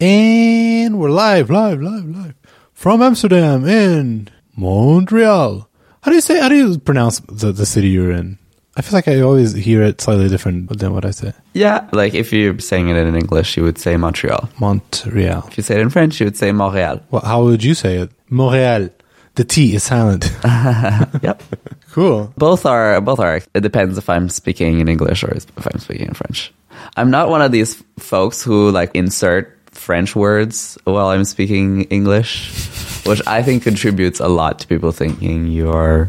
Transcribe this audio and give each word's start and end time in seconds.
And 0.00 1.00
we're 1.00 1.10
live, 1.10 1.50
live, 1.50 1.82
live, 1.82 2.04
live 2.04 2.34
from 2.72 3.02
Amsterdam 3.02 3.66
in 3.66 4.28
Montreal. 4.56 5.68
How 6.02 6.10
do 6.10 6.14
you 6.14 6.20
say, 6.20 6.38
how 6.38 6.48
do 6.48 6.54
you 6.54 6.78
pronounce 6.78 7.18
the, 7.18 7.50
the 7.50 7.66
city 7.66 7.88
you're 7.88 8.12
in? 8.12 8.38
I 8.76 8.82
feel 8.82 8.92
like 8.96 9.08
I 9.08 9.20
always 9.22 9.54
hear 9.54 9.82
it 9.82 10.00
slightly 10.00 10.28
different 10.28 10.78
than 10.78 10.94
what 10.94 11.04
I 11.04 11.10
say. 11.10 11.32
Yeah, 11.52 11.88
like 11.92 12.14
if 12.14 12.32
you're 12.32 12.60
saying 12.60 12.88
it 12.90 12.96
in 12.96 13.16
English, 13.16 13.56
you 13.56 13.64
would 13.64 13.76
say 13.76 13.96
Montreal. 13.96 14.48
Montreal. 14.60 15.48
If 15.48 15.56
you 15.56 15.64
say 15.64 15.74
it 15.74 15.80
in 15.80 15.90
French, 15.90 16.20
you 16.20 16.26
would 16.26 16.36
say 16.36 16.50
Montréal. 16.50 17.02
Well, 17.10 17.22
how 17.22 17.42
would 17.42 17.64
you 17.64 17.74
say 17.74 17.96
it? 17.96 18.12
Montreal. 18.28 18.90
The 19.34 19.44
T 19.44 19.74
is 19.74 19.82
silent. 19.82 20.30
Yep. 21.22 21.42
cool. 21.90 22.32
both 22.36 22.64
are 22.66 23.00
both 23.00 23.18
are. 23.18 23.40
It 23.52 23.62
depends 23.62 23.98
if 23.98 24.08
I'm 24.08 24.28
speaking 24.28 24.78
in 24.78 24.86
English 24.88 25.24
or 25.24 25.32
if 25.32 25.66
I'm 25.66 25.80
speaking 25.80 26.06
in 26.06 26.14
French. 26.14 26.52
I'm 26.96 27.10
not 27.10 27.28
one 27.28 27.42
of 27.42 27.50
these 27.50 27.82
folks 27.98 28.42
who 28.42 28.70
like 28.70 28.92
insert 28.94 29.57
French 29.88 30.14
words 30.14 30.76
while 30.84 31.08
I'm 31.08 31.24
speaking 31.24 31.84
English, 31.84 32.52
which 33.06 33.22
I 33.26 33.42
think 33.42 33.62
contributes 33.62 34.20
a 34.20 34.28
lot 34.28 34.58
to 34.58 34.66
people 34.66 34.92
thinking 34.92 35.46
you're 35.46 36.08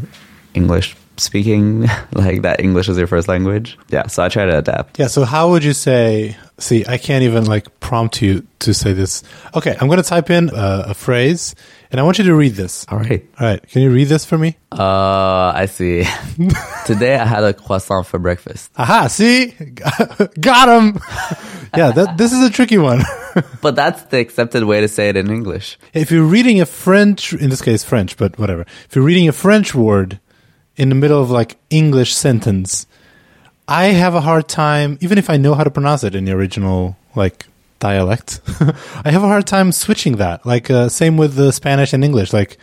English 0.52 0.94
speaking, 1.16 1.88
like 2.12 2.42
that 2.42 2.60
English 2.60 2.90
is 2.90 2.98
your 2.98 3.06
first 3.06 3.26
language. 3.26 3.78
Yeah, 3.88 4.06
so 4.06 4.22
I 4.22 4.28
try 4.28 4.44
to 4.44 4.58
adapt. 4.58 4.98
Yeah, 4.98 5.06
so 5.06 5.24
how 5.24 5.48
would 5.48 5.64
you 5.64 5.72
say? 5.72 6.36
See, 6.58 6.84
I 6.86 6.98
can't 6.98 7.24
even 7.24 7.46
like 7.46 7.80
prompt 7.80 8.20
you 8.20 8.46
to 8.58 8.74
say 8.74 8.92
this. 8.92 9.22
Okay, 9.54 9.74
I'm 9.80 9.88
going 9.88 10.02
to 10.02 10.06
type 10.06 10.28
in 10.28 10.50
a, 10.50 10.84
a 10.88 10.94
phrase 10.94 11.54
and 11.90 11.98
I 11.98 12.04
want 12.04 12.18
you 12.18 12.24
to 12.24 12.34
read 12.34 12.52
this. 12.52 12.86
All 12.88 12.98
right. 12.98 13.26
All 13.38 13.46
right, 13.46 13.66
can 13.68 13.82
you 13.82 13.90
read 13.90 14.08
this 14.08 14.24
for 14.24 14.38
me? 14.38 14.56
Uh, 14.70 15.52
I 15.54 15.66
see. 15.66 16.04
Today 16.86 17.16
I 17.16 17.24
had 17.24 17.42
a 17.42 17.52
croissant 17.52 18.06
for 18.06 18.18
breakfast. 18.18 18.70
Aha, 18.76 19.08
see? 19.08 19.46
Got 20.40 20.68
him. 20.68 21.00
yeah, 21.76 21.90
that, 21.90 22.14
this 22.16 22.32
is 22.32 22.46
a 22.46 22.50
tricky 22.50 22.78
one. 22.78 23.02
But 23.60 23.74
that's 23.74 24.02
the 24.04 24.18
accepted 24.18 24.64
way 24.64 24.80
to 24.80 24.88
say 24.88 25.08
it 25.08 25.16
in 25.16 25.30
English. 25.30 25.78
if 25.92 26.10
you're 26.10 26.24
reading 26.24 26.60
a 26.60 26.66
French, 26.66 27.32
in 27.32 27.50
this 27.50 27.62
case 27.62 27.82
French, 27.82 28.16
but 28.16 28.38
whatever. 28.38 28.62
If 28.88 28.94
you're 28.94 29.04
reading 29.04 29.28
a 29.28 29.32
French 29.32 29.74
word 29.74 30.20
in 30.76 30.88
the 30.88 30.94
middle 30.94 31.20
of 31.20 31.30
like 31.30 31.56
English 31.70 32.14
sentence, 32.14 32.86
I 33.66 33.86
have 33.86 34.14
a 34.14 34.20
hard 34.20 34.48
time, 34.48 34.98
even 35.00 35.18
if 35.18 35.30
I 35.30 35.36
know 35.36 35.54
how 35.54 35.64
to 35.64 35.70
pronounce 35.70 36.04
it 36.04 36.14
in 36.14 36.24
the 36.24 36.32
original 36.32 36.96
like 37.14 37.46
dialect, 37.80 38.40
I 39.04 39.10
have 39.10 39.24
a 39.24 39.28
hard 39.28 39.46
time 39.46 39.72
switching 39.72 40.16
that. 40.16 40.46
Like 40.46 40.70
uh, 40.70 40.88
same 40.88 41.16
with 41.16 41.34
the 41.34 41.52
Spanish 41.52 41.92
and 41.92 42.04
English. 42.04 42.32
Like 42.32 42.58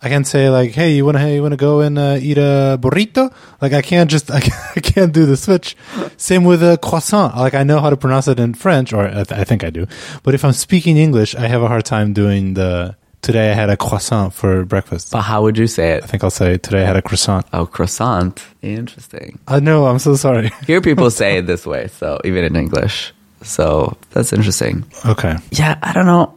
I 0.00 0.08
can 0.08 0.24
say 0.24 0.50
like, 0.50 0.72
"Hey, 0.72 0.92
you 0.96 1.04
wanna 1.04 1.18
hey, 1.18 1.34
you 1.36 1.42
wanna 1.42 1.56
go 1.56 1.80
and 1.80 1.98
uh, 1.98 2.18
eat 2.20 2.38
a 2.38 2.78
burrito?" 2.80 3.32
Like 3.60 3.72
I 3.72 3.82
can't 3.82 4.10
just 4.10 4.30
I 4.38 4.40
can't, 4.40 4.76
I 4.76 4.80
can't 4.80 5.12
do 5.12 5.26
the 5.26 5.36
switch. 5.36 5.76
Same 6.16 6.44
with 6.44 6.62
a 6.62 6.78
croissant. 6.78 7.36
Like 7.36 7.54
I 7.54 7.62
know 7.62 7.80
how 7.80 7.90
to 7.90 7.96
pronounce 7.96 8.28
it 8.28 8.38
in 8.40 8.54
French, 8.54 8.92
or 8.92 9.06
I, 9.06 9.24
th- 9.24 9.32
I 9.32 9.44
think 9.44 9.64
I 9.64 9.70
do. 9.70 9.86
But 10.22 10.34
if 10.34 10.44
I'm 10.44 10.52
speaking 10.52 10.96
English, 10.96 11.34
I 11.34 11.46
have 11.46 11.62
a 11.62 11.68
hard 11.68 11.84
time 11.84 12.12
doing 12.12 12.54
the. 12.54 12.96
Today 13.22 13.50
I 13.52 13.54
had 13.54 13.70
a 13.70 13.76
croissant 13.78 14.34
for 14.34 14.66
breakfast. 14.66 15.10
But 15.10 15.22
how 15.22 15.40
would 15.44 15.56
you 15.56 15.66
say 15.66 15.92
it? 15.92 16.04
I 16.04 16.06
think 16.06 16.22
I'll 16.22 16.28
say 16.28 16.58
today 16.58 16.82
I 16.82 16.86
had 16.86 16.96
a 16.96 17.00
croissant. 17.00 17.46
Oh, 17.54 17.64
croissant. 17.64 18.44
Interesting. 18.60 19.38
I 19.48 19.60
know. 19.60 19.86
I'm 19.86 19.98
so 19.98 20.14
sorry. 20.14 20.50
Hear 20.66 20.82
people 20.82 21.10
say 21.22 21.38
it 21.38 21.46
this 21.46 21.64
way, 21.64 21.88
so 21.88 22.20
even 22.22 22.44
in 22.44 22.54
English. 22.54 23.14
So 23.42 23.96
that's 24.10 24.32
interesting. 24.32 24.84
Okay. 25.04 25.36
Yeah, 25.52 25.78
I 25.82 25.92
don't 25.92 26.06
know. 26.06 26.34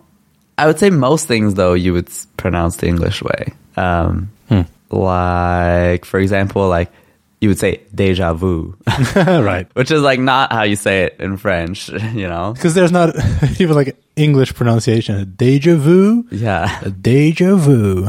I 0.57 0.65
would 0.67 0.79
say 0.79 0.89
most 0.89 1.27
things 1.27 1.53
though 1.53 1.73
you 1.73 1.93
would 1.93 2.09
pronounce 2.37 2.77
the 2.77 2.87
English 2.87 3.21
way. 3.23 3.53
Um, 3.75 4.29
Like, 4.89 6.05
for 6.05 6.17
example, 6.17 6.69
like 6.69 6.89
you 7.41 7.49
would 7.49 7.59
say 7.59 7.81
deja 7.93 8.33
vu, 8.33 8.73
right. 9.15 9.67
which 9.75 9.91
is 9.91 10.01
like 10.01 10.17
not 10.19 10.53
how 10.53 10.63
you 10.63 10.77
say 10.77 11.03
it 11.03 11.17
in 11.19 11.35
French. 11.35 11.89
You 12.15 12.27
know? 12.29 12.53
Because 12.53 12.73
there's 12.73 12.91
not 12.93 13.13
even 13.59 13.75
like 13.75 13.97
English 14.15 14.55
pronunciation. 14.55 15.33
Deja 15.35 15.75
vu. 15.75 16.23
Yeah. 16.31 16.71
Deja 17.01 17.55
vu. 17.57 18.07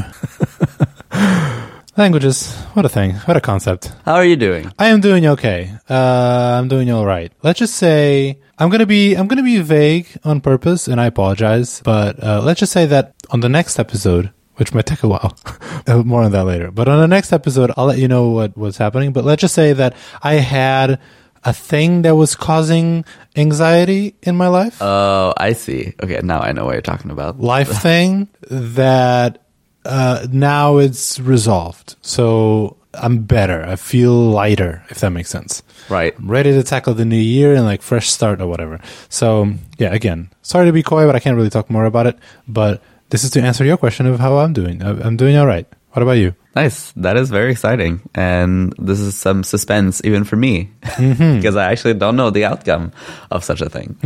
Languages. 1.99 2.55
What 2.75 2.85
a 2.85 2.89
thing. 2.89 3.15
What 3.27 3.37
a 3.37 3.41
concept. 3.41 3.91
How 4.05 4.15
are 4.15 4.25
you 4.25 4.37
doing? 4.37 4.71
I 4.79 4.87
am 4.87 5.01
doing 5.01 5.27
okay. 5.27 5.73
Uh, 5.91 6.57
I'm 6.57 6.69
doing 6.69 6.93
all 6.93 7.05
right. 7.05 7.33
Let's 7.43 7.59
just 7.59 7.75
say 7.75 8.39
I'm 8.57 8.71
gonna 8.71 8.87
be 8.87 9.17
I'm 9.17 9.27
gonna 9.27 9.43
be 9.43 9.59
vague 9.59 10.07
on 10.23 10.41
purpose, 10.41 10.87
and 10.87 11.01
I 11.01 11.07
apologize. 11.07 11.83
But 11.85 12.23
uh, 12.23 12.41
let's 12.41 12.61
just 12.61 12.71
say 12.71 12.87
that 12.87 13.15
on 13.31 13.41
the 13.41 13.49
next 13.49 13.81
episode, 13.81 14.31
which 14.55 14.73
might 14.73 14.87
take 14.87 15.03
a 15.03 15.09
while, 15.09 15.37
uh, 15.89 16.05
more 16.05 16.23
on 16.23 16.31
that 16.31 16.45
later. 16.45 16.71
But 16.71 16.87
on 16.87 17.01
the 17.01 17.09
next 17.09 17.33
episode, 17.33 17.73
I'll 17.77 17.87
let 17.87 17.99
you 17.99 18.07
know 18.07 18.31
what 18.31 18.57
was 18.57 18.77
happening. 18.79 19.13
But 19.13 19.25
let's 19.25 19.41
just 19.41 19.55
say 19.57 19.73
that 19.73 19.97
I 20.23 20.35
had 20.35 21.01
a 21.43 21.53
thing 21.53 22.03
that 22.03 22.15
was 22.15 22.37
causing 22.37 23.05
anxiety 23.35 24.15
in 24.23 24.37
my 24.37 24.47
life, 24.47 24.79
Oh, 24.81 25.35
I 25.37 25.53
see. 25.55 25.95
Okay, 26.01 26.21
now 26.23 26.39
I 26.41 26.53
know 26.53 26.65
what 26.65 26.73
you're 26.75 26.83
talking 26.83 27.11
about. 27.11 27.41
life 27.41 27.69
thing 27.83 28.29
that 28.51 29.43
uh, 29.89 30.27
now 30.31 30.77
it's 30.77 31.19
resolved. 31.19 31.97
So 32.03 32.77
I'm 32.95 33.23
better. 33.23 33.65
I 33.65 33.77
feel 33.77 34.13
lighter, 34.13 34.85
if 34.91 35.01
that 35.01 35.11
makes 35.11 35.31
sense. 35.31 35.63
Right. 35.89 36.15
I'm 36.19 36.31
ready 36.31 36.53
to 36.53 36.63
tackle 36.63 36.95
the 36.95 37.05
new 37.05 37.17
year 37.17 37.55
and 37.55 37.65
like 37.65 37.83
fresh 37.83 38.09
start 38.11 38.41
or 38.41 38.47
whatever. 38.47 38.81
So 39.09 39.53
yeah, 39.79 39.93
again, 39.93 40.31
sorry 40.43 40.67
to 40.67 40.73
be 40.73 40.83
coy, 40.83 41.07
but 41.07 41.17
I 41.17 41.21
can't 41.21 41.37
really 41.37 41.51
talk 41.51 41.71
more 41.71 41.87
about 41.87 42.07
it. 42.07 42.19
But 42.47 42.83
this 43.11 43.25
is 43.25 43.31
to 43.31 43.41
answer 43.43 43.65
your 43.65 43.77
question 43.79 44.07
of 44.07 44.21
how 44.21 44.39
I'm 44.39 44.53
doing. 44.53 44.83
I'm 44.83 45.17
doing 45.17 45.37
all 45.37 45.47
right. 45.47 45.67
What 45.93 46.03
about 46.03 46.13
you? 46.13 46.35
Nice. 46.55 46.93
That 46.93 47.17
is 47.17 47.31
very 47.31 47.51
exciting. 47.51 48.03
And 48.15 48.75
this 48.79 49.01
is 49.01 49.17
some 49.17 49.43
suspense 49.43 50.03
even 50.05 50.25
for 50.25 50.37
me 50.37 50.71
because 50.99 51.57
I 51.57 51.73
actually 51.73 51.95
don't 51.95 52.17
know 52.17 52.31
the 52.31 52.45
outcome 52.45 52.93
of 53.31 53.43
such 53.43 53.63
a 53.63 53.71
thing. 53.71 53.97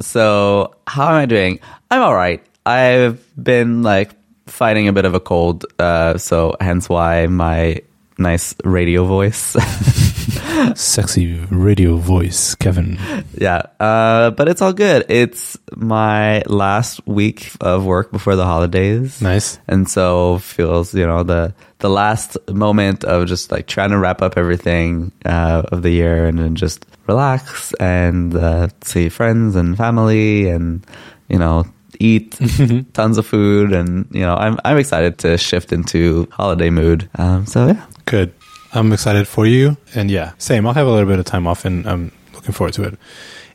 So, 0.00 0.74
how 0.86 1.08
am 1.08 1.14
I 1.16 1.26
doing? 1.26 1.60
I'm 1.90 2.02
all 2.02 2.14
right. 2.14 2.42
I've 2.64 3.20
been 3.42 3.82
like 3.82 4.10
fighting 4.46 4.88
a 4.88 4.92
bit 4.92 5.04
of 5.04 5.14
a 5.14 5.20
cold. 5.20 5.64
Uh, 5.78 6.18
so, 6.18 6.56
hence 6.60 6.88
why 6.88 7.26
my 7.26 7.82
nice 8.18 8.54
radio 8.64 9.04
voice. 9.04 9.56
Sexy 10.74 11.34
radio 11.50 11.96
voice, 11.96 12.54
Kevin. 12.54 12.98
yeah. 13.36 13.62
Uh, 13.78 14.30
but 14.30 14.48
it's 14.48 14.62
all 14.62 14.72
good. 14.72 15.04
It's 15.08 15.58
my 15.76 16.42
last 16.46 17.06
week 17.06 17.52
of 17.60 17.84
work 17.84 18.10
before 18.10 18.36
the 18.36 18.44
holidays. 18.44 19.20
Nice. 19.20 19.58
and 19.68 19.88
so 19.88 20.38
feels 20.38 20.94
you 20.94 21.06
know 21.06 21.22
the 21.22 21.54
the 21.78 21.90
last 21.90 22.38
moment 22.48 23.04
of 23.04 23.26
just 23.26 23.52
like 23.52 23.66
trying 23.66 23.90
to 23.90 23.98
wrap 23.98 24.22
up 24.22 24.38
everything 24.38 25.12
uh, 25.24 25.62
of 25.70 25.82
the 25.82 25.90
year 25.90 26.26
and 26.26 26.38
then 26.38 26.54
just 26.54 26.86
relax 27.06 27.74
and 27.74 28.34
uh, 28.34 28.68
see 28.82 29.08
friends 29.08 29.56
and 29.56 29.76
family 29.76 30.48
and 30.48 30.86
you 31.28 31.38
know 31.38 31.64
eat 32.00 32.36
tons 32.94 33.18
of 33.18 33.26
food 33.26 33.72
and 33.72 34.06
you 34.12 34.20
know 34.20 34.34
I'm 34.34 34.58
I'm 34.64 34.78
excited 34.78 35.18
to 35.18 35.38
shift 35.38 35.72
into 35.72 36.28
holiday 36.32 36.70
mood. 36.70 37.08
Um, 37.16 37.46
so 37.46 37.66
yeah, 37.68 37.86
Good. 38.04 38.32
I'm 38.72 38.92
excited 38.92 39.26
for 39.26 39.46
you. 39.46 39.76
And 39.94 40.10
yeah, 40.10 40.32
same. 40.38 40.66
I'll 40.66 40.74
have 40.74 40.86
a 40.86 40.90
little 40.90 41.08
bit 41.08 41.18
of 41.18 41.24
time 41.24 41.46
off 41.46 41.64
and 41.64 41.86
I'm 41.88 42.12
looking 42.34 42.52
forward 42.52 42.74
to 42.74 42.82
it. 42.84 42.98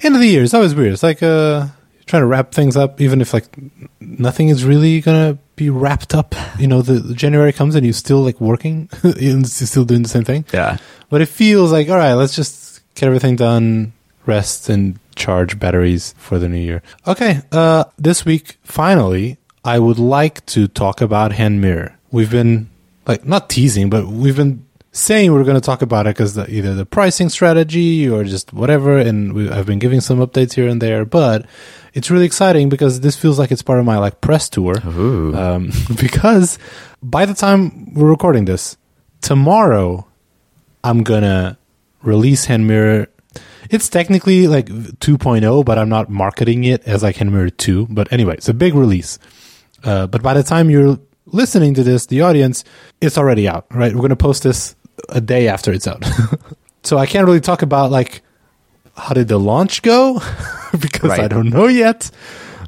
End 0.01 0.16
of 0.16 0.22
the 0.22 0.28
year 0.28 0.41
is 0.44 0.53
always 0.53 0.74
weird. 0.74 0.94
It's 0.94 1.03
like 1.03 1.22
uh 1.22 1.68
trying 2.07 2.24
to 2.24 2.28
wrap 2.28 2.51
things 2.51 2.75
up 2.75 3.00
even 3.00 3.22
if 3.22 3.34
like 3.34 3.46
nothing 4.00 4.50
is 4.50 4.66
really 4.66 5.00
gonna 5.01 5.38
be 5.56 5.69
wrapped 5.69 6.16
up. 6.16 6.34
You 6.57 6.68
know, 6.68 6.81
the, 6.81 6.94
the 6.94 7.13
January 7.13 7.53
comes 7.53 7.75
and 7.75 7.85
you're 7.85 7.94
still 7.94 8.22
like 8.22 8.41
working 8.41 8.90
and 9.03 9.22
you're 9.22 9.46
still 9.46 9.85
doing 9.85 10.01
the 10.01 10.09
same 10.09 10.24
thing. 10.24 10.46
yeah. 10.53 10.78
But 11.09 11.22
it 11.22 11.28
feels 11.28 11.72
like 11.72 11.90
all 11.90 11.97
right, 11.97 12.13
let's 12.13 12.35
just 12.35 12.81
get 12.96 13.06
everything 13.07 13.35
done, 13.35 13.94
rest 14.25 14.69
and 14.69 14.97
charge 15.25 15.59
batteries 15.63 16.15
for 16.17 16.35
the 16.39 16.49
new 16.49 16.63
year. 16.69 16.81
Okay, 17.05 17.41
uh 17.51 17.83
this 17.97 18.25
week 18.25 18.57
finally 18.63 19.37
I 19.63 19.77
would 19.85 19.99
like 20.17 20.45
to 20.47 20.67
talk 20.67 21.01
about 21.01 21.33
hand 21.33 21.61
mirror. 21.61 21.89
We've 22.11 22.31
been 22.31 22.69
like 23.05 23.25
not 23.25 23.49
teasing, 23.49 23.89
but 23.89 24.07
we've 24.07 24.35
been 24.35 24.65
saying 24.91 25.31
we're 25.31 25.43
going 25.43 25.55
to 25.55 25.61
talk 25.71 25.81
about 25.81 26.05
it 26.07 26.15
because 26.15 26.37
either 26.37 26.73
the 26.75 26.85
pricing 26.85 27.29
strategy 27.29 28.09
or 28.09 28.23
just 28.23 28.51
whatever, 28.53 28.97
and 28.97 29.33
we, 29.33 29.49
I've 29.49 29.65
been 29.65 29.79
giving 29.79 30.01
some 30.01 30.19
updates 30.19 30.53
here 30.53 30.67
and 30.67 30.81
there. 30.81 31.05
But 31.05 31.45
it's 31.93 32.11
really 32.11 32.25
exciting 32.25 32.69
because 32.69 33.01
this 33.01 33.17
feels 33.17 33.39
like 33.39 33.51
it's 33.51 33.61
part 33.61 33.79
of 33.79 33.85
my 33.85 33.97
like 33.97 34.21
press 34.21 34.50
tour. 34.50 34.75
Um, 35.38 35.71
because 36.01 36.59
by 37.01 37.25
the 37.25 37.33
time 37.33 37.94
we're 37.94 38.09
recording 38.09 38.45
this, 38.45 38.77
tomorrow 39.21 40.07
I'm 40.83 41.03
gonna 41.03 41.57
release 42.01 42.45
Hand 42.45 42.67
Mirror. 42.67 43.07
It's 43.71 43.88
technically 43.88 44.47
like 44.47 44.65
2.0, 44.65 45.63
but 45.63 45.79
I'm 45.79 45.88
not 45.88 46.09
marketing 46.09 46.65
it 46.65 46.83
as 46.85 47.03
like 47.03 47.19
Mirror 47.21 47.51
2. 47.51 47.88
But 47.89 48.12
anyway, 48.12 48.35
it's 48.35 48.50
a 48.50 48.53
big 48.53 48.75
release. 48.75 49.18
Uh, 49.81 50.07
but 50.07 50.21
by 50.21 50.33
the 50.33 50.44
time 50.44 50.69
you're 50.69 51.00
listening 51.25 51.73
to 51.75 51.83
this, 51.83 52.06
the 52.07 52.21
audience, 52.21 52.65
it's 53.00 53.18
already 53.18 53.47
out, 53.47 53.65
right? 53.71 53.95
We're 53.95 54.01
gonna 54.01 54.18
post 54.18 54.44
this 54.44 54.75
a 55.07 55.21
day 55.21 55.47
after 55.47 55.71
it's 55.71 55.88
out. 55.88 56.03
so 56.83 56.97
I 56.97 57.06
can't 57.06 57.25
really 57.25 57.39
talk 57.39 57.62
about 57.62 57.91
like 57.91 58.21
how 58.95 59.13
did 59.13 59.29
the 59.29 59.39
launch 59.39 59.81
go 59.81 60.15
because 60.79 61.12
I 61.12 61.29
don't 61.29 61.50
know 61.50 61.67
yet. 61.67 62.12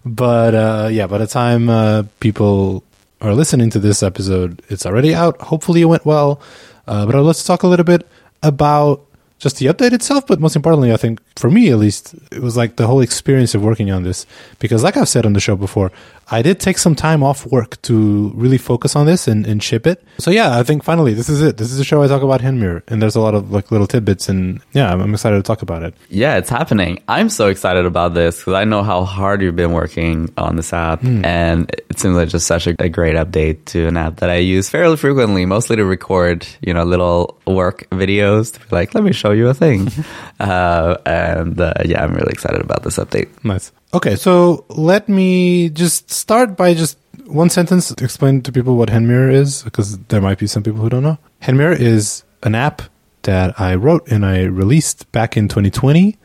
But 0.06 0.56
uh, 0.56 0.90
yeah, 0.90 1.08
by 1.08 1.18
the 1.18 1.28
time 1.28 1.70
uh, 1.70 2.04
people 2.22 2.84
are 3.22 3.34
listening 3.34 3.70
to 3.72 3.80
this 3.80 4.04
episode, 4.04 4.62
it's 4.70 4.86
already 4.86 5.14
out. 5.14 5.42
Hopefully, 5.42 5.82
it 5.82 5.86
went 5.86 6.06
well. 6.06 6.42
Uh, 6.88 7.06
but 7.06 7.16
let's 7.22 7.44
talk 7.44 7.64
a 7.64 7.68
little 7.68 7.86
bit 7.86 8.08
about 8.42 9.06
just 9.44 9.58
the 9.58 9.66
update 9.66 9.92
itself, 9.92 10.26
but 10.26 10.40
most 10.40 10.56
importantly, 10.56 10.94
I 10.94 10.98
think 10.98 11.22
for 11.36 11.52
me 11.52 11.70
at 11.70 11.78
least, 11.78 12.16
it 12.32 12.42
was 12.42 12.56
like 12.56 12.78
the 12.78 12.88
whole 12.88 13.02
experience 13.02 13.54
of 13.54 13.62
working 13.62 13.92
on 13.92 14.04
this. 14.04 14.26
Because, 14.60 14.84
like 14.84 14.96
I've 14.96 15.10
said 15.10 15.26
on 15.26 15.34
the 15.34 15.42
show 15.42 15.58
before, 15.58 15.92
I 16.32 16.42
did 16.42 16.60
take 16.60 16.78
some 16.78 16.96
time 16.96 17.22
off 17.24 17.46
work 17.48 17.82
to 17.84 18.32
really 18.36 18.58
focus 18.58 18.96
on 18.96 19.06
this 19.06 19.28
and, 19.28 19.46
and 19.46 19.62
ship 19.62 19.86
it. 19.86 20.04
So 20.20 20.32
yeah, 20.32 20.58
I 20.58 20.64
think 20.64 20.84
finally 20.84 21.14
this 21.14 21.30
is 21.30 21.42
it. 21.42 21.58
This 21.58 21.72
is 21.72 21.80
a 21.80 21.84
show 21.84 22.02
I 22.02 22.08
talk 22.08 22.24
about 22.24 22.42
Hand 22.42 22.60
Mirror, 22.60 22.84
and 22.88 23.02
there's 23.02 23.16
a 23.16 23.22
lot 23.22 23.36
of 23.36 23.52
like 23.52 23.72
little 23.72 23.88
tidbits, 23.88 24.30
and 24.30 24.62
yeah, 24.74 24.92
I'm, 24.92 25.02
I'm 25.02 25.14
excited 25.14 25.36
to 25.38 25.44
talk 25.44 25.62
about 25.62 25.84
it. 25.84 25.94
Yeah, 26.10 26.38
it's 26.38 26.50
happening. 26.50 27.02
I'm 27.08 27.30
so 27.30 27.48
excited 27.48 27.86
about 27.86 28.14
this 28.14 28.40
because 28.40 28.54
I 28.54 28.64
know 28.64 28.84
how 28.84 29.04
hard 29.04 29.42
you've 29.42 29.56
been 29.56 29.74
working 29.74 30.32
on 30.38 30.56
this 30.56 30.72
app, 30.74 31.02
Hmm. 31.02 31.26
and 31.26 31.70
it 31.90 32.00
seems 32.00 32.16
like 32.16 32.30
just 32.30 32.48
such 32.48 32.68
a, 32.68 32.76
a 32.80 32.90
great 32.90 33.16
update 33.16 33.66
to 33.66 33.88
an 33.88 33.98
app 33.98 34.18
that 34.18 34.30
I 34.30 34.38
use 34.38 34.70
fairly 34.70 34.98
frequently, 34.98 35.46
mostly 35.46 35.76
to 35.76 35.86
record, 35.86 36.48
you 36.62 36.74
know, 36.74 36.84
little 36.84 37.38
work 37.46 37.88
videos 37.92 38.54
to 38.54 38.60
be 38.60 38.66
like, 38.72 38.96
let 38.96 39.04
me 39.04 39.12
show 39.14 39.32
you 39.32 39.50
a 39.50 39.54
thing. 39.54 39.90
uh, 40.40 40.98
and 41.06 41.60
uh, 41.60 41.74
yeah, 41.86 42.04
I'm 42.04 42.14
really 42.14 42.32
excited 42.32 42.62
about 42.62 42.84
this 42.84 42.98
update. 42.98 43.30
Nice. 43.44 43.72
Okay, 43.94 44.16
so 44.16 44.66
let 44.70 45.08
me 45.08 45.70
just 45.70 46.10
start 46.10 46.58
by 46.58 46.74
just 46.74 46.98
one 47.28 47.52
sentence 47.52 47.94
to 47.94 48.04
explain 48.04 48.42
to 48.42 48.52
people 48.52 48.76
what 48.76 48.90
Hand 48.90 49.08
Mirror 49.08 49.30
is, 49.30 49.62
because 49.62 50.00
there 50.08 50.20
might 50.20 50.40
be 50.40 50.48
some 50.48 50.64
people 50.64 50.82
who 50.82 50.90
don't 50.90 51.04
know. 51.04 51.20
Hand 51.42 51.60
Mirror 51.60 51.74
is 51.74 52.24
an 52.42 52.56
app 52.56 52.82
that 53.22 53.60
I 53.60 53.76
wrote 53.76 54.08
and 54.12 54.26
I 54.26 54.46
released 54.46 55.12
back 55.12 55.38
in 55.38 55.48
2020 55.48 56.18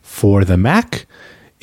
for 0.00 0.44
the 0.44 0.56
Mac. 0.56 1.06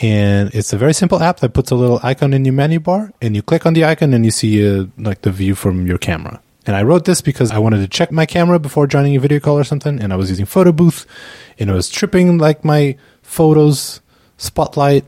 And 0.01 0.49
it's 0.55 0.71
a 0.71 0.77
very 0.77 0.93
simple 0.93 1.21
app 1.21 1.41
that 1.41 1.53
puts 1.53 1.71
a 1.71 1.75
little 1.75 1.99
icon 2.03 2.33
in 2.33 2.45
your 2.45 2.53
menu 2.53 2.79
bar, 2.79 3.11
and 3.21 3.35
you 3.35 3.41
click 3.41 3.65
on 3.65 3.73
the 3.73 3.83
icon 3.83 4.13
and 4.13 4.23
you 4.23 4.31
see 4.31 4.65
uh, 4.65 4.85
like 4.97 5.23
the 5.23 5.31
view 5.31 5.55
from 5.55 5.85
your 5.85 5.97
camera. 5.97 6.41
And 6.65 6.77
I 6.77 6.83
wrote 6.83 7.03
this 7.03 7.19
because 7.19 7.51
I 7.51 7.57
wanted 7.57 7.79
to 7.79 7.87
check 7.89 8.13
my 8.13 8.25
camera 8.25 8.59
before 8.59 8.87
joining 8.87 9.17
a 9.17 9.19
video 9.19 9.41
call 9.41 9.57
or 9.59 9.65
something, 9.65 9.99
and 10.01 10.13
I 10.13 10.15
was 10.15 10.29
using 10.29 10.45
Photo 10.45 10.71
Booth, 10.71 11.05
and 11.57 11.69
it 11.69 11.73
was 11.73 11.89
tripping 11.89 12.37
like 12.37 12.63
my 12.63 12.95
photos, 13.23 13.99
Spotlight, 14.37 15.03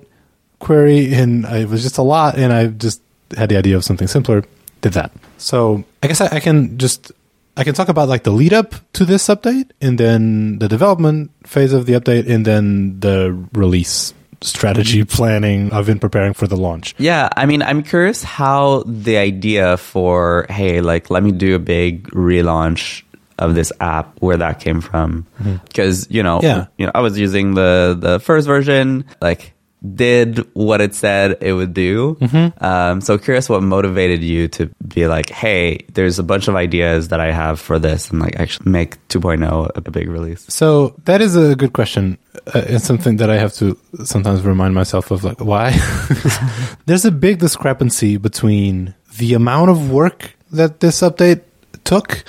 query, 0.62 1.14
and 1.14 1.46
it 1.46 1.68
was 1.68 1.84
just 1.84 1.98
a 1.98 2.04
lot, 2.06 2.38
and 2.38 2.54
I 2.54 2.68
just 2.68 3.02
had 3.36 3.50
the 3.50 3.58
idea 3.58 3.76
of 3.76 3.84
something 3.84 4.08
simpler. 4.08 4.44
Did 4.82 4.94
that. 4.94 5.12
So 5.38 5.84
I 6.02 6.08
guess 6.08 6.22
I, 6.22 6.38
I 6.38 6.40
can 6.40 6.78
just 6.78 7.12
I 7.58 7.64
can 7.64 7.74
talk 7.74 7.90
about 7.90 8.10
like 8.10 8.24
the 8.24 8.32
lead 8.32 8.54
up 8.54 8.74
to 8.94 9.06
this 9.06 9.28
update, 9.28 9.70
and 9.82 9.98
then 9.98 10.58
the 10.60 10.68
development 10.68 11.32
phase 11.46 11.74
of 11.74 11.86
the 11.86 11.94
update, 11.94 12.30
and 12.30 12.46
then 12.46 13.00
the 13.00 13.38
release 13.54 14.14
strategy 14.42 15.02
mm-hmm. 15.02 15.16
planning. 15.16 15.72
I've 15.72 15.86
been 15.86 16.00
preparing 16.00 16.34
for 16.34 16.48
the 16.48 16.58
launch. 16.58 16.96
Yeah, 16.98 17.30
I 17.38 17.46
mean, 17.46 17.62
I'm 17.62 17.84
curious 17.84 18.24
how 18.24 18.84
the 18.88 19.18
idea 19.18 19.78
for 19.78 20.48
hey, 20.50 20.82
like, 20.82 21.10
let 21.10 21.22
me 21.22 21.32
do 21.32 21.54
a 21.56 21.60
big 21.60 22.08
relaunch 22.10 23.04
of 23.38 23.56
this 23.56 23.72
app, 23.80 24.18
where 24.22 24.38
that 24.38 24.60
came 24.60 24.82
from, 24.82 25.26
mm-hmm. 25.40 25.58
because 25.68 26.10
you 26.10 26.24
know, 26.24 26.40
Yeah. 26.42 26.68
you 26.78 26.86
know, 26.86 26.92
I 26.96 27.02
was 27.02 27.18
using 27.18 27.54
the 27.54 27.98
the 28.00 28.20
first 28.20 28.48
version, 28.48 29.06
like 29.22 29.54
did 29.96 30.38
what 30.54 30.80
it 30.80 30.94
said 30.94 31.38
it 31.42 31.54
would 31.54 31.74
do. 31.74 32.18
Um, 32.60 33.02
so 33.02 33.18
curious 33.18 33.50
what 33.50 33.64
motivated 33.64 34.22
you 34.24 34.48
to 34.50 34.68
be 34.88 35.08
like, 35.08 35.30
hey, 35.32 35.86
there's 35.94 36.20
a 36.20 36.24
bunch 36.24 36.48
of 36.48 36.56
ideas 36.56 37.08
that 37.08 37.20
I 37.20 37.32
have 37.32 37.60
for 37.60 37.80
this, 37.80 38.10
and 38.12 38.20
like 38.20 38.40
actually 38.40 38.72
make 38.72 38.96
2.0 39.08 39.72
a 39.76 39.92
big 39.92 40.08
release. 40.08 40.46
So 40.50 40.96
that 41.06 41.22
is 41.22 41.36
a 41.36 41.56
good 41.56 41.74
question. 41.74 42.18
Uh, 42.54 42.64
it's 42.68 42.86
something 42.86 43.18
that 43.18 43.30
I 43.30 43.38
have 43.38 43.54
to 43.56 43.78
sometimes 44.04 44.44
remind 44.44 44.76
myself 44.76 45.10
of, 45.10 45.24
like 45.24 45.42
why. 45.42 45.72
There's 46.86 47.06
a 47.06 47.12
big 47.12 47.40
discrepancy 47.40 48.18
between 48.18 48.94
the 49.18 49.34
amount 49.34 49.72
of 49.72 49.92
work 49.92 50.36
that 50.52 50.80
this 50.80 51.02
update 51.02 51.42
took 51.84 52.24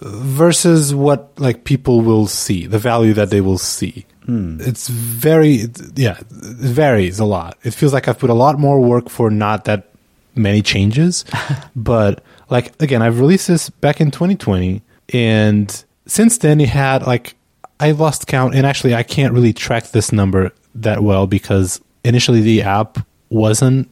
versus 0.00 0.94
what 0.94 1.32
like 1.38 1.64
people 1.64 2.00
will 2.00 2.26
see, 2.26 2.66
the 2.66 2.78
value 2.78 3.14
that 3.14 3.30
they 3.30 3.40
will 3.40 3.58
see. 3.58 4.06
Hmm. 4.28 4.58
It's 4.60 4.88
very, 4.88 5.64
yeah, 5.94 6.18
it 6.18 6.26
varies 6.28 7.18
a 7.18 7.24
lot. 7.24 7.56
It 7.62 7.72
feels 7.72 7.94
like 7.94 8.08
I've 8.08 8.18
put 8.18 8.28
a 8.28 8.34
lot 8.34 8.58
more 8.58 8.78
work 8.78 9.08
for 9.08 9.30
not 9.30 9.64
that 9.64 9.88
many 10.34 10.60
changes. 10.60 11.24
but 11.76 12.22
like 12.50 12.80
again, 12.82 13.00
I've 13.00 13.20
released 13.20 13.48
this 13.48 13.70
back 13.70 14.02
in 14.02 14.10
2020, 14.10 14.82
and 15.14 15.84
since 16.04 16.36
then 16.36 16.60
it 16.60 16.68
had 16.68 17.06
like 17.06 17.36
I 17.80 17.92
lost 17.92 18.26
count, 18.26 18.54
and 18.54 18.66
actually 18.66 18.94
I 18.94 19.02
can't 19.02 19.32
really 19.32 19.54
track 19.54 19.92
this 19.92 20.12
number 20.12 20.52
that 20.74 21.02
well 21.02 21.26
because 21.26 21.80
initially 22.04 22.42
the 22.42 22.60
app 22.62 22.98
wasn't 23.30 23.88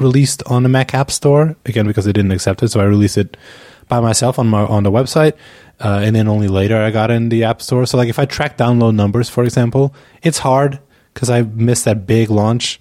released 0.00 0.42
on 0.46 0.64
the 0.64 0.68
Mac 0.68 0.94
App 0.94 1.12
Store 1.12 1.54
again 1.64 1.86
because 1.86 2.06
they 2.06 2.12
didn't 2.12 2.32
accept 2.32 2.60
it. 2.64 2.70
So 2.70 2.80
I 2.80 2.84
released 2.84 3.18
it 3.18 3.36
by 3.88 4.00
myself 4.00 4.36
on 4.40 4.48
my 4.48 4.62
on 4.62 4.82
the 4.82 4.90
website, 4.90 5.34
uh, 5.80 6.00
and 6.04 6.14
then 6.14 6.28
only 6.28 6.48
later 6.48 6.76
I 6.76 6.90
got 6.90 7.10
in 7.10 7.28
the 7.30 7.44
App 7.44 7.60
Store. 7.62 7.86
So 7.86 7.96
like 7.96 8.08
if 8.08 8.18
I 8.18 8.24
track 8.26 8.56
download 8.56 8.94
numbers, 8.94 9.28
for 9.28 9.44
example, 9.44 9.94
it's 10.22 10.38
hard 10.38 10.78
because 11.14 11.28
I 11.30 11.42
missed 11.42 11.84
that 11.86 12.06
big 12.06 12.30
launch. 12.30 12.80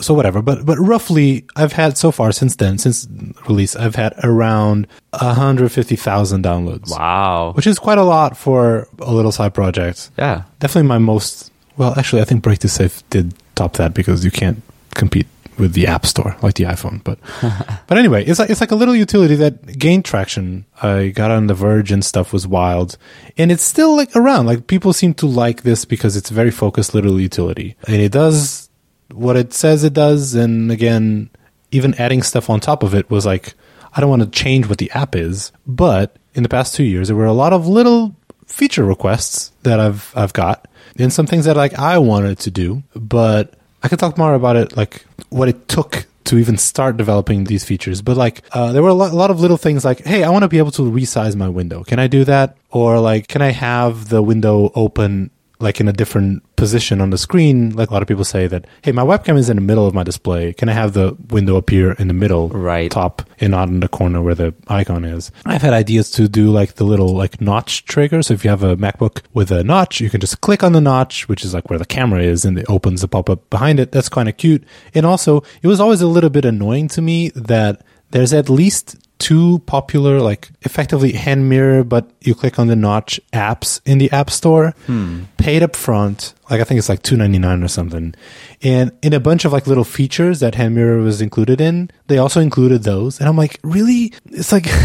So 0.00 0.14
whatever, 0.14 0.42
but 0.42 0.64
but 0.64 0.78
roughly 0.78 1.44
I've 1.56 1.72
had 1.72 1.98
so 1.98 2.12
far 2.12 2.30
since 2.32 2.56
then 2.56 2.78
since 2.78 3.08
release 3.48 3.74
I've 3.76 3.96
had 3.96 4.14
around 4.22 4.86
hundred 5.12 5.70
fifty 5.72 5.96
thousand 5.96 6.44
downloads. 6.44 6.90
Wow. 6.90 7.52
Which 7.56 7.66
is 7.66 7.78
quite 7.78 7.98
a 7.98 8.04
lot 8.04 8.36
for 8.36 8.88
a 9.00 9.12
little 9.12 9.32
side 9.32 9.54
project 9.54 10.10
Yeah. 10.18 10.42
definitely 10.60 10.88
my 10.88 10.98
most 10.98 11.50
well 11.76 11.92
actually 11.98 12.22
i 12.22 12.24
think 12.24 12.40
break 12.42 12.60
to 12.60 12.68
safe 12.68 13.02
did 13.10 13.34
top 13.56 13.72
that 13.74 13.94
because 13.94 14.24
you 14.24 14.30
can't 14.30 14.62
compete 14.94 15.26
with 15.56 15.72
the 15.72 15.86
app 15.86 16.04
store 16.04 16.36
like 16.42 16.54
the 16.54 16.64
iphone 16.64 17.02
but 17.04 17.18
but 17.86 17.96
anyway 17.96 18.24
it's 18.24 18.38
like 18.38 18.50
it's 18.50 18.60
like 18.60 18.70
a 18.70 18.76
little 18.76 18.94
utility 18.94 19.36
that 19.36 19.78
gained 19.78 20.04
traction. 20.04 20.64
I 20.82 21.08
got 21.08 21.30
on 21.30 21.46
the 21.46 21.54
verge 21.54 21.92
and 21.92 22.04
stuff 22.04 22.32
was 22.32 22.46
wild. 22.46 22.96
And 23.36 23.50
it's 23.50 23.62
still 23.62 23.96
like 23.96 24.14
around. 24.16 24.46
Like 24.46 24.66
people 24.66 24.92
seem 24.92 25.14
to 25.14 25.26
like 25.26 25.62
this 25.62 25.84
because 25.84 26.16
it's 26.16 26.30
a 26.30 26.34
very 26.34 26.50
focused 26.50 26.94
little 26.94 27.20
utility. 27.20 27.76
And 27.86 27.96
it 27.96 28.12
does 28.12 28.68
what 29.12 29.36
it 29.36 29.52
says 29.52 29.84
it 29.84 29.92
does. 29.92 30.34
And 30.34 30.70
again 30.70 31.30
even 31.70 31.94
adding 31.94 32.22
stuff 32.22 32.48
on 32.48 32.60
top 32.60 32.84
of 32.84 32.94
it 32.94 33.10
was 33.10 33.26
like 33.26 33.54
i 33.94 34.00
don't 34.00 34.08
want 34.08 34.22
to 34.22 34.30
change 34.30 34.68
what 34.68 34.78
the 34.78 34.90
app 34.92 35.14
is. 35.14 35.52
But 35.66 36.16
in 36.34 36.42
the 36.42 36.48
past 36.48 36.74
two 36.74 36.84
years 36.84 37.08
there 37.08 37.16
were 37.16 37.24
a 37.24 37.32
lot 37.32 37.52
of 37.52 37.66
little 37.66 38.16
feature 38.46 38.84
requests 38.84 39.52
that 39.62 39.80
I've 39.80 40.12
I've 40.14 40.32
got 40.32 40.68
and 40.98 41.12
some 41.12 41.26
things 41.26 41.46
that 41.46 41.56
like 41.56 41.78
I 41.78 41.98
wanted 41.98 42.38
to 42.40 42.50
do, 42.50 42.84
but 42.94 43.54
I 43.84 43.88
could 43.88 43.98
talk 43.98 44.16
more 44.16 44.32
about 44.32 44.56
it 44.56 44.76
like 44.76 45.04
what 45.28 45.48
it 45.48 45.68
took 45.68 46.06
to 46.24 46.38
even 46.38 46.56
start 46.56 46.96
developing 46.96 47.44
these 47.44 47.64
features. 47.64 48.00
But 48.00 48.16
like 48.16 48.42
uh, 48.52 48.72
there 48.72 48.82
were 48.82 48.88
a 48.88 48.94
lot, 48.94 49.12
a 49.12 49.14
lot 49.14 49.30
of 49.30 49.40
little 49.40 49.58
things 49.58 49.84
like, 49.84 50.00
hey, 50.04 50.24
I 50.24 50.30
want 50.30 50.42
to 50.42 50.48
be 50.48 50.56
able 50.56 50.70
to 50.72 50.82
resize 50.90 51.36
my 51.36 51.50
window. 51.50 51.84
Can 51.84 51.98
I 51.98 52.06
do 52.06 52.24
that? 52.24 52.56
Or 52.70 52.98
like, 52.98 53.28
can 53.28 53.42
I 53.42 53.50
have 53.50 54.08
the 54.08 54.22
window 54.22 54.72
open 54.74 55.30
like 55.60 55.80
in 55.80 55.88
a 55.88 55.92
different 55.92 56.42
position 56.56 57.00
on 57.00 57.10
the 57.10 57.18
screen? 57.18 57.70
Like 57.70 57.90
a 57.90 57.92
lot 57.92 58.02
of 58.02 58.08
people 58.08 58.24
say 58.24 58.46
that, 58.48 58.66
hey, 58.82 58.92
my 58.92 59.02
webcam 59.02 59.36
is 59.38 59.48
in 59.48 59.56
the 59.56 59.62
middle 59.62 59.86
of 59.86 59.94
my 59.94 60.02
display. 60.02 60.52
Can 60.52 60.68
I 60.68 60.72
have 60.72 60.92
the 60.92 61.16
window 61.30 61.56
appear 61.56 61.92
in 61.92 62.08
the 62.08 62.14
middle, 62.14 62.48
Right. 62.48 62.90
top, 62.90 63.22
and 63.40 63.50
not 63.52 63.68
in 63.68 63.80
the 63.80 63.88
corner 63.88 64.20
where 64.22 64.34
the 64.34 64.54
icon 64.68 65.04
is? 65.04 65.30
I've 65.46 65.62
had 65.62 65.72
ideas 65.72 66.10
to 66.12 66.28
do 66.28 66.50
like 66.50 66.74
the 66.74 66.84
little 66.84 67.08
like 67.14 67.40
notch 67.40 67.84
trigger. 67.84 68.22
So 68.22 68.34
if 68.34 68.44
you 68.44 68.50
have 68.50 68.62
a 68.62 68.76
MacBook 68.76 69.22
with 69.32 69.50
a 69.50 69.62
notch, 69.64 70.00
you 70.00 70.10
can 70.10 70.20
just 70.20 70.40
click 70.40 70.62
on 70.62 70.72
the 70.72 70.80
notch, 70.80 71.28
which 71.28 71.44
is 71.44 71.54
like 71.54 71.70
where 71.70 71.78
the 71.78 71.84
camera 71.86 72.22
is, 72.22 72.44
and 72.44 72.58
it 72.58 72.66
opens 72.68 73.02
a 73.02 73.08
pop 73.08 73.30
up 73.30 73.48
behind 73.50 73.78
it. 73.80 73.92
That's 73.92 74.08
kind 74.08 74.28
of 74.28 74.36
cute. 74.36 74.64
And 74.94 75.06
also, 75.06 75.42
it 75.62 75.66
was 75.68 75.80
always 75.80 76.00
a 76.00 76.06
little 76.08 76.30
bit 76.30 76.44
annoying 76.44 76.88
to 76.88 77.02
me 77.02 77.30
that 77.36 77.82
there's 78.10 78.32
at 78.32 78.48
least 78.48 78.96
two 79.18 79.60
popular, 79.60 80.20
like 80.20 80.50
effectively 80.62 81.12
hand 81.12 81.48
mirror, 81.48 81.84
but 81.84 82.10
you 82.20 82.34
click 82.34 82.58
on 82.58 82.66
the 82.66 82.76
notch 82.76 83.20
apps 83.32 83.80
in 83.84 83.98
the 83.98 84.10
App 84.10 84.30
Store, 84.30 84.74
hmm. 84.86 85.24
paid 85.36 85.62
up 85.62 85.76
front. 85.76 86.34
Like 86.50 86.60
I 86.60 86.64
think 86.64 86.78
it's 86.78 86.88
like 86.88 87.02
two 87.02 87.16
ninety 87.16 87.38
nine 87.38 87.62
or 87.62 87.68
something, 87.68 88.14
and 88.62 88.92
in 89.02 89.12
a 89.12 89.20
bunch 89.20 89.44
of 89.44 89.52
like 89.52 89.66
little 89.66 89.84
features 89.84 90.40
that 90.40 90.54
hand 90.54 90.74
mirror 90.74 90.98
was 90.98 91.20
included 91.20 91.60
in, 91.60 91.90
they 92.06 92.18
also 92.18 92.40
included 92.40 92.82
those. 92.82 93.20
And 93.20 93.28
I'm 93.28 93.36
like, 93.36 93.58
really? 93.62 94.12
It's 94.26 94.52
like. 94.52 94.66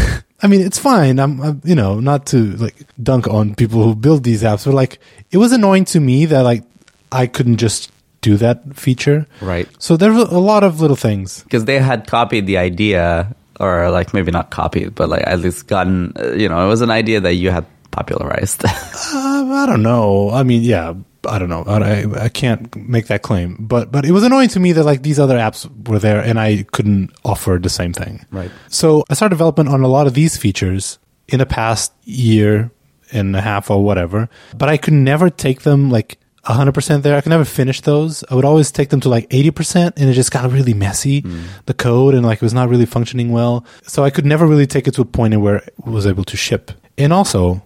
I 0.42 0.46
mean, 0.46 0.62
it's 0.62 0.78
fine. 0.78 1.20
I'm, 1.20 1.38
I'm, 1.42 1.60
you 1.64 1.74
know, 1.74 2.00
not 2.00 2.24
to 2.28 2.52
like 2.56 2.74
dunk 3.02 3.28
on 3.28 3.54
people 3.54 3.84
who 3.84 3.94
build 3.94 4.24
these 4.24 4.42
apps, 4.42 4.64
but 4.64 4.72
like, 4.72 4.98
it 5.30 5.36
was 5.36 5.52
annoying 5.52 5.84
to 5.92 6.00
me 6.00 6.24
that 6.24 6.40
like 6.40 6.64
I 7.12 7.26
couldn't 7.26 7.58
just 7.58 7.92
do 8.20 8.36
that 8.36 8.76
feature. 8.76 9.26
Right. 9.40 9.68
So 9.78 9.96
there 9.96 10.12
were 10.12 10.20
a 10.30 10.38
lot 10.38 10.64
of 10.64 10.80
little 10.80 10.96
things. 10.96 11.42
because 11.42 11.64
they 11.64 11.78
had 11.78 12.06
copied 12.06 12.46
the 12.46 12.58
idea 12.58 13.34
or 13.60 13.90
like 13.90 14.12
maybe 14.14 14.32
not 14.32 14.50
copied 14.50 14.94
but 14.94 15.08
like 15.08 15.22
at 15.26 15.38
least 15.38 15.66
gotten 15.68 16.12
you 16.36 16.48
know 16.48 16.64
it 16.64 16.68
was 16.68 16.80
an 16.80 16.90
idea 16.90 17.20
that 17.20 17.34
you 17.34 17.50
had 17.50 17.64
popularized 17.90 18.64
Uh, 18.64 18.70
I 19.62 19.66
don't 19.66 19.82
know. 19.82 20.30
I 20.30 20.42
mean, 20.44 20.62
yeah, 20.62 20.94
I 21.28 21.38
don't 21.38 21.48
know. 21.48 21.64
I, 21.66 22.06
I 22.24 22.28
can't 22.28 22.74
make 22.76 23.08
that 23.08 23.22
claim, 23.22 23.56
but 23.58 23.90
but 23.92 24.04
it 24.06 24.12
was 24.12 24.22
annoying 24.22 24.48
to 24.50 24.60
me 24.60 24.72
that 24.72 24.84
like 24.84 25.02
these 25.02 25.18
other 25.18 25.36
apps 25.36 25.66
were 25.88 25.98
there 25.98 26.20
and 26.22 26.38
I 26.38 26.64
couldn't 26.72 27.10
offer 27.24 27.58
the 27.60 27.68
same 27.68 27.92
thing. 27.92 28.24
Right. 28.30 28.50
So 28.68 29.04
I 29.10 29.14
started 29.14 29.34
development 29.34 29.68
on 29.68 29.82
a 29.82 29.88
lot 29.88 30.06
of 30.06 30.14
these 30.14 30.36
features 30.36 30.98
in 31.28 31.38
the 31.40 31.46
past 31.46 31.92
year 32.04 32.70
and 33.12 33.34
a 33.34 33.40
half 33.40 33.70
or 33.70 33.82
whatever, 33.84 34.28
but 34.56 34.68
I 34.68 34.76
could 34.76 34.94
never 34.94 35.28
take 35.30 35.62
them 35.62 35.90
like. 35.90 36.16
100% 36.46 37.02
there. 37.02 37.16
I 37.16 37.20
could 37.20 37.30
never 37.30 37.44
finish 37.44 37.80
those. 37.82 38.24
I 38.30 38.34
would 38.34 38.44
always 38.44 38.70
take 38.70 38.88
them 38.88 39.00
to 39.00 39.08
like 39.08 39.28
80% 39.28 39.92
and 39.96 40.08
it 40.08 40.14
just 40.14 40.30
got 40.30 40.50
really 40.50 40.74
messy, 40.74 41.22
mm. 41.22 41.42
the 41.66 41.74
code, 41.74 42.14
and 42.14 42.24
like 42.24 42.38
it 42.38 42.42
was 42.42 42.54
not 42.54 42.68
really 42.68 42.86
functioning 42.86 43.30
well. 43.30 43.64
So 43.82 44.04
I 44.04 44.10
could 44.10 44.24
never 44.24 44.46
really 44.46 44.66
take 44.66 44.88
it 44.88 44.94
to 44.94 45.02
a 45.02 45.04
point 45.04 45.38
where 45.40 45.56
it 45.56 45.74
was 45.84 46.06
able 46.06 46.24
to 46.24 46.36
ship. 46.36 46.72
And 46.96 47.12
also, 47.12 47.62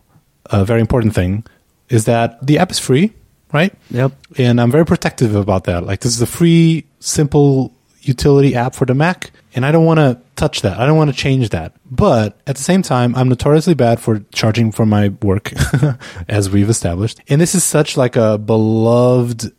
a 0.46 0.64
very 0.64 0.80
important 0.80 1.14
thing 1.14 1.44
is 1.88 2.04
that 2.06 2.44
the 2.44 2.58
app 2.58 2.70
is 2.70 2.78
free, 2.78 3.12
right? 3.52 3.72
Yep. 3.90 4.12
And 4.38 4.60
I'm 4.60 4.70
very 4.70 4.84
protective 4.84 5.34
about 5.34 5.64
that. 5.64 5.84
Like 5.84 6.00
this 6.00 6.14
is 6.14 6.22
a 6.22 6.26
free, 6.26 6.86
simple 7.00 7.72
utility 8.00 8.54
app 8.54 8.74
for 8.74 8.84
the 8.84 8.94
Mac, 8.94 9.30
and 9.54 9.64
I 9.64 9.72
don't 9.72 9.84
want 9.84 9.98
to 9.98 10.20
touch 10.36 10.62
that. 10.62 10.78
I 10.78 10.86
don't 10.86 10.96
want 10.96 11.10
to 11.10 11.16
change 11.16 11.50
that. 11.50 11.74
But 11.90 12.38
at 12.46 12.56
the 12.56 12.62
same 12.62 12.82
time, 12.82 13.14
I'm 13.14 13.28
notoriously 13.28 13.74
bad 13.74 14.00
for 14.00 14.20
charging 14.34 14.72
for 14.72 14.84
my 14.84 15.08
work, 15.22 15.52
as 16.28 16.50
we've 16.50 16.68
established. 16.68 17.20
And 17.28 17.40
this 17.40 17.54
is 17.54 17.62
such 17.62 17.96
like 17.96 18.16
a 18.16 18.36
beloved 18.36 19.52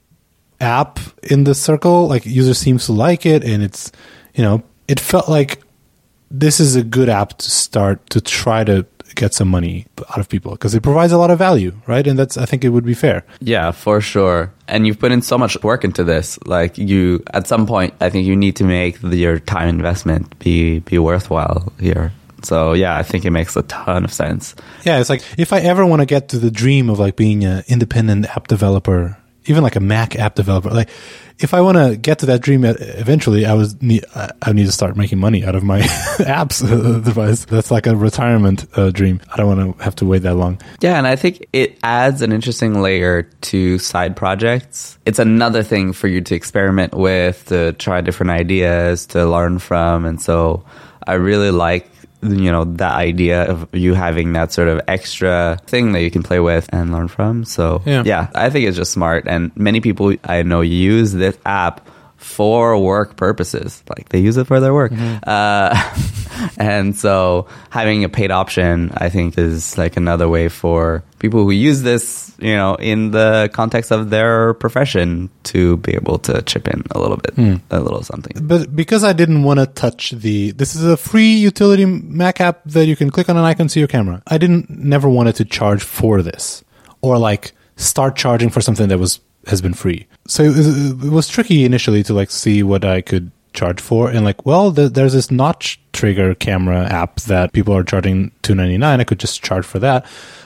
app 0.59 0.99
in 1.23 1.45
the 1.45 1.55
circle. 1.55 2.07
Like 2.07 2.25
user 2.25 2.53
seems 2.53 2.87
to 2.87 2.93
like 2.93 3.25
it, 3.25 3.43
and 3.43 3.63
it's 3.63 3.91
you 4.33 4.43
know 4.43 4.63
it 4.87 4.99
felt 4.99 5.29
like 5.29 5.61
this 6.29 6.59
is 6.59 6.75
a 6.75 6.83
good 6.83 7.09
app 7.09 7.37
to 7.37 7.49
start 7.49 8.09
to 8.09 8.19
try 8.19 8.63
to 8.63 8.85
get 9.15 9.33
some 9.33 9.47
money 9.47 9.85
out 10.09 10.19
of 10.19 10.29
people 10.29 10.51
because 10.51 10.75
it 10.75 10.83
provides 10.83 11.11
a 11.11 11.17
lot 11.17 11.31
of 11.31 11.39
value, 11.39 11.73
right? 11.87 12.05
And 12.05 12.17
that's 12.17 12.37
I 12.37 12.45
think 12.45 12.63
it 12.63 12.69
would 12.69 12.85
be 12.85 12.93
fair. 12.93 13.23
Yeah, 13.39 13.71
for 13.71 14.01
sure. 14.01 14.51
And 14.67 14.85
you've 14.85 14.99
put 14.99 15.11
in 15.11 15.21
so 15.21 15.37
much 15.37 15.61
work 15.63 15.83
into 15.83 16.03
this. 16.03 16.39
Like 16.45 16.77
you, 16.77 17.23
at 17.33 17.47
some 17.47 17.65
point, 17.65 17.93
I 18.01 18.09
think 18.09 18.27
you 18.27 18.35
need 18.35 18.55
to 18.57 18.63
make 18.63 18.99
the, 19.01 19.15
your 19.15 19.39
time 19.39 19.69
investment 19.69 20.37
be 20.39 20.79
be 20.79 20.99
worthwhile 20.99 21.71
here. 21.79 22.11
So 22.43 22.73
yeah, 22.73 22.95
I 22.95 23.03
think 23.03 23.25
it 23.25 23.31
makes 23.31 23.55
a 23.55 23.63
ton 23.63 24.05
of 24.05 24.13
sense. 24.13 24.55
Yeah, 24.83 24.99
it's 24.99 25.09
like 25.09 25.23
if 25.37 25.51
I 25.51 25.61
ever 25.61 25.85
want 25.85 26.01
to 26.01 26.05
get 26.05 26.29
to 26.29 26.39
the 26.39 26.51
dream 26.51 26.89
of 26.89 26.99
like 26.99 27.15
being 27.15 27.43
an 27.43 27.63
independent 27.67 28.25
app 28.25 28.47
developer, 28.47 29.17
even 29.45 29.63
like 29.63 29.75
a 29.75 29.79
Mac 29.79 30.15
app 30.15 30.35
developer, 30.35 30.69
like 30.69 30.89
if 31.39 31.53
I 31.53 31.61
want 31.61 31.77
to 31.77 31.97
get 31.97 32.19
to 32.19 32.27
that 32.27 32.41
dream 32.41 32.63
eventually, 32.63 33.45
I 33.45 33.53
was 33.53 33.81
need 33.81 34.05
I 34.13 34.53
need 34.53 34.65
to 34.65 34.71
start 34.71 34.95
making 34.95 35.19
money 35.19 35.43
out 35.43 35.55
of 35.55 35.63
my 35.63 35.81
apps 35.81 36.61
device. 37.03 37.45
That's 37.45 37.71
like 37.71 37.87
a 37.87 37.95
retirement 37.95 38.65
uh, 38.77 38.91
dream. 38.91 39.19
I 39.31 39.37
don't 39.37 39.57
want 39.57 39.77
to 39.77 39.83
have 39.83 39.95
to 39.97 40.05
wait 40.05 40.19
that 40.19 40.35
long. 40.35 40.61
Yeah, 40.79 40.97
and 40.97 41.05
I 41.05 41.15
think 41.15 41.45
it 41.51 41.77
adds 41.83 42.21
an 42.21 42.31
interesting 42.31 42.81
layer 42.81 43.23
to 43.23 43.79
side 43.79 44.15
projects. 44.15 44.97
It's 45.05 45.19
another 45.19 45.63
thing 45.63 45.91
for 45.93 46.07
you 46.07 46.21
to 46.21 46.35
experiment 46.35 46.93
with, 46.93 47.45
to 47.47 47.73
try 47.73 48.01
different 48.01 48.31
ideas, 48.31 49.07
to 49.07 49.25
learn 49.25 49.59
from, 49.59 50.05
and 50.05 50.21
so 50.21 50.63
I 51.05 51.15
really 51.15 51.51
like 51.51 51.89
you 52.29 52.51
know 52.51 52.65
that 52.65 52.93
idea 52.95 53.43
of 53.43 53.67
you 53.73 53.93
having 53.93 54.33
that 54.33 54.51
sort 54.51 54.67
of 54.67 54.81
extra 54.87 55.59
thing 55.67 55.91
that 55.93 56.01
you 56.01 56.11
can 56.11 56.23
play 56.23 56.39
with 56.39 56.69
and 56.71 56.91
learn 56.91 57.07
from. 57.07 57.45
So 57.45 57.81
yeah, 57.85 58.03
yeah 58.05 58.29
i 58.35 58.49
think 58.49 58.67
it's 58.67 58.77
just 58.77 58.91
smart. 58.91 59.27
And 59.27 59.55
many 59.55 59.81
people 59.81 60.15
i 60.23 60.43
know 60.43 60.61
use 60.61 61.13
this 61.13 61.37
app 61.45 61.87
for 62.25 62.77
work 62.77 63.15
purposes. 63.15 63.83
Like 63.87 64.09
they 64.09 64.19
use 64.19 64.35
it 64.35 64.47
for 64.47 64.59
their 64.59 64.73
work. 64.73 64.91
Mm-hmm. 64.91 65.17
Uh, 65.23 66.49
and 66.57 66.97
so 66.97 67.47
having 67.69 68.03
a 68.03 68.09
paid 68.09 68.31
option, 68.31 68.91
I 68.97 69.09
think 69.09 69.37
is 69.37 69.77
like 69.77 69.95
another 69.95 70.27
way 70.27 70.49
for 70.49 71.03
people 71.19 71.43
who 71.43 71.51
use 71.51 71.83
this, 71.83 72.35
you 72.39 72.55
know, 72.55 72.75
in 72.75 73.11
the 73.11 73.49
context 73.53 73.91
of 73.91 74.09
their 74.09 74.55
profession 74.55 75.29
to 75.43 75.77
be 75.77 75.93
able 75.93 76.17
to 76.19 76.41
chip 76.41 76.67
in 76.67 76.83
a 76.91 76.99
little 76.99 77.17
bit, 77.17 77.35
mm. 77.35 77.61
a 77.69 77.79
little 77.79 78.01
something. 78.01 78.33
But 78.41 78.75
because 78.75 79.03
I 79.03 79.13
didn't 79.13 79.43
want 79.43 79.59
to 79.59 79.67
touch 79.67 80.11
the, 80.11 80.51
this 80.51 80.75
is 80.75 80.83
a 80.83 80.97
free 80.97 81.35
utility 81.35 81.85
Mac 81.85 82.41
app 82.41 82.63
that 82.65 82.87
you 82.87 82.95
can 82.95 83.11
click 83.11 83.29
on 83.29 83.37
an 83.37 83.45
icon, 83.45 83.69
see 83.69 83.79
your 83.79 83.87
camera. 83.87 84.23
I 84.27 84.39
didn't 84.39 84.69
never 84.69 85.07
wanted 85.07 85.35
to 85.35 85.45
charge 85.45 85.83
for 85.83 86.21
this 86.21 86.63
or 87.01 87.19
like 87.19 87.53
start 87.77 88.15
charging 88.15 88.49
for 88.49 88.61
something 88.61 88.89
that 88.89 88.97
was 88.97 89.19
has 89.47 89.61
been 89.61 89.75
free. 89.75 90.07
So 90.27 90.43
it 90.43 91.09
was, 91.11 91.27
tricky 91.27 91.65
initially 91.65 92.03
to 92.03 92.13
like 92.13 92.31
see 92.31 92.63
what 92.63 92.83
I 92.83 93.01
could 93.01 93.31
charge 93.53 93.79
for 93.79 94.09
and 94.09 94.25
like 94.25 94.45
well 94.45 94.69
there's 94.69 95.13
this 95.13 95.31
notch 95.31 95.79
trigger 95.93 96.35
camera 96.35 96.83
app 96.87 97.21
that 97.21 97.53
people 97.53 97.73
are 97.73 97.85
charging 97.85 98.29
299 98.41 98.99
i 98.99 99.03
could 99.05 99.17
just 99.17 99.41
charge 99.41 99.65
for 99.65 99.79
that. 99.79 100.05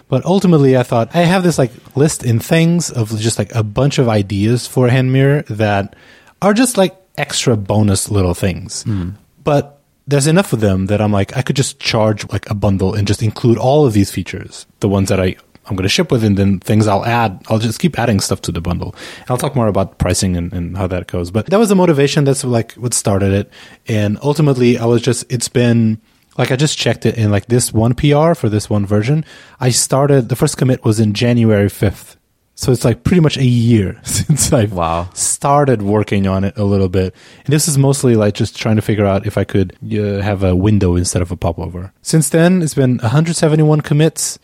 But 0.10 0.24
ultimately 0.26 0.78
i 0.78 0.84
thought 0.84 1.16
i 1.16 1.22
have 1.22 1.42
this 1.42 1.58
like 1.58 1.72
list 1.98 2.24
in 2.24 2.40
things 2.40 2.92
of 2.92 3.10
just 3.20 3.40
like 3.40 3.54
a 3.56 3.64
bunch 3.64 3.98
of 3.98 4.08
ideas 4.08 4.68
for 4.68 4.86
a 4.88 4.92
hand 4.92 5.12
mirror 5.12 5.42
that 5.50 5.96
are 6.42 6.54
just 6.54 6.78
like 6.78 6.96
extra 7.18 7.58
bonus 7.58 8.10
little 8.12 8.36
things. 8.36 8.84
Mm. 8.84 9.16
but 9.44 9.82
there's 10.08 10.28
enough 10.28 10.54
of 10.54 10.60
them 10.60 10.86
that 10.86 11.02
i'm 11.02 11.12
like 11.12 11.36
i 11.36 11.42
could 11.42 11.56
just 11.56 11.80
charge 11.80 12.30
like 12.32 12.50
a 12.50 12.54
bundle 12.56 12.94
and 12.94 13.08
just 13.08 13.22
include 13.22 13.58
all 13.58 13.86
of 13.86 13.94
these 13.94 14.12
features 14.12 14.66
the 14.80 14.90
ones 14.90 15.10
that 15.10 15.20
i 15.20 15.36
I'm 15.70 15.76
going 15.76 15.84
to 15.84 15.90
ship 15.90 16.12
with, 16.12 16.24
and 16.24 16.38
then 16.38 16.60
things 16.60 16.88
I'll 16.88 17.06
add. 17.06 17.44
I'll 17.48 17.60
just 17.60 17.80
keep 17.80 17.98
adding 18.00 18.20
stuff 18.20 18.42
to 18.42 18.52
the 18.52 18.62
bundle. 18.62 18.96
And 19.20 19.30
I'll 19.30 19.38
talk 19.38 19.56
more 19.56 19.68
about 19.68 19.98
pricing 20.00 20.36
and, 20.36 20.52
and 20.52 20.76
how 20.76 20.88
that 20.88 21.08
goes. 21.08 21.32
But 21.32 21.48
that 21.48 21.60
was 21.60 21.70
the 21.70 21.76
motivation. 21.76 22.24
That's 22.24 22.44
like 22.44 22.74
what 22.74 22.94
started 22.94 23.32
it. 23.34 23.52
And 23.88 24.18
ultimately, 24.24 24.78
I 24.78 24.86
was 24.86 25.02
just, 25.02 25.32
it's 25.32 25.50
been 25.50 26.02
like 26.38 26.52
I 26.52 26.56
just 26.56 26.78
checked 26.78 27.06
it 27.06 27.18
in 27.18 27.32
like 27.32 27.48
this 27.48 27.74
one 27.74 27.94
PR 27.94 28.34
for 28.34 28.50
this 28.50 28.70
one 28.70 28.86
version. 28.86 29.26
I 29.60 29.70
started, 29.70 30.30
the 30.30 30.36
first 30.36 30.58
commit 30.58 30.84
was 30.84 31.00
in 31.00 31.14
January 31.14 31.68
5th. 31.68 32.16
So 32.56 32.74
it's 32.74 32.84
like 32.84 33.04
pretty 33.04 33.22
much 33.22 33.38
a 33.38 33.46
year 33.46 34.02
since 34.04 34.52
I 34.52 34.66
wow. 34.66 35.10
started 35.14 35.82
working 35.82 36.28
on 36.28 36.44
it 36.44 36.58
a 36.58 36.66
little 36.66 36.90
bit. 36.90 37.16
And 37.46 37.54
this 37.54 37.68
is 37.68 37.78
mostly 37.78 38.16
like 38.16 38.34
just 38.34 38.58
trying 38.58 38.76
to 38.76 38.82
figure 38.82 39.06
out 39.06 39.26
if 39.26 39.38
I 39.38 39.44
could 39.44 39.78
uh, 39.82 40.22
have 40.22 40.44
a 40.44 40.56
window 40.56 40.96
instead 40.96 41.22
of 41.22 41.32
a 41.32 41.38
popover. 41.38 41.94
Since 42.02 42.30
then, 42.30 42.62
it's 42.62 42.74
been 42.74 42.98
171 42.98 43.82
commits 43.82 44.40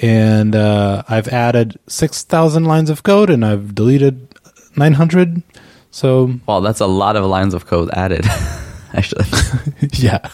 and 0.00 0.54
uh, 0.54 1.02
I've 1.08 1.28
added 1.28 1.78
six 1.86 2.22
thousand 2.22 2.64
lines 2.64 2.90
of 2.90 3.02
code, 3.02 3.30
and 3.30 3.44
I've 3.44 3.74
deleted 3.74 4.28
nine 4.76 4.94
hundred. 4.94 5.42
So, 5.90 6.38
well, 6.46 6.62
that's 6.62 6.80
a 6.80 6.86
lot 6.86 7.16
of 7.16 7.24
lines 7.24 7.52
of 7.52 7.66
code 7.66 7.90
added. 7.92 8.24
Actually, 8.94 9.24
yeah. 9.92 10.26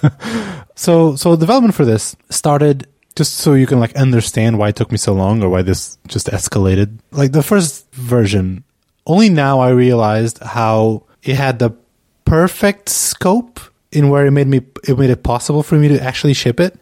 So, 0.74 1.16
so 1.16 1.36
development 1.36 1.74
for 1.74 1.84
this 1.84 2.16
started 2.30 2.86
just 3.16 3.34
so 3.36 3.54
you 3.54 3.66
can 3.66 3.80
like 3.80 3.94
understand 3.96 4.58
why 4.58 4.68
it 4.68 4.76
took 4.76 4.92
me 4.92 4.98
so 4.98 5.12
long 5.12 5.42
or 5.42 5.48
why 5.48 5.62
this 5.62 5.98
just 6.06 6.28
escalated. 6.28 6.98
Like 7.10 7.32
the 7.32 7.42
first 7.42 7.92
version, 7.92 8.64
only 9.06 9.28
now 9.28 9.58
I 9.58 9.70
realized 9.70 10.38
how 10.38 11.04
it 11.22 11.34
had 11.34 11.58
the 11.58 11.70
perfect 12.24 12.88
scope 12.88 13.60
in 13.90 14.08
where 14.08 14.26
it 14.26 14.30
made 14.30 14.46
me 14.46 14.60
it 14.86 14.98
made 14.98 15.10
it 15.10 15.22
possible 15.22 15.62
for 15.62 15.76
me 15.76 15.88
to 15.88 16.02
actually 16.02 16.34
ship 16.34 16.60
it 16.60 16.78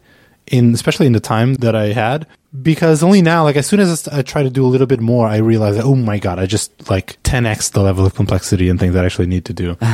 in 0.47 0.75
especially 0.75 1.07
in 1.07 1.12
the 1.12 1.21
time 1.21 1.55
that 1.55 1.75
I 1.75 1.87
had 1.93 2.26
because 2.62 3.03
only 3.03 3.23
now 3.23 3.45
like 3.45 3.57
as 3.57 3.67
soon 3.67 3.81
as 3.81 4.09
I 4.09 4.23
try 4.23 4.43
to 4.43 4.50
do 4.50 4.65
a 4.65 4.69
little 4.69 4.87
bit 4.87 5.00
more 5.00 5.26
I 5.26 5.38
realize 5.38 5.76
that, 5.76 5.85
oh 5.85 5.95
my 5.95 6.19
god 6.19 6.38
I 6.38 6.47
just 6.47 6.88
like 6.88 7.23
10x 7.23 7.73
the 7.73 7.83
level 7.83 8.07
of 8.07 8.15
complexity 8.15 8.69
and 8.69 8.79
things 8.79 8.95
that 8.95 9.03
I 9.03 9.07
actually 9.07 9.26
need 9.26 9.45
to 9.47 9.53
do. 9.53 9.76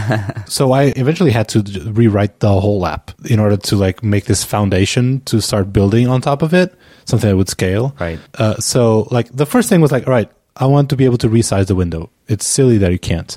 So 0.46 0.72
I 0.72 0.92
eventually 0.96 1.30
had 1.30 1.48
to 1.50 1.62
rewrite 1.90 2.40
the 2.40 2.60
whole 2.60 2.86
app 2.86 3.10
in 3.24 3.40
order 3.40 3.56
to 3.56 3.76
like 3.76 4.02
make 4.02 4.26
this 4.26 4.44
foundation 4.44 5.20
to 5.22 5.40
start 5.40 5.72
building 5.72 6.08
on 6.08 6.20
top 6.20 6.42
of 6.42 6.52
it 6.52 6.74
something 7.04 7.28
that 7.28 7.36
would 7.36 7.48
scale. 7.48 7.96
Right. 7.98 8.18
Uh, 8.34 8.56
so 8.56 9.08
like 9.10 9.34
the 9.34 9.46
first 9.46 9.68
thing 9.68 9.80
was 9.80 9.92
like 9.92 10.06
all 10.06 10.12
right 10.12 10.30
I 10.56 10.66
want 10.66 10.90
to 10.90 10.96
be 10.96 11.06
able 11.06 11.18
to 11.18 11.28
resize 11.28 11.66
the 11.66 11.74
window. 11.74 12.10
It's 12.28 12.46
silly 12.46 12.78
that 12.78 12.92
you 12.92 12.98
can't 12.98 13.36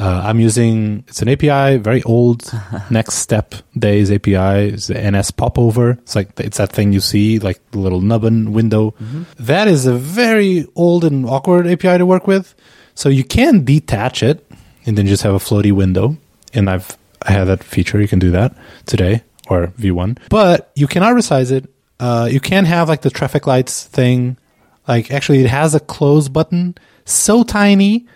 uh, 0.00 0.22
I'm 0.24 0.40
using 0.40 1.04
it's 1.08 1.20
an 1.20 1.28
API, 1.28 1.76
very 1.76 2.02
old. 2.04 2.42
NeXTSTEP 2.88 3.62
Days 3.78 4.10
API 4.10 4.72
is 4.72 4.86
the 4.86 4.94
NS 4.94 5.30
Popover. 5.32 5.90
It's 5.90 6.16
like 6.16 6.40
it's 6.40 6.56
that 6.56 6.72
thing 6.72 6.94
you 6.94 7.00
see, 7.00 7.38
like 7.38 7.60
the 7.72 7.78
little 7.78 8.00
nubbin 8.00 8.52
window. 8.52 8.92
Mm-hmm. 8.92 9.24
That 9.38 9.68
is 9.68 9.86
a 9.86 9.94
very 9.94 10.66
old 10.74 11.04
and 11.04 11.26
awkward 11.26 11.66
API 11.66 11.98
to 11.98 12.06
work 12.06 12.26
with. 12.26 12.54
So 12.94 13.10
you 13.10 13.24
can 13.24 13.64
detach 13.64 14.22
it 14.22 14.50
and 14.86 14.96
then 14.96 15.06
just 15.06 15.22
have 15.22 15.34
a 15.34 15.38
floaty 15.38 15.72
window. 15.72 16.16
And 16.54 16.70
I've 16.70 16.96
I 17.20 17.32
have 17.32 17.48
that 17.48 17.62
feature. 17.62 18.00
You 18.00 18.08
can 18.08 18.18
do 18.18 18.30
that 18.30 18.56
today 18.86 19.22
or 19.50 19.66
V1, 19.78 20.18
but 20.30 20.70
you 20.76 20.86
cannot 20.86 21.14
resize 21.14 21.52
it. 21.52 21.68
Uh, 21.98 22.26
you 22.30 22.40
can 22.40 22.64
have 22.64 22.88
like 22.88 23.02
the 23.02 23.10
traffic 23.10 23.46
lights 23.46 23.84
thing. 23.84 24.38
Like 24.88 25.10
actually, 25.10 25.40
it 25.40 25.50
has 25.50 25.74
a 25.74 25.80
close 25.80 26.30
button 26.30 26.76
so 27.10 27.42
tiny 27.42 28.06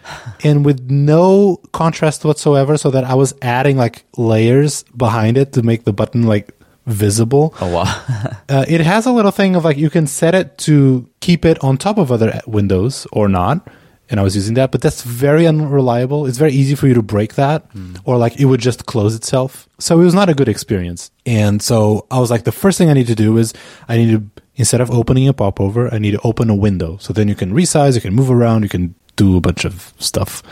and 0.43 0.65
with 0.65 0.91
no 0.91 1.61
contrast 1.73 2.25
whatsoever 2.25 2.77
so 2.77 2.91
that 2.91 3.05
I 3.05 3.15
was 3.15 3.35
adding 3.43 3.77
like 3.77 4.05
layers 4.17 4.83
behind 4.97 5.37
it 5.37 5.53
to 5.55 5.63
make 5.63 5.85
the 5.85 5.93
button 5.93 6.25
like 6.25 6.53
visible. 6.87 7.55
Oh 7.61 7.71
wow. 7.71 7.85
uh, 8.49 8.65
it 8.69 8.81
has 8.81 9.07
a 9.07 9.13
little 9.13 9.31
thing 9.31 9.57
of 9.57 9.65
like 9.65 9.77
you 9.77 9.91
can 9.91 10.07
set 10.07 10.35
it 10.35 10.59
to 10.59 11.09
keep 11.21 11.45
it 11.45 11.63
on 11.63 11.77
top 11.79 11.99
of 11.99 12.13
other 12.13 12.41
windows 12.47 13.07
or 13.13 13.29
not. 13.29 13.69
And 14.11 14.21
I 14.21 14.23
was 14.23 14.37
using 14.37 14.55
that, 14.55 14.71
but 14.71 14.83
that's 14.83 15.03
very 15.03 15.47
unreliable. 15.47 16.27
It's 16.27 16.37
very 16.37 16.53
easy 16.53 16.75
for 16.75 16.87
you 16.87 16.95
to 16.95 17.03
break 17.03 17.37
that 17.37 17.73
mm. 17.73 17.99
or 18.05 18.19
like 18.19 18.39
it 18.39 18.45
would 18.45 18.61
just 18.61 18.85
close 18.85 19.15
itself. 19.15 19.67
So 19.79 19.99
it 19.99 20.05
was 20.05 20.15
not 20.15 20.29
a 20.29 20.35
good 20.35 20.49
experience. 20.49 21.11
And 21.25 21.63
so 21.63 22.07
I 22.11 22.21
was 22.21 22.31
like, 22.31 22.45
the 22.45 22.53
first 22.53 22.77
thing 22.77 22.91
I 22.91 22.93
need 22.93 23.07
to 23.07 23.15
do 23.15 23.39
is 23.39 23.55
I 23.89 23.97
need 23.97 24.11
to 24.11 24.43
instead 24.57 24.81
of 24.81 24.91
opening 24.91 25.29
a 25.29 25.33
popover, 25.33 25.93
I 25.93 25.99
need 25.99 26.13
to 26.13 26.21
open 26.23 26.51
a 26.51 26.55
window. 26.55 26.97
So 26.99 27.13
then 27.13 27.29
you 27.29 27.35
can 27.35 27.53
resize, 27.53 27.95
you 27.95 28.01
can 28.01 28.15
move 28.15 28.31
around, 28.31 28.63
you 28.63 28.69
can 28.69 28.95
do 29.17 29.37
a 29.37 29.41
bunch 29.41 29.65
of 29.65 29.93
stuff. 29.99 30.43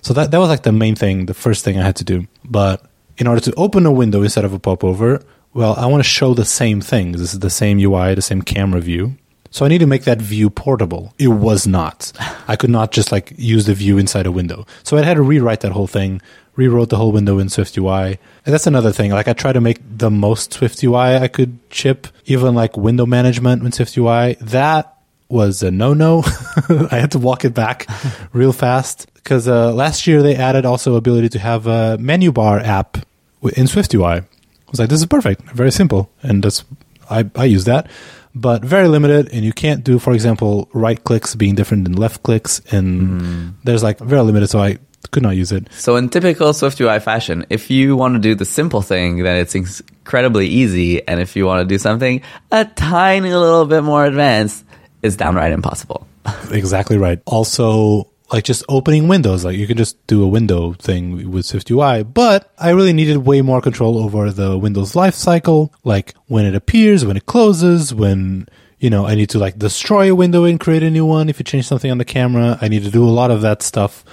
So 0.00 0.12
that 0.14 0.30
that 0.30 0.38
was 0.38 0.48
like 0.48 0.62
the 0.62 0.72
main 0.72 0.96
thing, 0.96 1.26
the 1.26 1.34
first 1.34 1.64
thing 1.64 1.78
I 1.78 1.82
had 1.82 1.96
to 1.96 2.04
do. 2.04 2.26
But 2.44 2.84
in 3.18 3.26
order 3.26 3.40
to 3.40 3.54
open 3.54 3.86
a 3.86 3.92
window 3.92 4.22
instead 4.22 4.44
of 4.44 4.52
a 4.52 4.58
popover, 4.58 5.22
well, 5.54 5.74
I 5.74 5.86
want 5.86 6.02
to 6.02 6.08
show 6.08 6.34
the 6.34 6.44
same 6.44 6.80
thing. 6.80 7.12
This 7.12 7.34
is 7.34 7.40
the 7.40 7.50
same 7.50 7.78
UI, 7.78 8.14
the 8.14 8.22
same 8.22 8.42
camera 8.42 8.80
view. 8.80 9.16
So 9.50 9.66
I 9.66 9.68
need 9.68 9.78
to 9.78 9.86
make 9.86 10.04
that 10.04 10.20
view 10.20 10.48
portable. 10.48 11.12
It 11.18 11.28
was 11.28 11.66
not. 11.66 12.10
I 12.48 12.56
could 12.56 12.70
not 12.70 12.90
just 12.90 13.12
like 13.12 13.34
use 13.36 13.66
the 13.66 13.74
view 13.74 13.98
inside 13.98 14.24
a 14.24 14.32
window. 14.32 14.66
So 14.82 14.96
I 14.96 15.02
had 15.02 15.14
to 15.14 15.22
rewrite 15.22 15.60
that 15.60 15.72
whole 15.72 15.86
thing, 15.86 16.22
rewrote 16.56 16.90
the 16.90 16.96
whole 16.96 17.12
window 17.12 17.38
in 17.38 17.48
Swift 17.48 17.76
UI. 17.76 18.18
And 18.44 18.52
that's 18.52 18.66
another 18.66 18.92
thing. 18.92 19.10
Like 19.10 19.28
I 19.28 19.32
try 19.32 19.52
to 19.52 19.60
make 19.60 19.80
the 19.98 20.10
most 20.10 20.52
Swift 20.52 20.82
UI 20.82 21.16
I 21.16 21.28
could 21.28 21.58
chip, 21.70 22.06
even 22.26 22.54
like 22.54 22.76
window 22.76 23.06
management 23.06 23.62
in 23.62 23.72
Swift 23.72 23.96
UI. 23.96 24.34
That 24.40 24.94
was 25.28 25.62
a 25.62 25.70
no 25.70 25.94
no. 25.94 26.22
I 26.90 26.98
had 26.98 27.12
to 27.12 27.18
walk 27.18 27.44
it 27.44 27.54
back 27.54 27.86
real 28.32 28.52
fast 28.52 29.06
because 29.14 29.48
uh, 29.48 29.72
last 29.72 30.06
year 30.06 30.22
they 30.22 30.36
added 30.36 30.66
also 30.66 30.96
ability 30.96 31.30
to 31.30 31.38
have 31.38 31.66
a 31.66 31.96
menu 31.98 32.32
bar 32.32 32.58
app 32.58 32.98
in 33.42 33.66
SwiftUI. 33.66 34.22
I 34.22 34.26
was 34.70 34.78
like, 34.78 34.88
this 34.88 35.00
is 35.00 35.06
perfect, 35.06 35.42
very 35.50 35.72
simple, 35.72 36.10
and 36.22 36.42
that's 36.42 36.64
I 37.10 37.28
I 37.36 37.44
use 37.44 37.64
that, 37.64 37.88
but 38.34 38.64
very 38.64 38.88
limited, 38.88 39.28
and 39.32 39.44
you 39.44 39.52
can't 39.52 39.84
do, 39.84 39.98
for 39.98 40.12
example, 40.12 40.68
right 40.72 41.02
clicks 41.02 41.34
being 41.34 41.54
different 41.54 41.84
than 41.84 41.94
left 41.94 42.22
clicks, 42.22 42.60
and 42.70 43.54
there's 43.64 43.82
like 43.82 43.98
very 43.98 44.22
limited, 44.22 44.48
so 44.48 44.60
I 44.60 44.78
could 45.10 45.22
not 45.22 45.36
use 45.36 45.52
it. 45.52 45.68
So 45.72 45.96
in 45.96 46.08
typical 46.08 46.50
SwiftUI 46.52 47.02
fashion, 47.02 47.44
if 47.50 47.70
you 47.70 47.96
want 47.96 48.14
to 48.14 48.20
do 48.20 48.34
the 48.34 48.44
simple 48.44 48.82
thing, 48.82 49.22
then 49.22 49.36
it's 49.36 49.54
incredibly 49.54 50.46
easy. 50.46 51.06
And 51.06 51.20
if 51.20 51.36
you 51.36 51.46
want 51.46 51.66
to 51.66 51.74
do 51.74 51.78
something 51.78 52.22
a 52.50 52.64
tiny 52.64 53.34
little 53.34 53.66
bit 53.66 53.82
more 53.82 54.04
advanced, 54.04 54.64
it's 55.02 55.16
downright 55.16 55.52
impossible. 55.52 56.06
Exactly 56.52 56.98
right. 56.98 57.20
Also, 57.26 58.08
like 58.32 58.44
just 58.44 58.64
opening 58.68 59.08
windows, 59.08 59.44
like 59.44 59.56
you 59.56 59.66
can 59.66 59.76
just 59.76 60.06
do 60.06 60.22
a 60.22 60.28
window 60.28 60.72
thing 60.74 61.30
with 61.30 61.46
SwiftUI, 61.46 62.12
but 62.12 62.52
I 62.58 62.70
really 62.70 62.92
needed 62.92 63.18
way 63.18 63.42
more 63.42 63.60
control 63.60 63.98
over 63.98 64.30
the 64.30 64.56
Windows 64.56 64.94
life 64.94 65.14
cycle, 65.14 65.72
like 65.84 66.14
when 66.26 66.46
it 66.46 66.54
appears, 66.54 67.04
when 67.04 67.16
it 67.16 67.26
closes, 67.26 67.94
when 67.94 68.46
you 68.78 68.90
know, 68.90 69.06
I 69.06 69.14
need 69.14 69.30
to 69.30 69.38
like 69.38 69.58
destroy 69.58 70.10
a 70.10 70.14
window 70.14 70.44
and 70.44 70.58
create 70.58 70.82
a 70.82 70.90
new 70.90 71.06
one. 71.06 71.28
If 71.28 71.38
you 71.38 71.44
change 71.44 71.68
something 71.68 71.90
on 71.90 71.98
the 71.98 72.04
camera, 72.04 72.58
I 72.60 72.66
need 72.66 72.82
to 72.82 72.90
do 72.90 73.04
a 73.04 73.10
lot 73.10 73.30
of 73.30 73.42
that 73.42 73.62
stuff. 73.62 74.04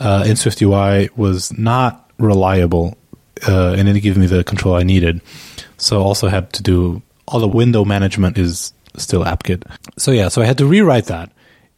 Uh, 0.00 0.24
in 0.26 0.34
SwiftUI 0.34 1.16
was 1.16 1.56
not 1.58 2.10
reliable, 2.18 2.96
uh, 3.46 3.72
and 3.72 3.88
it 3.88 3.92
didn't 3.92 4.02
give 4.02 4.16
me 4.16 4.26
the 4.26 4.44
control 4.44 4.74
I 4.74 4.82
needed. 4.82 5.20
So 5.76 6.02
also 6.02 6.28
had 6.28 6.52
to 6.54 6.62
do 6.62 7.02
all 7.26 7.40
the 7.40 7.48
window 7.48 7.84
management 7.84 8.38
is 8.38 8.72
still 8.96 9.24
AppKit. 9.24 9.62
So 9.96 10.10
yeah, 10.10 10.28
so 10.28 10.42
I 10.42 10.46
had 10.46 10.58
to 10.58 10.66
rewrite 10.66 11.06
that. 11.06 11.30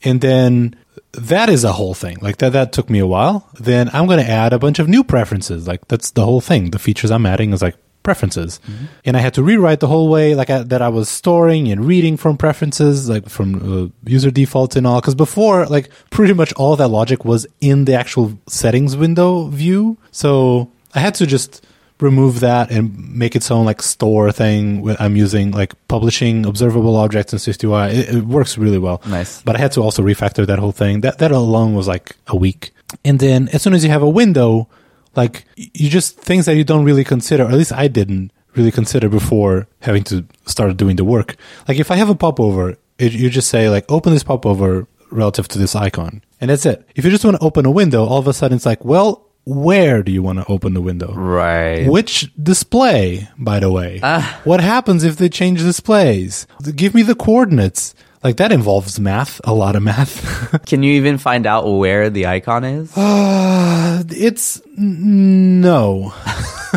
And 0.02 0.20
then 0.20 0.76
that 1.12 1.48
is 1.48 1.64
a 1.64 1.72
whole 1.72 1.94
thing. 1.94 2.18
Like 2.20 2.38
that 2.38 2.52
that 2.52 2.72
took 2.72 2.88
me 2.88 2.98
a 2.98 3.06
while. 3.06 3.48
Then 3.58 3.90
I'm 3.92 4.06
going 4.06 4.24
to 4.24 4.30
add 4.30 4.52
a 4.52 4.58
bunch 4.58 4.78
of 4.78 4.88
new 4.88 5.04
preferences. 5.04 5.66
Like 5.66 5.88
that's 5.88 6.12
the 6.12 6.24
whole 6.24 6.40
thing. 6.40 6.70
The 6.70 6.78
features 6.78 7.10
I'm 7.10 7.26
adding 7.26 7.52
is 7.52 7.62
like 7.62 7.76
preferences. 8.02 8.60
And 9.04 9.16
I 9.16 9.20
had 9.20 9.34
to 9.34 9.42
rewrite 9.42 9.80
the 9.80 9.86
whole 9.86 10.08
way 10.08 10.34
like 10.34 10.50
I, 10.50 10.62
that 10.62 10.82
I 10.82 10.88
was 10.88 11.08
storing 11.08 11.70
and 11.70 11.84
reading 11.84 12.16
from 12.16 12.36
preferences 12.36 13.08
like 13.08 13.28
from 13.28 13.48
uh, 13.56 13.88
user 14.08 14.30
defaults 14.30 14.76
and 14.76 14.86
all 14.86 15.00
cuz 15.00 15.14
before 15.14 15.66
like 15.66 15.90
pretty 16.10 16.32
much 16.32 16.52
all 16.54 16.76
that 16.76 16.88
logic 16.88 17.24
was 17.24 17.46
in 17.60 17.84
the 17.84 17.94
actual 17.94 18.38
settings 18.46 18.96
window 18.96 19.48
view. 19.48 19.98
So 20.10 20.70
I 20.94 21.00
had 21.00 21.14
to 21.16 21.26
just 21.26 21.64
remove 22.00 22.40
that 22.40 22.70
and 22.70 23.14
make 23.14 23.36
its 23.36 23.50
own 23.50 23.66
like 23.66 23.82
store 23.82 24.32
thing. 24.32 24.96
I'm 24.98 25.16
using 25.16 25.50
like 25.50 25.74
publishing 25.88 26.46
observable 26.46 26.96
objects 26.96 27.32
in 27.32 27.38
SwiftUI. 27.38 27.92
It, 27.92 28.14
it 28.16 28.24
works 28.24 28.56
really 28.58 28.78
well. 28.78 29.02
Nice. 29.06 29.42
But 29.42 29.56
I 29.56 29.58
had 29.58 29.72
to 29.72 29.82
also 29.82 30.02
refactor 30.02 30.46
that 30.46 30.58
whole 30.58 30.72
thing. 30.72 31.02
That 31.02 31.18
that 31.18 31.30
alone 31.30 31.74
was 31.74 31.86
like 31.86 32.16
a 32.26 32.36
week. 32.36 32.72
And 33.04 33.20
then 33.20 33.48
as 33.52 33.62
soon 33.62 33.74
as 33.74 33.84
you 33.84 33.90
have 33.90 34.02
a 34.02 34.08
window, 34.08 34.68
like 35.16 35.44
you 35.56 35.88
just 35.90 36.16
things 36.18 36.46
that 36.46 36.56
you 36.56 36.64
don't 36.64 36.84
really 36.84 37.04
consider, 37.04 37.44
or 37.44 37.48
at 37.48 37.54
least 37.58 37.72
I 37.72 37.88
didn't 37.88 38.32
really 38.54 38.70
consider 38.70 39.08
before 39.08 39.68
having 39.80 40.04
to 40.04 40.24
start 40.46 40.76
doing 40.76 40.96
the 40.96 41.04
work. 41.04 41.36
Like 41.68 41.78
if 41.78 41.90
I 41.90 41.96
have 41.96 42.10
a 42.10 42.14
popover, 42.14 42.76
it, 42.98 43.12
you 43.12 43.30
just 43.30 43.48
say 43.48 43.68
like 43.70 43.90
open 43.90 44.12
this 44.12 44.22
popover 44.24 44.86
relative 45.10 45.48
to 45.48 45.58
this 45.58 45.74
icon, 45.74 46.22
and 46.40 46.50
that's 46.50 46.66
it. 46.66 46.86
If 46.94 47.04
you 47.04 47.10
just 47.10 47.24
want 47.24 47.38
to 47.38 47.44
open 47.44 47.66
a 47.66 47.70
window, 47.70 48.04
all 48.04 48.18
of 48.18 48.26
a 48.26 48.32
sudden 48.32 48.56
it's 48.56 48.66
like, 48.66 48.84
well, 48.84 49.26
where 49.44 50.02
do 50.02 50.12
you 50.12 50.22
want 50.22 50.38
to 50.38 50.46
open 50.46 50.74
the 50.74 50.80
window? 50.80 51.12
Right. 51.14 51.88
Which 51.88 52.30
display, 52.40 53.28
by 53.38 53.58
the 53.60 53.70
way? 53.70 54.00
Ah. 54.02 54.40
What 54.44 54.60
happens 54.60 55.02
if 55.02 55.16
they 55.16 55.28
change 55.28 55.60
displays? 55.60 56.46
Give 56.76 56.94
me 56.94 57.02
the 57.02 57.14
coordinates. 57.14 57.94
Like 58.22 58.36
that 58.36 58.52
involves 58.52 59.00
math, 59.00 59.40
a 59.44 59.54
lot 59.54 59.76
of 59.76 59.82
math. 59.82 60.62
Can 60.66 60.82
you 60.82 60.94
even 60.94 61.16
find 61.16 61.46
out 61.46 61.66
where 61.66 62.10
the 62.10 62.26
icon 62.26 62.64
is? 62.64 62.92
uh, 62.96 64.02
it's 64.10 64.60
n- 64.76 65.60
no. 65.60 66.12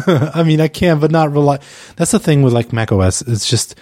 I 0.07 0.43
mean, 0.43 0.61
I 0.61 0.69
can, 0.69 0.99
but 0.99 1.11
not 1.11 1.31
rely. 1.31 1.59
That's 1.97 2.11
the 2.11 2.19
thing 2.19 2.41
with 2.41 2.53
like 2.53 2.73
Mac 2.73 2.91
OS. 2.91 3.21
It's 3.21 3.47
just 3.47 3.75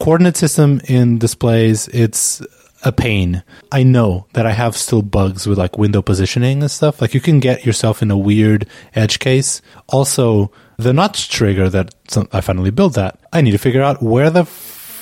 coordinate 0.00 0.36
system 0.36 0.80
in 0.88 1.18
displays. 1.18 1.88
It's 1.88 2.42
a 2.84 2.92
pain. 2.92 3.42
I 3.70 3.82
know 3.82 4.26
that 4.32 4.46
I 4.46 4.52
have 4.52 4.76
still 4.76 5.02
bugs 5.02 5.46
with 5.46 5.58
like 5.58 5.78
window 5.78 6.02
positioning 6.02 6.62
and 6.62 6.70
stuff. 6.70 7.00
Like 7.00 7.14
you 7.14 7.20
can 7.20 7.40
get 7.40 7.64
yourself 7.64 8.02
in 8.02 8.10
a 8.10 8.18
weird 8.18 8.66
edge 8.94 9.18
case. 9.18 9.62
Also, 9.88 10.50
the 10.76 10.92
notch 10.92 11.30
trigger 11.30 11.68
that 11.70 11.94
some, 12.08 12.28
I 12.32 12.40
finally 12.40 12.70
built 12.70 12.94
that. 12.94 13.18
I 13.32 13.40
need 13.40 13.52
to 13.52 13.58
figure 13.58 13.82
out 13.82 14.02
where 14.02 14.30
the 14.30 14.44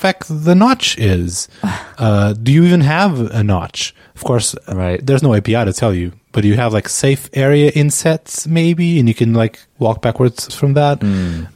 feck 0.03 0.19
the 0.29 0.55
notch 0.55 0.99
is. 0.99 1.49
Uh, 2.03 2.33
do 2.33 2.51
you 2.51 2.65
even 2.65 2.81
have 2.81 3.15
a 3.31 3.43
notch? 3.45 3.95
Of 4.17 4.25
course, 4.25 4.57
Right. 4.67 4.99
there's 5.07 5.23
no 5.23 5.35
API 5.35 5.65
to 5.67 5.73
tell 5.73 5.95
you, 5.95 6.11
but 6.33 6.43
you 6.43 6.55
have 6.63 6.73
like 6.73 6.89
safe 6.89 7.31
area 7.33 7.71
insets 7.83 8.45
maybe, 8.49 8.99
and 8.99 9.07
you 9.11 9.15
can 9.15 9.35
like 9.43 9.61
walk 9.79 10.03
backwards 10.03 10.53
from 10.53 10.75
that. 10.75 10.97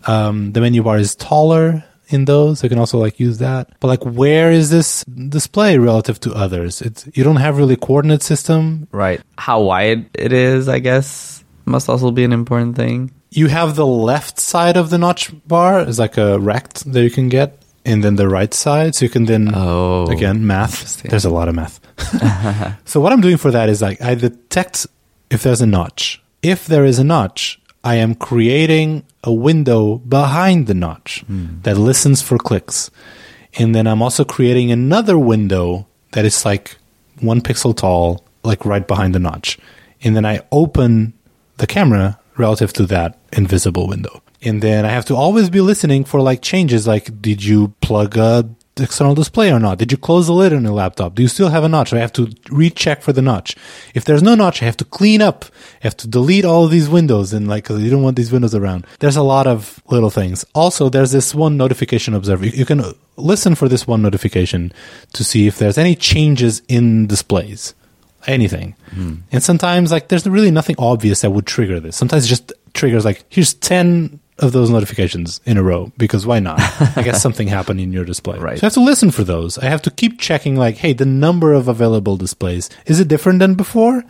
Um, 0.06 0.52
the 0.52 0.60
menu 0.60 0.82
bar 0.84 0.98
is 0.98 1.16
taller 1.16 1.82
in 2.14 2.26
those. 2.26 2.62
You 2.62 2.68
can 2.68 2.78
also 2.78 2.98
like 2.98 3.18
use 3.18 3.38
that. 3.38 3.70
But 3.80 3.88
like, 3.88 4.04
where 4.04 4.52
is 4.52 4.70
this 4.70 5.02
display 5.38 5.78
relative 5.78 6.20
to 6.20 6.30
others? 6.44 6.80
It's 6.80 7.08
you 7.16 7.24
don't 7.24 7.42
have 7.46 7.58
really 7.58 7.76
coordinate 7.76 8.22
system. 8.22 8.86
Right. 8.92 9.20
How 9.38 9.58
wide 9.62 10.06
it 10.14 10.32
is, 10.32 10.68
I 10.68 10.78
guess, 10.78 11.42
must 11.64 11.88
also 11.88 12.12
be 12.12 12.22
an 12.22 12.32
important 12.32 12.76
thing. 12.76 13.10
You 13.30 13.48
have 13.48 13.74
the 13.74 13.86
left 13.86 14.38
side 14.38 14.76
of 14.76 14.90
the 14.90 14.98
notch 14.98 15.32
bar 15.48 15.80
is 15.88 15.98
like 15.98 16.16
a 16.18 16.38
rect 16.38 16.84
that 16.92 17.02
you 17.02 17.10
can 17.10 17.28
get. 17.28 17.58
And 17.86 18.02
then 18.02 18.16
the 18.16 18.28
right 18.28 18.52
side, 18.52 18.96
so 18.96 19.04
you 19.04 19.08
can 19.08 19.26
then 19.26 19.54
Oh. 19.54 20.10
again 20.10 20.44
math. 20.44 21.02
There's 21.02 21.24
a 21.24 21.30
lot 21.30 21.48
of 21.48 21.54
math. 21.54 21.78
so 22.84 23.00
what 23.00 23.12
I'm 23.12 23.20
doing 23.20 23.38
for 23.38 23.52
that 23.52 23.68
is 23.68 23.80
like 23.80 24.02
I 24.02 24.14
detect 24.16 24.86
if 25.30 25.42
there's 25.42 25.62
a 25.62 25.66
notch. 25.66 26.20
If 26.42 26.66
there 26.66 26.84
is 26.84 26.98
a 26.98 27.04
notch, 27.04 27.60
I 27.84 27.94
am 27.94 28.14
creating 28.16 29.04
a 29.22 29.32
window 29.32 29.98
behind 29.98 30.66
the 30.66 30.74
notch 30.74 31.22
hmm. 31.26 31.62
that 31.62 31.78
listens 31.78 32.22
for 32.22 32.38
clicks. 32.38 32.90
And 33.58 33.74
then 33.74 33.86
I'm 33.86 34.02
also 34.02 34.24
creating 34.24 34.70
another 34.70 35.16
window 35.16 35.86
that 36.12 36.24
is 36.24 36.44
like 36.44 36.76
one 37.20 37.40
pixel 37.40 37.74
tall, 37.74 38.24
like 38.42 38.64
right 38.64 38.86
behind 38.86 39.14
the 39.14 39.18
notch. 39.18 39.58
And 40.02 40.14
then 40.14 40.26
I 40.26 40.42
open 40.50 41.14
the 41.56 41.66
camera 41.66 42.18
relative 42.36 42.72
to 42.74 42.86
that 42.86 43.18
invisible 43.32 43.86
window. 43.88 44.22
And 44.42 44.62
then 44.62 44.84
I 44.84 44.90
have 44.90 45.06
to 45.06 45.16
always 45.16 45.50
be 45.50 45.60
listening 45.60 46.04
for 46.04 46.20
like 46.20 46.42
changes 46.42 46.86
like 46.86 47.20
did 47.22 47.42
you 47.42 47.68
plug 47.80 48.16
a 48.16 48.48
external 48.78 49.14
display 49.14 49.50
or 49.50 49.58
not? 49.58 49.78
Did 49.78 49.90
you 49.90 49.98
close 49.98 50.26
the 50.26 50.32
lid 50.32 50.52
on 50.52 50.64
your 50.64 50.72
laptop? 50.72 51.14
Do 51.14 51.22
you 51.22 51.28
still 51.28 51.48
have 51.48 51.64
a 51.64 51.68
notch? 51.68 51.92
I 51.92 51.98
have 51.98 52.12
to 52.14 52.32
recheck 52.50 53.02
for 53.02 53.12
the 53.12 53.22
notch. 53.22 53.56
If 53.94 54.04
there's 54.04 54.22
no 54.22 54.34
notch, 54.34 54.62
I 54.62 54.66
have 54.66 54.76
to 54.78 54.84
clean 54.84 55.22
up. 55.22 55.46
I 55.80 55.84
have 55.84 55.96
to 55.98 56.08
delete 56.08 56.44
all 56.44 56.64
of 56.64 56.70
these 56.70 56.88
windows 56.88 57.32
and 57.32 57.48
like, 57.48 57.64
cause 57.64 57.80
you 57.80 57.90
don't 57.90 58.02
want 58.02 58.16
these 58.16 58.32
windows 58.32 58.54
around. 58.54 58.86
There's 58.98 59.16
a 59.16 59.22
lot 59.22 59.46
of 59.46 59.82
little 59.88 60.10
things. 60.10 60.44
Also, 60.54 60.88
there's 60.88 61.12
this 61.12 61.34
one 61.34 61.56
notification 61.56 62.14
observer. 62.14 62.44
You, 62.44 62.52
you 62.52 62.66
can 62.66 62.82
listen 63.16 63.54
for 63.54 63.68
this 63.68 63.86
one 63.86 64.02
notification 64.02 64.72
to 65.14 65.24
see 65.24 65.46
if 65.46 65.58
there's 65.58 65.78
any 65.78 65.94
changes 65.94 66.62
in 66.68 67.06
displays. 67.06 67.74
Anything. 68.26 68.74
Hmm. 68.90 69.14
And 69.30 69.42
sometimes 69.42 69.92
like 69.92 70.08
there's 70.08 70.26
really 70.26 70.50
nothing 70.50 70.76
obvious 70.78 71.20
that 71.20 71.30
would 71.30 71.46
trigger 71.46 71.80
this. 71.80 71.96
Sometimes 71.96 72.24
it 72.24 72.28
just 72.28 72.52
triggers 72.74 73.04
like, 73.04 73.24
here's 73.28 73.54
10 73.54 74.20
of 74.38 74.52
those 74.52 74.68
notifications 74.70 75.40
in 75.46 75.56
a 75.56 75.62
row 75.62 75.90
because 75.96 76.26
why 76.26 76.40
not? 76.40 76.58
I 76.96 77.02
guess 77.02 77.22
something 77.26 77.48
happened 77.48 77.80
in 77.80 77.92
your 77.92 78.04
display. 78.04 78.38
Right. 78.38 78.58
So 78.58 78.64
I 78.64 78.66
have 78.66 78.74
to 78.74 78.80
listen 78.80 79.10
for 79.10 79.24
those. 79.24 79.58
I 79.58 79.66
have 79.66 79.82
to 79.82 79.90
keep 79.90 80.20
checking 80.20 80.56
like, 80.56 80.76
hey, 80.76 80.92
the 80.92 81.06
number 81.06 81.52
of 81.52 81.68
available 81.68 82.16
displays, 82.16 82.68
is 82.86 83.00
it 83.00 83.08
different 83.08 83.38
than 83.38 83.54
before? 83.54 84.04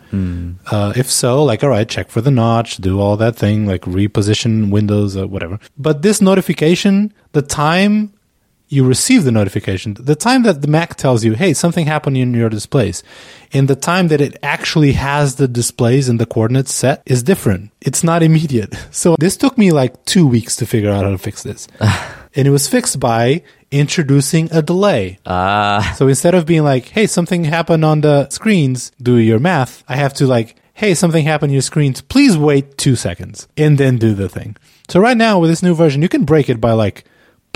Uh, 0.71 0.93
if 0.95 1.09
so, 1.09 1.43
like, 1.43 1.63
all 1.63 1.69
right, 1.69 1.87
check 1.87 2.09
for 2.09 2.21
the 2.21 2.31
notch, 2.31 2.77
do 2.77 2.99
all 2.99 3.15
that 3.17 3.35
thing, 3.35 3.65
like 3.65 3.81
reposition 3.83 4.69
windows, 4.69 5.15
or 5.15 5.27
whatever. 5.27 5.59
But 5.77 6.01
this 6.01 6.21
notification, 6.21 7.13
the 7.31 7.41
time 7.41 8.13
you 8.69 8.85
receive 8.85 9.23
the 9.23 9.31
notification, 9.31 9.95
the 9.99 10.15
time 10.15 10.43
that 10.43 10.61
the 10.61 10.67
Mac 10.67 10.95
tells 10.95 11.23
you, 11.23 11.33
hey, 11.33 11.53
something 11.53 11.85
happened 11.85 12.17
in 12.17 12.33
your 12.33 12.49
displays, 12.49 13.01
and 13.53 13.67
the 13.67 13.75
time 13.75 14.09
that 14.09 14.19
it 14.19 14.37
actually 14.43 14.91
has 14.93 15.35
the 15.35 15.47
displays 15.47 16.09
and 16.09 16.19
the 16.19 16.25
coordinates 16.25 16.73
set 16.73 17.01
is 17.05 17.23
different. 17.23 17.71
It's 17.81 18.03
not 18.03 18.23
immediate. 18.23 18.75
So 18.91 19.15
this 19.19 19.37
took 19.37 19.57
me 19.57 19.71
like 19.71 20.03
two 20.05 20.25
weeks 20.27 20.55
to 20.57 20.65
figure 20.65 20.89
out 20.91 21.03
how 21.03 21.11
to 21.11 21.17
fix 21.17 21.43
this. 21.43 21.67
and 22.35 22.47
it 22.47 22.51
was 22.51 22.67
fixed 22.67 22.99
by 22.99 23.43
introducing 23.71 24.49
a 24.51 24.61
delay. 24.61 25.19
Ah, 25.25 25.93
So 25.97 26.07
instead 26.07 26.33
of 26.35 26.45
being 26.45 26.63
like, 26.63 26.85
hey, 26.89 27.05
something 27.07 27.43
happened 27.43 27.85
on 27.85 28.01
the 28.01 28.27
screens, 28.29 28.91
do 29.01 29.17
your 29.17 29.39
math, 29.39 29.83
I 29.87 29.95
have 29.97 30.13
to 30.15 30.25
like, 30.25 30.55
hey, 30.73 30.93
something 30.93 31.25
happened 31.25 31.51
on 31.51 31.53
your 31.53 31.61
screens, 31.61 32.01
please 32.01 32.37
wait 32.37 32.77
two 32.77 32.95
seconds 32.95 33.47
and 33.55 33.77
then 33.77 33.97
do 33.97 34.13
the 34.13 34.29
thing. 34.29 34.55
So 34.89 34.99
right 34.99 35.17
now 35.17 35.39
with 35.39 35.49
this 35.49 35.63
new 35.63 35.75
version, 35.75 36.01
you 36.01 36.09
can 36.09 36.25
break 36.25 36.49
it 36.49 36.59
by 36.59 36.73
like 36.73 37.03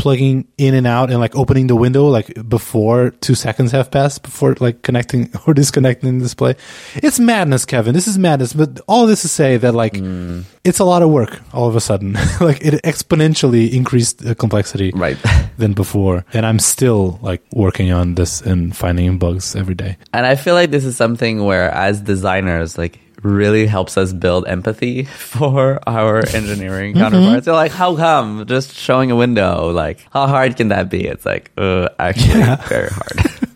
plugging 0.01 0.47
in 0.57 0.73
and 0.73 0.87
out 0.87 1.11
and 1.11 1.19
like 1.19 1.35
opening 1.35 1.67
the 1.67 1.75
window 1.75 2.07
like 2.07 2.33
before 2.49 3.11
two 3.21 3.35
seconds 3.35 3.71
have 3.71 3.91
passed 3.91 4.23
before 4.23 4.55
like 4.59 4.81
connecting 4.81 5.29
or 5.45 5.53
disconnecting 5.53 6.17
the 6.17 6.23
display. 6.23 6.55
It's 6.95 7.19
madness, 7.19 7.65
Kevin. 7.65 7.93
This 7.93 8.07
is 8.07 8.17
madness. 8.17 8.51
But 8.53 8.81
all 8.87 9.05
this 9.05 9.21
to 9.21 9.27
say 9.27 9.57
that 9.57 9.75
like 9.75 9.93
mm. 9.93 10.43
it's 10.63 10.79
a 10.79 10.85
lot 10.85 11.03
of 11.03 11.11
work 11.11 11.39
all 11.53 11.67
of 11.67 11.75
a 11.75 11.79
sudden. 11.79 12.13
like 12.41 12.65
it 12.65 12.81
exponentially 12.83 13.71
increased 13.71 14.25
the 14.25 14.33
complexity 14.33 14.91
Right. 14.95 15.17
than 15.57 15.73
before. 15.73 16.25
And 16.33 16.47
I'm 16.47 16.57
still 16.57 17.19
like 17.21 17.43
working 17.53 17.91
on 17.91 18.15
this 18.15 18.41
and 18.41 18.75
finding 18.75 19.19
bugs 19.19 19.55
every 19.55 19.75
day. 19.75 19.97
And 20.13 20.25
I 20.25 20.35
feel 20.35 20.55
like 20.55 20.71
this 20.71 20.83
is 20.83 20.97
something 20.97 21.45
where, 21.45 21.69
as 21.69 22.01
designers, 22.01 22.75
like 22.75 22.99
really 23.23 23.65
helps 23.65 23.97
us 23.97 24.13
build 24.13 24.47
empathy 24.47 25.03
for 25.05 25.79
our 25.87 26.19
engineering 26.33 26.93
counterparts. 26.93 27.45
They're 27.45 27.53
like, 27.53 27.71
how 27.71 27.95
come 27.95 28.45
just 28.47 28.75
showing 28.75 29.11
a 29.11 29.15
window? 29.15 29.71
Like, 29.71 30.05
how 30.11 30.27
hard 30.27 30.57
can 30.57 30.69
that 30.69 30.89
be? 30.89 31.05
It's 31.05 31.25
like, 31.25 31.51
uh, 31.57 31.89
actually, 31.99 32.43
very 32.67 32.89
hard. 32.89 33.19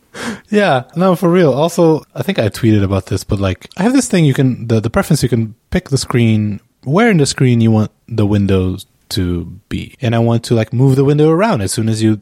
Yeah, 0.49 0.83
no, 0.95 1.15
for 1.15 1.29
real. 1.29 1.51
Also, 1.51 2.03
I 2.15 2.23
think 2.23 2.39
I 2.39 2.47
tweeted 2.47 2.83
about 2.83 3.07
this, 3.07 3.25
but 3.25 3.39
like, 3.39 3.67
I 3.75 3.83
have 3.83 3.93
this 3.93 4.07
thing 4.07 4.23
you 4.23 4.33
can, 4.33 4.67
the, 4.67 4.79
the 4.79 4.89
preference 4.89 5.21
you 5.21 5.27
can 5.27 5.55
pick 5.71 5.89
the 5.89 5.97
screen, 5.97 6.61
where 6.83 7.09
in 7.11 7.17
the 7.17 7.25
screen 7.25 7.59
you 7.59 7.71
want 7.71 7.91
the 8.07 8.25
windows 8.25 8.85
to 9.09 9.45
be. 9.67 9.95
And 10.01 10.15
I 10.15 10.19
want 10.19 10.45
to 10.45 10.55
like 10.55 10.71
move 10.71 10.95
the 10.95 11.03
window 11.03 11.29
around 11.29 11.61
as 11.61 11.73
soon 11.73 11.89
as 11.89 12.01
you 12.01 12.21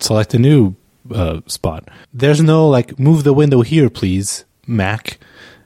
select 0.00 0.32
a 0.34 0.38
new 0.38 0.74
uh, 1.12 1.40
spot. 1.46 1.88
There's 2.14 2.40
no 2.42 2.66
like, 2.68 2.98
move 2.98 3.24
the 3.24 3.34
window 3.34 3.60
here, 3.60 3.90
please, 3.90 4.44
Mac. 4.66 5.18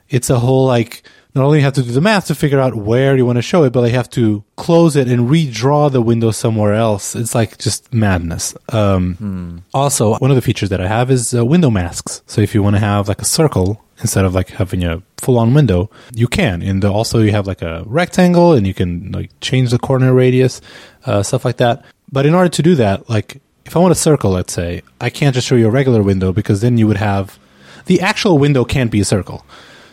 It's 0.09 0.29
a 0.29 0.39
whole 0.39 0.65
like, 0.65 1.03
not 1.35 1.45
only 1.45 1.61
have 1.61 1.73
to 1.73 1.83
do 1.83 1.91
the 1.91 2.01
math 2.01 2.27
to 2.27 2.35
figure 2.35 2.59
out 2.59 2.73
where 2.75 3.15
you 3.15 3.25
want 3.25 3.37
to 3.37 3.41
show 3.43 3.63
it, 3.63 3.71
but 3.71 3.83
I 3.83 3.89
have 3.89 4.09
to 4.11 4.43
close 4.55 4.95
it 4.95 5.07
and 5.07 5.29
redraw 5.29 5.91
the 5.91 6.01
window 6.01 6.31
somewhere 6.31 6.73
else. 6.73 7.15
It's 7.15 7.35
like 7.35 7.57
just 7.59 7.93
madness. 7.93 8.55
Um, 8.69 9.63
Also, 9.73 10.15
one 10.15 10.31
of 10.31 10.35
the 10.35 10.41
features 10.41 10.69
that 10.69 10.81
I 10.81 10.87
have 10.87 11.11
is 11.11 11.33
uh, 11.33 11.45
window 11.45 11.69
masks. 11.69 12.23
So 12.25 12.41
if 12.41 12.55
you 12.55 12.63
want 12.63 12.75
to 12.77 12.79
have 12.79 13.07
like 13.07 13.21
a 13.21 13.25
circle 13.25 13.83
instead 14.01 14.25
of 14.25 14.33
like 14.33 14.49
having 14.49 14.83
a 14.83 15.03
full-on 15.17 15.53
window, 15.53 15.89
you 16.15 16.27
can. 16.27 16.61
And 16.63 16.83
also 16.83 17.19
you 17.19 17.31
have 17.31 17.45
like 17.45 17.61
a 17.61 17.83
rectangle, 17.85 18.53
and 18.53 18.65
you 18.65 18.73
can 18.73 19.11
like 19.11 19.29
change 19.39 19.69
the 19.69 19.79
corner 19.79 20.13
radius, 20.13 20.61
uh, 21.05 21.21
stuff 21.21 21.45
like 21.45 21.57
that. 21.57 21.83
But 22.11 22.25
in 22.25 22.33
order 22.33 22.49
to 22.49 22.61
do 22.63 22.73
that, 22.75 23.07
like 23.07 23.39
if 23.65 23.75
I 23.75 23.79
want 23.79 23.91
a 23.91 23.95
circle, 23.95 24.31
let's 24.31 24.53
say, 24.53 24.81
I 24.99 25.11
can't 25.11 25.35
just 25.35 25.45
show 25.47 25.55
you 25.55 25.67
a 25.67 25.71
regular 25.71 26.01
window 26.01 26.33
because 26.33 26.61
then 26.61 26.79
you 26.79 26.87
would 26.87 26.97
have 26.97 27.37
the 27.85 28.01
actual 28.01 28.39
window 28.39 28.65
can't 28.65 28.89
be 28.89 29.01
a 29.01 29.05
circle. 29.05 29.45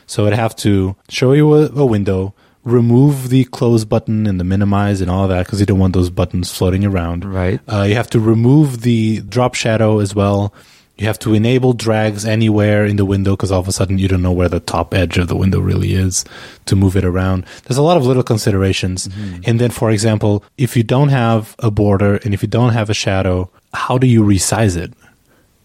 So 0.07 0.27
I'd 0.27 0.33
have 0.35 0.57
to 0.57 0.97
show 1.09 1.33
you 1.33 1.55
a, 1.55 1.67
a 1.69 1.85
window, 1.85 2.35
remove 2.65 3.29
the 3.29 3.45
close 3.45 3.85
button 3.85 4.27
and 4.27 4.41
the 4.41 4.45
minimize 4.45 5.01
and 5.01 5.11
all 5.11 5.29
that 5.29 5.47
because 5.47 5.61
you 5.61 5.67
don't 5.67 5.79
want 5.79 5.95
those 5.95 6.11
buttons 6.11 6.53
floating 6.53 6.85
around. 6.85 7.25
Right. 7.25 7.61
Uh, 7.69 7.83
you 7.83 7.95
have 7.95 8.11
to 8.11 8.21
remove 8.21 8.83
the 8.83 9.21
drop 9.21 9.55
shadow 9.55 9.99
as 10.01 10.15
well. 10.15 10.53
You 10.97 11.07
have 11.07 11.19
to 11.21 11.35
enable 11.35 11.75
drags 11.75 12.25
anywhere 12.25 12.87
in 12.87 12.97
the 12.97 13.05
window 13.05 13.37
because 13.37 13.53
all 13.53 13.61
of 13.61 13.69
a 13.69 13.73
sudden 13.73 13.99
you 13.99 14.09
don't 14.09 14.23
know 14.23 14.33
where 14.33 14.49
the 14.49 14.61
top 14.61 14.95
edge 14.95 15.19
of 15.19 15.29
the 15.29 15.37
window 15.37 15.61
really 15.61 15.93
is 15.93 16.25
to 16.65 16.75
move 16.75 16.97
it 16.97 17.05
around. 17.05 17.45
There's 17.65 17.77
a 17.77 17.83
lot 17.83 17.99
of 17.99 18.07
little 18.07 18.23
considerations. 18.23 19.07
And 19.45 19.61
then, 19.61 19.71
for 19.71 19.91
example, 19.91 20.43
if 20.57 20.75
you 20.75 20.83
don't 20.83 21.11
have 21.11 21.55
a 21.59 21.71
border 21.71 22.17
and 22.25 22.33
if 22.33 22.43
you 22.43 22.49
don't 22.49 22.73
have 22.73 22.89
a 22.89 22.95
shadow, 22.95 23.51
how 23.75 23.99
do 23.99 24.07
you 24.07 24.23
resize 24.23 24.75
it? 24.77 24.95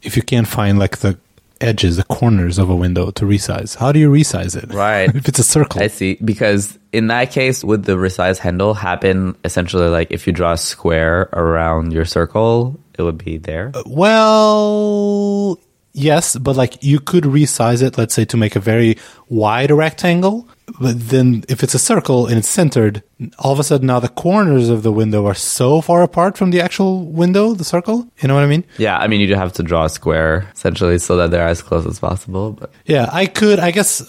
If 0.01 0.17
you 0.17 0.21
can't 0.21 0.47
find 0.49 0.77
like 0.77 0.97
the 0.97 1.17
edges, 1.61 1.97
the 1.97 2.03
corners 2.03 2.57
of 2.57 2.69
a 2.69 2.75
window 2.75 3.11
to 3.11 3.25
resize, 3.25 3.75
how 3.75 3.91
do 3.91 3.99
you 3.99 4.11
resize 4.11 4.61
it? 4.61 4.73
Right. 4.73 5.09
if 5.15 5.27
it's 5.27 5.39
a 5.39 5.43
circle. 5.43 5.81
I 5.81 5.87
see. 5.87 6.17
Because 6.23 6.77
in 6.91 7.07
that 7.07 7.31
case, 7.31 7.63
would 7.63 7.85
the 7.85 7.93
resize 7.93 8.37
handle 8.37 8.73
happen 8.73 9.35
essentially 9.43 9.87
like 9.87 10.11
if 10.11 10.27
you 10.27 10.33
draw 10.33 10.53
a 10.53 10.57
square 10.57 11.29
around 11.33 11.93
your 11.93 12.05
circle, 12.05 12.79
it 12.97 13.03
would 13.03 13.23
be 13.23 13.37
there? 13.37 13.71
Uh, 13.73 13.83
well, 13.85 15.59
yes, 15.93 16.35
but 16.35 16.55
like 16.55 16.83
you 16.83 16.99
could 16.99 17.23
resize 17.23 17.81
it, 17.81 17.97
let's 17.97 18.13
say, 18.13 18.25
to 18.25 18.37
make 18.37 18.55
a 18.55 18.59
very 18.59 18.97
wide 19.29 19.71
rectangle. 19.71 20.47
But 20.79 21.09
then 21.09 21.43
if 21.49 21.63
it's 21.63 21.73
a 21.73 21.79
circle 21.79 22.27
and 22.27 22.37
it's 22.37 22.47
centered, 22.47 23.03
all 23.39 23.51
of 23.51 23.59
a 23.59 23.63
sudden 23.63 23.87
now 23.87 23.99
the 23.99 24.07
corners 24.07 24.69
of 24.69 24.83
the 24.83 24.91
window 24.91 25.25
are 25.27 25.33
so 25.33 25.81
far 25.81 26.01
apart 26.01 26.37
from 26.37 26.51
the 26.51 26.61
actual 26.61 27.05
window, 27.05 27.53
the 27.53 27.65
circle. 27.65 28.07
You 28.21 28.27
know 28.29 28.35
what 28.35 28.43
I 28.43 28.47
mean? 28.47 28.63
Yeah, 28.77 28.97
I 28.97 29.07
mean, 29.07 29.19
you 29.19 29.27
do 29.27 29.35
have 29.35 29.51
to 29.53 29.63
draw 29.63 29.85
a 29.85 29.89
square 29.89 30.49
essentially 30.53 30.97
so 30.97 31.17
that 31.17 31.31
they're 31.31 31.47
as 31.47 31.61
close 31.61 31.85
as 31.85 31.99
possible. 31.99 32.53
But 32.53 32.71
Yeah, 32.85 33.09
I 33.11 33.25
could. 33.25 33.59
I 33.59 33.71
guess 33.71 34.01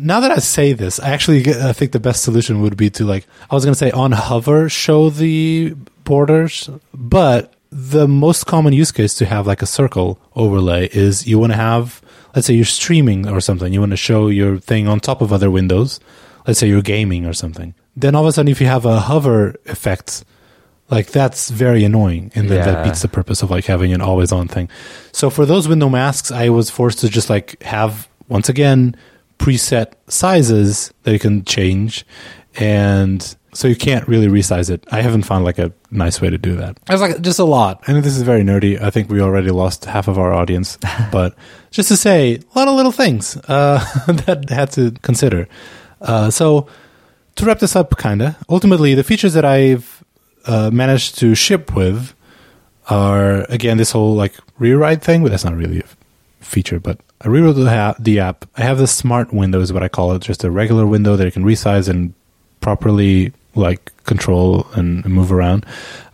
now 0.00 0.20
that 0.20 0.30
I 0.30 0.38
say 0.38 0.72
this, 0.72 0.98
I 1.00 1.10
actually 1.10 1.48
I 1.50 1.72
think 1.72 1.92
the 1.92 2.00
best 2.00 2.22
solution 2.22 2.62
would 2.62 2.76
be 2.76 2.88
to 2.90 3.04
like 3.04 3.26
I 3.50 3.54
was 3.54 3.64
going 3.64 3.74
to 3.74 3.78
say 3.78 3.90
on 3.90 4.12
hover 4.12 4.68
show 4.70 5.10
the 5.10 5.74
borders, 6.04 6.70
but 6.94 7.52
the 7.78 8.08
most 8.08 8.46
common 8.46 8.72
use 8.72 8.90
case 8.90 9.14
to 9.14 9.26
have 9.26 9.46
like 9.46 9.60
a 9.60 9.66
circle 9.66 10.18
overlay 10.34 10.88
is 10.92 11.26
you 11.26 11.38
want 11.38 11.52
to 11.52 11.58
have 11.58 12.00
let's 12.34 12.46
say 12.46 12.54
you're 12.54 12.64
streaming 12.64 13.28
or 13.28 13.40
something, 13.40 13.72
you 13.72 13.80
want 13.80 13.92
to 13.92 13.96
show 13.98 14.28
your 14.28 14.58
thing 14.58 14.88
on 14.88 14.98
top 14.98 15.20
of 15.20 15.32
other 15.32 15.50
windows. 15.50 16.00
Let's 16.46 16.58
say 16.58 16.68
you're 16.68 16.82
gaming 16.82 17.26
or 17.26 17.34
something. 17.34 17.74
Then 17.94 18.14
all 18.14 18.22
of 18.22 18.28
a 18.28 18.32
sudden 18.32 18.50
if 18.50 18.62
you 18.62 18.66
have 18.66 18.86
a 18.86 19.00
hover 19.00 19.56
effect 19.66 20.24
like 20.88 21.08
that's 21.08 21.50
very 21.50 21.84
annoying 21.84 22.30
and 22.34 22.48
then 22.48 22.64
that 22.64 22.84
beats 22.84 23.02
the 23.02 23.08
purpose 23.08 23.42
of 23.42 23.50
like 23.50 23.64
having 23.64 23.92
an 23.92 24.00
always 24.00 24.30
on 24.30 24.46
thing 24.46 24.68
so 25.10 25.28
for 25.28 25.44
those 25.44 25.66
window 25.66 25.88
masks 25.88 26.30
i 26.30 26.48
was 26.48 26.70
forced 26.70 27.00
to 27.00 27.08
just 27.08 27.28
like 27.28 27.60
have 27.60 28.08
once 28.28 28.48
again 28.48 28.94
preset 29.38 29.94
sizes 30.06 30.92
that 31.02 31.12
you 31.12 31.18
can 31.18 31.44
change 31.44 32.06
and 32.54 33.36
so 33.56 33.68
you 33.68 33.76
can't 33.76 34.06
really 34.06 34.28
resize 34.28 34.70
it 34.70 34.84
i 34.92 35.00
haven't 35.00 35.22
found 35.22 35.44
like 35.44 35.58
a 35.58 35.72
nice 35.90 36.20
way 36.20 36.30
to 36.30 36.38
do 36.38 36.54
that 36.56 36.78
i 36.88 36.92
was 36.92 37.00
like 37.00 37.20
just 37.20 37.38
a 37.38 37.44
lot 37.44 37.82
i 37.86 37.92
know 37.92 38.00
this 38.00 38.16
is 38.16 38.22
very 38.22 38.42
nerdy 38.42 38.80
i 38.80 38.90
think 38.90 39.08
we 39.10 39.20
already 39.20 39.50
lost 39.50 39.84
half 39.84 40.08
of 40.08 40.18
our 40.18 40.32
audience 40.32 40.78
but 41.12 41.34
just 41.70 41.88
to 41.88 41.96
say 41.96 42.36
a 42.36 42.58
lot 42.58 42.68
of 42.68 42.74
little 42.74 42.92
things 42.92 43.36
uh, 43.48 43.78
that 44.26 44.46
I 44.50 44.54
had 44.54 44.70
to 44.72 44.90
consider 45.02 45.48
uh, 46.00 46.30
so 46.30 46.66
to 47.36 47.44
wrap 47.44 47.58
this 47.58 47.76
up, 47.76 47.96
kinda. 47.98 48.36
Ultimately, 48.48 48.94
the 48.94 49.04
features 49.04 49.34
that 49.34 49.44
I've 49.44 50.02
uh, 50.46 50.70
managed 50.72 51.18
to 51.18 51.34
ship 51.34 51.74
with 51.74 52.14
are 52.88 53.42
again 53.50 53.76
this 53.76 53.92
whole 53.92 54.14
like 54.14 54.34
rewrite 54.58 55.02
thing, 55.02 55.22
but 55.22 55.30
that's 55.30 55.44
not 55.44 55.54
really 55.54 55.80
a 55.80 56.44
feature. 56.44 56.80
But 56.80 56.98
I 57.20 57.28
rewrote 57.28 57.56
the, 57.56 57.68
ha- 57.68 57.94
the 57.98 58.20
app. 58.20 58.46
I 58.56 58.62
have 58.62 58.78
the 58.78 58.86
smart 58.86 59.32
window, 59.32 59.60
is 59.60 59.72
what 59.72 59.82
I 59.82 59.88
call 59.88 60.12
it, 60.12 60.22
just 60.22 60.44
a 60.44 60.50
regular 60.50 60.86
window 60.86 61.16
that 61.16 61.24
you 61.24 61.32
can 61.32 61.44
resize 61.44 61.88
and 61.88 62.14
properly 62.60 63.32
like 63.56 63.92
control 64.04 64.66
and 64.74 65.04
move 65.06 65.32
around. 65.32 65.66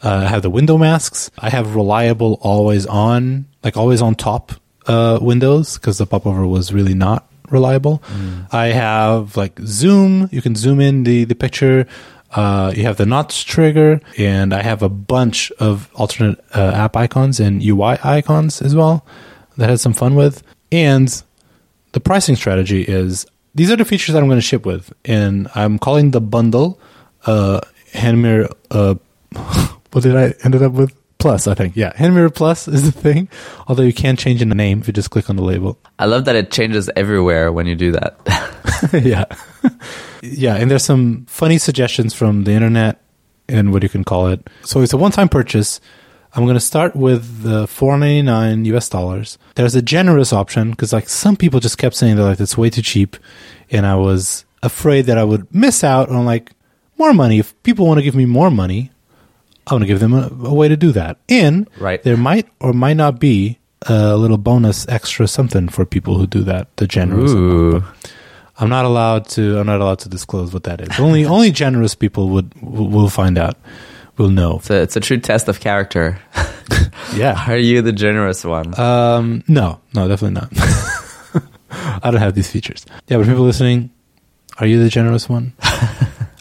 Uh, 0.02 0.24
I 0.24 0.28
have 0.28 0.42
the 0.42 0.50
window 0.50 0.78
masks. 0.78 1.30
I 1.38 1.50
have 1.50 1.74
reliable 1.74 2.38
always 2.40 2.86
on, 2.86 3.46
like 3.62 3.76
always 3.76 4.00
on 4.02 4.14
top 4.14 4.52
uh, 4.86 5.18
windows 5.20 5.78
because 5.78 5.98
the 5.98 6.06
popover 6.06 6.46
was 6.46 6.72
really 6.72 6.94
not 6.94 7.28
reliable. 7.50 8.02
I 8.50 8.66
have 8.68 9.36
like 9.36 9.58
zoom. 9.60 10.28
You 10.32 10.42
can 10.42 10.56
zoom 10.56 10.80
in 10.80 11.04
the 11.04 11.24
the 11.24 11.34
picture. 11.34 11.86
Uh, 12.34 12.72
you 12.74 12.84
have 12.84 12.96
the 12.96 13.04
notch 13.04 13.44
trigger, 13.44 14.00
and 14.16 14.54
I 14.54 14.62
have 14.62 14.82
a 14.82 14.88
bunch 14.88 15.52
of 15.58 15.90
alternate 15.94 16.42
uh, 16.54 16.72
app 16.74 16.96
icons 16.96 17.38
and 17.40 17.62
UI 17.62 17.98
icons 18.02 18.62
as 18.62 18.74
well 18.74 19.04
that 19.58 19.68
I 19.68 19.72
had 19.72 19.80
some 19.80 19.92
fun 19.92 20.14
with. 20.14 20.42
And 20.70 21.22
the 21.92 22.00
pricing 22.00 22.36
strategy 22.36 22.82
is 22.82 23.26
these 23.54 23.70
are 23.70 23.76
the 23.76 23.84
features 23.84 24.14
that 24.14 24.22
I'm 24.22 24.28
going 24.28 24.38
to 24.38 24.42
ship 24.46 24.64
with, 24.64 24.94
and 25.04 25.46
I'm 25.54 25.78
calling 25.78 26.12
the 26.12 26.22
bundle 26.22 26.80
uh, 27.26 27.60
Hand 27.92 28.22
Mirror. 28.22 28.48
Uh, 28.70 28.94
what 29.92 30.02
did 30.02 30.16
I 30.16 30.34
ended 30.44 30.62
up 30.62 30.72
with? 30.72 30.94
Plus, 31.18 31.46
I 31.46 31.54
think. 31.54 31.76
Yeah, 31.76 31.96
Hand 31.96 32.14
Mirror 32.14 32.30
Plus 32.30 32.66
is 32.76 32.82
the 32.82 32.92
thing. 32.92 33.28
Although 33.68 33.84
you 33.84 33.92
can 33.92 34.16
change 34.16 34.42
in 34.42 34.48
the 34.48 34.54
name 34.54 34.80
if 34.80 34.86
you 34.86 34.92
just 34.92 35.10
click 35.10 35.30
on 35.30 35.36
the 35.36 35.44
label. 35.44 35.78
I 35.98 36.06
love 36.06 36.24
that 36.24 36.34
it 36.34 36.50
changes 36.50 36.90
everywhere 36.96 37.52
when 37.52 37.66
you 37.66 37.76
do 37.76 37.92
that. 37.92 38.18
yeah. 39.04 39.24
yeah, 40.20 40.56
and 40.56 40.70
there's 40.70 40.84
some 40.84 41.26
funny 41.26 41.58
suggestions 41.58 42.12
from 42.12 42.44
the 42.44 42.52
internet 42.52 43.00
and 43.48 43.72
what 43.72 43.82
you 43.82 43.88
can 43.88 44.02
call 44.02 44.28
it. 44.28 44.48
So 44.64 44.80
it's 44.80 44.92
a 44.92 44.96
one-time 44.96 45.28
purchase. 45.28 45.80
I'm 46.34 46.44
going 46.44 46.54
to 46.56 46.60
start 46.60 46.96
with 46.96 47.42
the 47.42 47.66
4.99 47.66 48.64
US 48.74 48.88
dollars. 48.88 49.38
There's 49.54 49.74
a 49.74 49.82
generous 49.82 50.32
option 50.32 50.70
because 50.70 50.92
like 50.92 51.08
some 51.08 51.36
people 51.36 51.60
just 51.60 51.76
kept 51.76 51.94
saying 51.94 52.16
that 52.16 52.24
like 52.24 52.40
it's 52.40 52.56
way 52.56 52.70
too 52.70 52.82
cheap 52.82 53.16
and 53.70 53.84
I 53.84 53.96
was 53.96 54.44
afraid 54.62 55.02
that 55.06 55.18
I 55.18 55.24
would 55.24 55.54
miss 55.54 55.84
out 55.84 56.08
on 56.08 56.24
like 56.24 56.50
more 56.98 57.12
money. 57.14 57.38
If 57.38 57.60
people 57.62 57.86
want 57.86 57.98
to 57.98 58.02
give 58.02 58.14
me 58.14 58.26
more 58.26 58.50
money, 58.50 58.90
I 59.66 59.74
want 59.74 59.82
to 59.82 59.86
give 59.86 60.00
them 60.00 60.12
a, 60.14 60.28
a 60.48 60.54
way 60.54 60.68
to 60.68 60.76
do 60.76 60.92
that. 60.92 61.18
And 61.28 61.68
Right. 61.78 62.02
there 62.02 62.16
might 62.16 62.48
or 62.60 62.72
might 62.72 62.96
not 62.96 63.18
be 63.20 63.58
a 63.88 64.16
little 64.16 64.38
bonus 64.38 64.86
extra 64.88 65.26
something 65.26 65.68
for 65.68 65.84
people 65.84 66.16
who 66.18 66.26
do 66.26 66.42
that. 66.44 66.68
The 66.76 66.86
generous. 66.86 67.32
amount. 67.32 67.84
I'm 68.58 68.68
not 68.68 68.84
allowed 68.84 69.26
to. 69.30 69.58
I'm 69.58 69.66
not 69.66 69.80
allowed 69.80 69.98
to 70.00 70.08
disclose 70.08 70.52
what 70.52 70.64
that 70.64 70.80
is. 70.80 70.88
Only 71.00 71.24
only 71.24 71.50
generous 71.50 71.94
people 71.96 72.28
would 72.28 72.52
will 72.62 72.88
will 72.88 73.08
find 73.08 73.38
out. 73.38 73.56
Will 74.18 74.28
know. 74.30 74.56
It's 74.58 74.70
a, 74.70 74.82
it's 74.82 74.94
a 74.96 75.00
true 75.00 75.18
test 75.18 75.48
of 75.48 75.60
character. 75.60 76.18
Yeah. 77.16 77.44
Are 77.48 77.58
you 77.58 77.82
the 77.82 77.92
generous 77.92 78.44
one? 78.44 78.78
Um. 78.78 79.42
No. 79.48 79.80
No. 79.94 80.06
Definitely 80.08 80.40
not. 80.40 80.48
I 82.04 82.10
don't 82.10 82.20
have 82.20 82.34
these 82.34 82.48
features. 82.50 82.86
Yeah, 83.08 83.16
but 83.18 83.26
people 83.26 83.42
listening, 83.44 83.90
are 84.58 84.66
you 84.66 84.82
the 84.82 84.88
generous 84.88 85.28
one? 85.28 85.52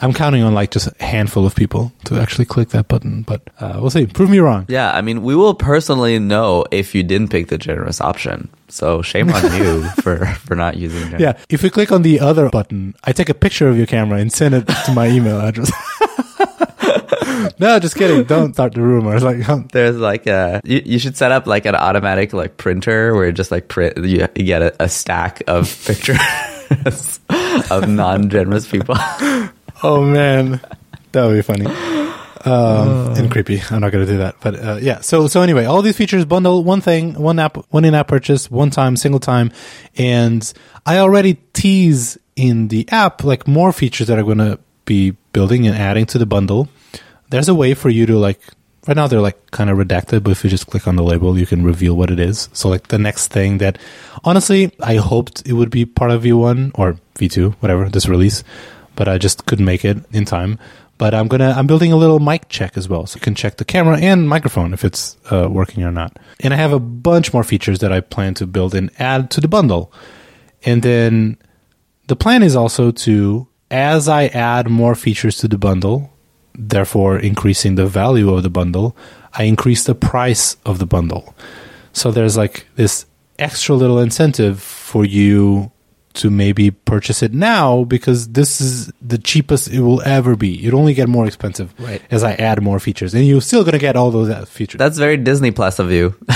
I'm 0.02 0.14
counting 0.14 0.42
on 0.44 0.54
like 0.54 0.72
just 0.72 0.88
a 1.00 1.04
handful 1.04 1.46
of 1.46 1.56
people 1.56 1.92
to 2.06 2.20
actually 2.20 2.46
click 2.46 2.70
that 2.70 2.88
button, 2.88 3.22
but 3.22 3.42
uh, 3.60 3.78
we'll 3.80 3.92
see. 3.92 4.08
Prove 4.08 4.30
me 4.30 4.40
wrong. 4.40 4.66
Yeah, 4.68 4.92
I 4.92 5.02
mean, 5.02 5.22
we 5.22 5.36
will 5.36 5.54
personally 5.54 6.18
know 6.18 6.66
if 6.72 6.96
you 6.96 7.04
didn't 7.04 7.30
pick 7.30 7.50
the 7.50 7.58
generous 7.58 8.02
option. 8.02 8.50
So 8.68 9.02
shame 9.02 9.30
on 9.30 9.44
you 9.56 9.84
for 10.02 10.26
for 10.26 10.56
not 10.56 10.78
using 10.78 11.02
generous. 11.04 11.22
Yeah, 11.22 11.38
if 11.50 11.62
you 11.62 11.70
click 11.70 11.92
on 11.92 12.02
the 12.02 12.20
other 12.20 12.50
button, 12.50 12.96
I 13.04 13.12
take 13.12 13.30
a 13.30 13.34
picture 13.34 13.68
of 13.70 13.78
your 13.78 13.86
camera 13.86 14.20
and 14.20 14.32
send 14.32 14.56
it 14.56 14.68
to 14.86 14.94
my 14.94 15.08
email 15.08 15.40
address. 15.40 15.72
no, 17.60 17.78
just 17.80 17.96
kidding. 17.96 18.24
Don't 18.24 18.54
start 18.54 18.74
the 18.74 18.82
rumors. 18.82 19.24
Like, 19.24 19.48
um, 19.50 19.68
There's 19.72 19.98
like 19.98 20.26
a 20.26 20.62
you, 20.64 20.82
you 20.84 21.00
should 21.00 21.16
set 21.18 21.32
up 21.32 21.48
like 21.48 21.66
an 21.66 21.76
automatic 21.76 22.34
like 22.34 22.58
printer 22.58 23.14
where 23.14 23.28
you 23.28 23.32
just 23.32 23.52
like 23.52 23.68
print 23.68 23.98
you, 23.98 24.28
you 24.36 24.46
get 24.46 24.62
a, 24.62 24.84
a 24.84 24.90
stack 24.90 25.44
of 25.48 25.84
pictures 25.86 26.18
of 27.70 27.88
non-generous 27.88 28.68
people. 28.68 28.96
Oh 29.84 30.04
man, 30.04 30.62
that 31.12 31.26
would 31.26 31.36
be 31.36 31.42
funny. 31.42 31.66
Um, 32.46 33.14
and 33.16 33.32
creepy. 33.32 33.62
I'm 33.70 33.82
not 33.82 33.92
going 33.92 34.06
to 34.06 34.12
do 34.12 34.18
that. 34.20 34.36
But 34.42 34.56
uh, 34.56 34.80
yeah. 34.82 35.02
So 35.02 35.28
so 35.28 35.42
anyway, 35.42 35.66
all 35.66 35.82
these 35.82 35.98
features 35.98 36.26
bundle 36.26 36.64
one 36.64 36.82
thing, 36.82 37.14
one 37.14 37.40
app, 37.40 37.58
one 37.72 37.86
in-app 37.86 38.08
purchase, 38.08 38.50
one 38.50 38.72
time, 38.72 38.96
single 38.96 39.20
time, 39.20 39.52
and 39.98 40.52
I 40.86 40.98
already 40.98 41.36
tease 41.54 42.18
in 42.36 42.70
the 42.70 42.88
app 42.90 43.24
like 43.24 43.48
more 43.48 43.72
features 43.72 44.08
that 44.08 44.18
are 44.18 44.24
going 44.24 44.40
to 44.40 44.60
be 44.86 45.12
building 45.34 45.68
and 45.68 45.76
adding 45.76 46.06
to 46.08 46.18
the 46.18 46.26
bundle. 46.26 46.70
There's 47.30 47.50
a 47.50 47.56
way 47.56 47.74
for 47.74 47.90
you 47.90 48.06
to 48.08 48.18
like. 48.18 48.40
Right 48.88 48.98
now 48.98 49.06
they're 49.06 49.22
like 49.22 49.52
kind 49.52 49.70
of 49.70 49.78
redacted, 49.78 50.24
but 50.24 50.32
if 50.32 50.44
you 50.44 50.50
just 50.50 50.66
click 50.66 50.88
on 50.88 50.96
the 50.96 51.04
label, 51.04 51.38
you 51.38 51.46
can 51.46 51.64
reveal 51.64 51.94
what 51.94 52.10
it 52.10 52.20
is. 52.20 52.50
So 52.52 52.68
like 52.68 52.88
the 52.88 52.98
next 52.98 53.28
thing 53.28 53.60
that, 53.60 53.78
honestly, 54.24 54.74
I 54.80 54.96
hoped 54.96 55.44
it 55.46 55.54
would 55.54 55.70
be 55.70 55.86
part 55.86 56.10
of 56.10 56.24
V1 56.24 56.72
or 56.74 56.98
V2, 57.20 57.54
whatever 57.60 57.88
this 57.90 58.08
release, 58.08 58.44
but 58.96 59.08
I 59.08 59.18
just 59.18 59.46
couldn't 59.46 59.66
make 59.66 59.86
it 59.86 59.98
in 60.12 60.26
time 60.26 60.60
but 61.02 61.16
I'm 61.16 61.28
gonna 61.28 61.56
I'm 61.58 61.66
building 61.66 61.92
a 61.92 61.96
little 61.96 62.20
mic 62.20 62.48
check 62.48 62.78
as 62.78 62.88
well, 62.88 63.08
so 63.08 63.18
you 63.18 63.22
can 63.22 63.34
check 63.34 63.58
the 63.58 63.66
camera 63.66 63.98
and 63.98 64.30
microphone 64.30 64.72
if 64.72 64.86
it's 64.86 65.18
uh, 65.32 65.48
working 65.50 65.84
or 65.84 65.90
not. 65.90 66.20
And 66.42 66.54
I 66.54 66.58
have 66.58 66.74
a 66.74 66.80
bunch 66.80 67.34
more 67.34 67.44
features 67.44 67.80
that 67.80 67.92
I 67.92 68.02
plan 68.02 68.36
to 68.36 68.46
build 68.46 68.76
and 68.76 68.92
add 69.00 69.32
to 69.32 69.42
the 69.42 69.48
bundle. 69.48 69.92
And 70.64 70.84
then 70.84 71.40
the 72.06 72.16
plan 72.16 72.44
is 72.44 72.56
also 72.56 72.92
to, 72.92 73.48
as 73.72 74.08
I 74.08 74.28
add 74.28 74.70
more 74.70 74.94
features 74.94 75.38
to 75.38 75.48
the 75.48 75.58
bundle, 75.58 76.14
therefore 76.54 77.18
increasing 77.18 77.74
the 77.74 77.88
value 77.88 78.32
of 78.32 78.44
the 78.44 78.52
bundle, 78.52 78.96
I 79.34 79.46
increase 79.46 79.86
the 79.86 79.96
price 79.96 80.56
of 80.68 80.78
the 80.78 80.86
bundle. 80.86 81.34
So 81.94 82.12
there's 82.12 82.38
like 82.38 82.68
this 82.76 83.08
extra 83.40 83.74
little 83.74 83.98
incentive 83.98 84.62
for 84.62 85.04
you 85.04 85.72
to 86.14 86.30
maybe 86.30 86.72
purchase 86.72 87.24
it 87.24 87.34
now 87.34 87.84
because 87.86 88.30
this 88.30 88.60
is 88.62 88.92
the 89.02 89.18
cheapest 89.18 89.70
it 89.70 89.82
will 89.82 90.02
ever 90.04 90.36
be. 90.36 90.66
It 90.66 90.74
only 90.74 90.94
get 90.94 91.08
more 91.10 91.26
expensive 91.26 91.74
Right. 91.80 92.02
as 92.12 92.24
I 92.24 92.34
add 92.34 92.62
more 92.62 92.80
features, 92.80 93.14
and 93.14 93.26
you're 93.26 93.42
still 93.42 93.64
gonna 93.64 93.80
get 93.80 93.96
all 93.96 94.12
those 94.12 94.30
uh, 94.30 94.46
features. 94.46 94.80
That's 94.80 94.98
very 94.98 95.18
Disney 95.18 95.52
Plus 95.52 95.80
of 95.80 95.92
you. 95.92 96.16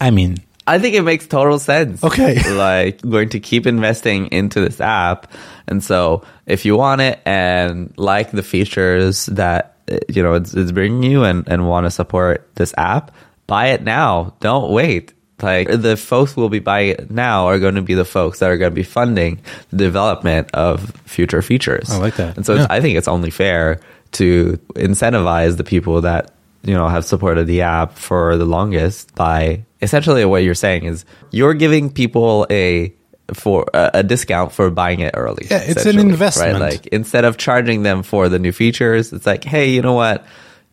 I 0.00 0.10
mean, 0.12 0.36
I 0.66 0.78
think 0.78 0.94
it 0.94 1.02
makes 1.02 1.26
total 1.26 1.58
sense. 1.58 2.04
Okay. 2.04 2.52
like 2.54 3.00
going 3.02 3.30
to 3.30 3.40
keep 3.40 3.66
investing 3.66 4.26
into 4.28 4.60
this 4.60 4.80
app. 4.80 5.32
And 5.66 5.82
so 5.82 6.22
if 6.46 6.64
you 6.64 6.76
want 6.76 7.00
it 7.00 7.20
and 7.26 7.92
like 7.96 8.30
the 8.30 8.42
features 8.42 9.26
that, 9.26 9.76
uh, 9.90 9.98
you 10.08 10.22
know, 10.22 10.34
it's, 10.34 10.54
it's 10.54 10.72
bringing 10.72 11.02
you 11.02 11.24
and, 11.24 11.46
and 11.48 11.66
want 11.68 11.86
to 11.86 11.90
support 11.90 12.48
this 12.54 12.72
app, 12.76 13.12
buy 13.46 13.68
it 13.68 13.82
now. 13.82 14.34
Don't 14.40 14.70
wait. 14.70 15.14
Like 15.40 15.68
the 15.70 15.96
folks 15.96 16.32
who 16.32 16.40
will 16.40 16.48
be 16.48 16.58
buying 16.58 16.90
it 16.90 17.10
now 17.10 17.46
are 17.46 17.58
going 17.58 17.76
to 17.76 17.82
be 17.82 17.94
the 17.94 18.04
folks 18.04 18.40
that 18.40 18.50
are 18.50 18.56
going 18.56 18.70
to 18.72 18.74
be 18.74 18.82
funding 18.82 19.40
the 19.70 19.76
development 19.76 20.50
of 20.52 20.90
future 21.06 21.42
features. 21.42 21.90
I 21.90 21.98
like 21.98 22.16
that. 22.16 22.36
And 22.36 22.44
so 22.44 22.54
Yeah. 22.54 22.62
it's, 22.64 22.70
I 22.72 22.80
think 22.80 22.98
it's 22.98 23.08
only 23.08 23.30
fair 23.30 23.80
to 24.12 24.58
incentivize 24.74 25.56
the 25.56 25.64
people 25.64 26.00
that 26.02 26.32
you 26.64 26.74
know 26.74 26.88
have 26.88 27.04
supported 27.04 27.46
the 27.46 27.62
app 27.62 27.96
for 27.96 28.36
the 28.36 28.44
longest 28.44 29.14
by 29.14 29.64
essentially 29.80 30.24
what 30.24 30.42
you're 30.42 30.54
saying 30.56 30.84
is 30.84 31.04
you're 31.30 31.54
giving 31.54 31.88
people 31.90 32.46
a 32.50 32.92
for 33.34 33.66
a, 33.74 33.90
a 33.94 34.02
discount 34.02 34.50
for 34.52 34.70
buying 34.70 35.00
it 35.00 35.12
early. 35.14 35.46
Yeah, 35.50 35.60
it's 35.62 35.84
an 35.86 35.98
investment. 35.98 36.54
right? 36.54 36.72
Like 36.72 36.86
instead 36.88 37.24
of 37.24 37.36
charging 37.36 37.82
them 37.82 38.02
for 38.02 38.28
the 38.28 38.38
new 38.38 38.52
features, 38.52 39.12
it's 39.12 39.26
like, 39.26 39.44
hey, 39.44 39.68
you 39.70 39.82
know 39.82 39.92
what? 39.92 40.24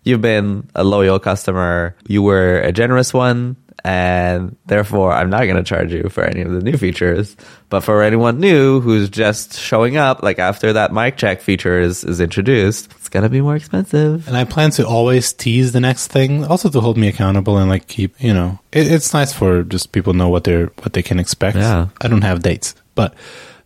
You've 0.03 0.21
been 0.21 0.69
a 0.73 0.83
loyal 0.83 1.19
customer. 1.19 1.95
You 2.07 2.21
were 2.23 2.59
a 2.61 2.71
generous 2.71 3.13
one. 3.13 3.57
And 3.85 4.57
therefore, 4.65 5.13
I'm 5.13 5.29
not 5.29 5.43
going 5.43 5.57
to 5.57 5.63
charge 5.63 5.93
you 5.93 6.09
for 6.09 6.23
any 6.23 6.41
of 6.41 6.51
the 6.51 6.59
new 6.59 6.75
features. 6.75 7.37
But 7.69 7.81
for 7.81 8.01
anyone 8.01 8.39
new 8.39 8.81
who's 8.81 9.11
just 9.11 9.59
showing 9.59 9.95
up, 9.95 10.23
like 10.23 10.39
after 10.39 10.73
that 10.73 10.91
mic 10.91 11.17
check 11.17 11.39
feature 11.39 11.79
is, 11.79 12.03
is 12.03 12.19
introduced, 12.19 12.91
it's 12.93 13.09
going 13.09 13.21
to 13.21 13.29
be 13.29 13.41
more 13.41 13.55
expensive. 13.55 14.27
and 14.27 14.35
I 14.35 14.43
plan 14.43 14.71
to 14.71 14.87
always 14.87 15.31
tease 15.33 15.71
the 15.71 15.79
next 15.79 16.07
thing, 16.07 16.45
also 16.45 16.67
to 16.67 16.81
hold 16.81 16.97
me 16.97 17.07
accountable 17.07 17.59
and 17.59 17.69
like 17.69 17.87
keep, 17.87 18.19
you 18.19 18.33
know, 18.33 18.57
it, 18.71 18.91
it's 18.91 19.13
nice 19.13 19.31
for 19.31 19.61
just 19.61 19.91
people 19.91 20.13
know 20.13 20.29
what 20.29 20.45
they're 20.45 20.71
what 20.81 20.93
they 20.93 21.03
can 21.03 21.19
expect. 21.19 21.57
Yeah. 21.57 21.89
I 22.01 22.07
don't 22.07 22.23
have 22.23 22.41
dates, 22.41 22.73
but 22.95 23.13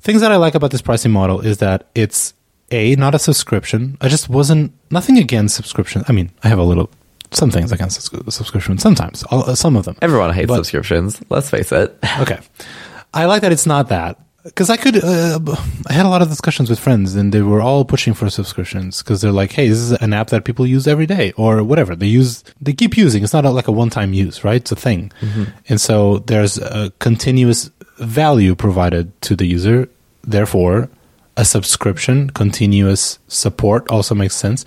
things 0.02 0.20
that 0.20 0.34
I 0.34 0.36
like 0.36 0.54
about 0.54 0.72
this 0.72 0.82
pricing 0.82 1.14
model 1.14 1.40
is 1.40 1.60
that 1.60 1.88
it's 1.96 2.34
a 2.72 2.94
not 2.98 3.16
a 3.16 3.20
subscription. 3.20 3.98
I 4.02 4.10
just 4.10 4.28
wasn't 4.28 4.74
nothing 4.92 5.18
against 5.18 5.56
subscription. 5.56 6.04
I 6.10 6.12
mean, 6.12 6.32
I 6.44 6.50
have 6.50 6.60
a 6.60 6.64
little 6.64 6.90
some 7.32 7.52
things 7.52 7.72
against 7.72 8.02
subscription 8.32 8.78
sometimes, 8.78 9.24
all, 9.24 9.50
uh, 9.50 9.56
some 9.56 9.76
of 9.76 9.86
them. 9.86 9.96
Everyone 10.02 10.34
hates 10.34 10.48
But- 10.48 10.56
subscriptions. 10.58 11.22
Let's 11.30 11.50
face 11.50 11.72
it. 11.72 11.98
okay. 12.20 12.40
I 13.14 13.26
like 13.26 13.42
that 13.42 13.52
it's 13.52 13.66
not 13.66 13.90
that 13.90 14.18
because 14.44 14.70
I 14.70 14.78
could. 14.78 15.04
Uh, 15.04 15.40
I 15.90 15.94
had 15.94 16.06
a 16.06 16.10
lot 16.10 16.22
of 16.22 16.30
discussions 16.30 16.70
with 16.70 16.80
friends, 16.80 17.16
and 17.16 17.34
they 17.34 17.42
were 17.42 17.62
all 17.62 17.84
pushing 17.86 18.14
for 18.14 18.30
subscriptions 18.30 19.02
because 19.02 19.20
they're 19.22 19.32
like, 19.32 19.52
"Hey, 19.52 19.68
this 19.68 19.80
is 19.80 19.92
an 19.94 20.14
app 20.14 20.28
that 20.30 20.46
people 20.46 20.66
use 20.66 20.88
every 20.88 21.06
day, 21.08 21.32
or 21.36 21.64
whatever 21.64 21.96
they 21.96 22.06
use. 22.08 22.44
They 22.62 22.74
keep 22.74 22.96
using. 22.98 23.24
It's 23.24 23.34
not 23.34 23.46
a, 23.46 23.50
like 23.52 23.68
a 23.68 23.72
one-time 23.72 24.14
use, 24.14 24.44
right? 24.44 24.62
It's 24.62 24.72
a 24.72 24.76
thing, 24.76 25.12
and 25.68 25.82
so 25.82 26.20
there's 26.20 26.58
a 26.60 26.92
continuous 27.00 27.70
value 27.98 28.56
provided 28.56 29.20
to 29.24 29.36
the 29.36 29.46
user. 29.46 29.90
Therefore, 30.24 30.90
a 31.36 31.44
subscription, 31.46 32.30
continuous 32.30 33.18
support 33.28 33.90
also 33.90 34.14
makes 34.16 34.36
sense. 34.36 34.66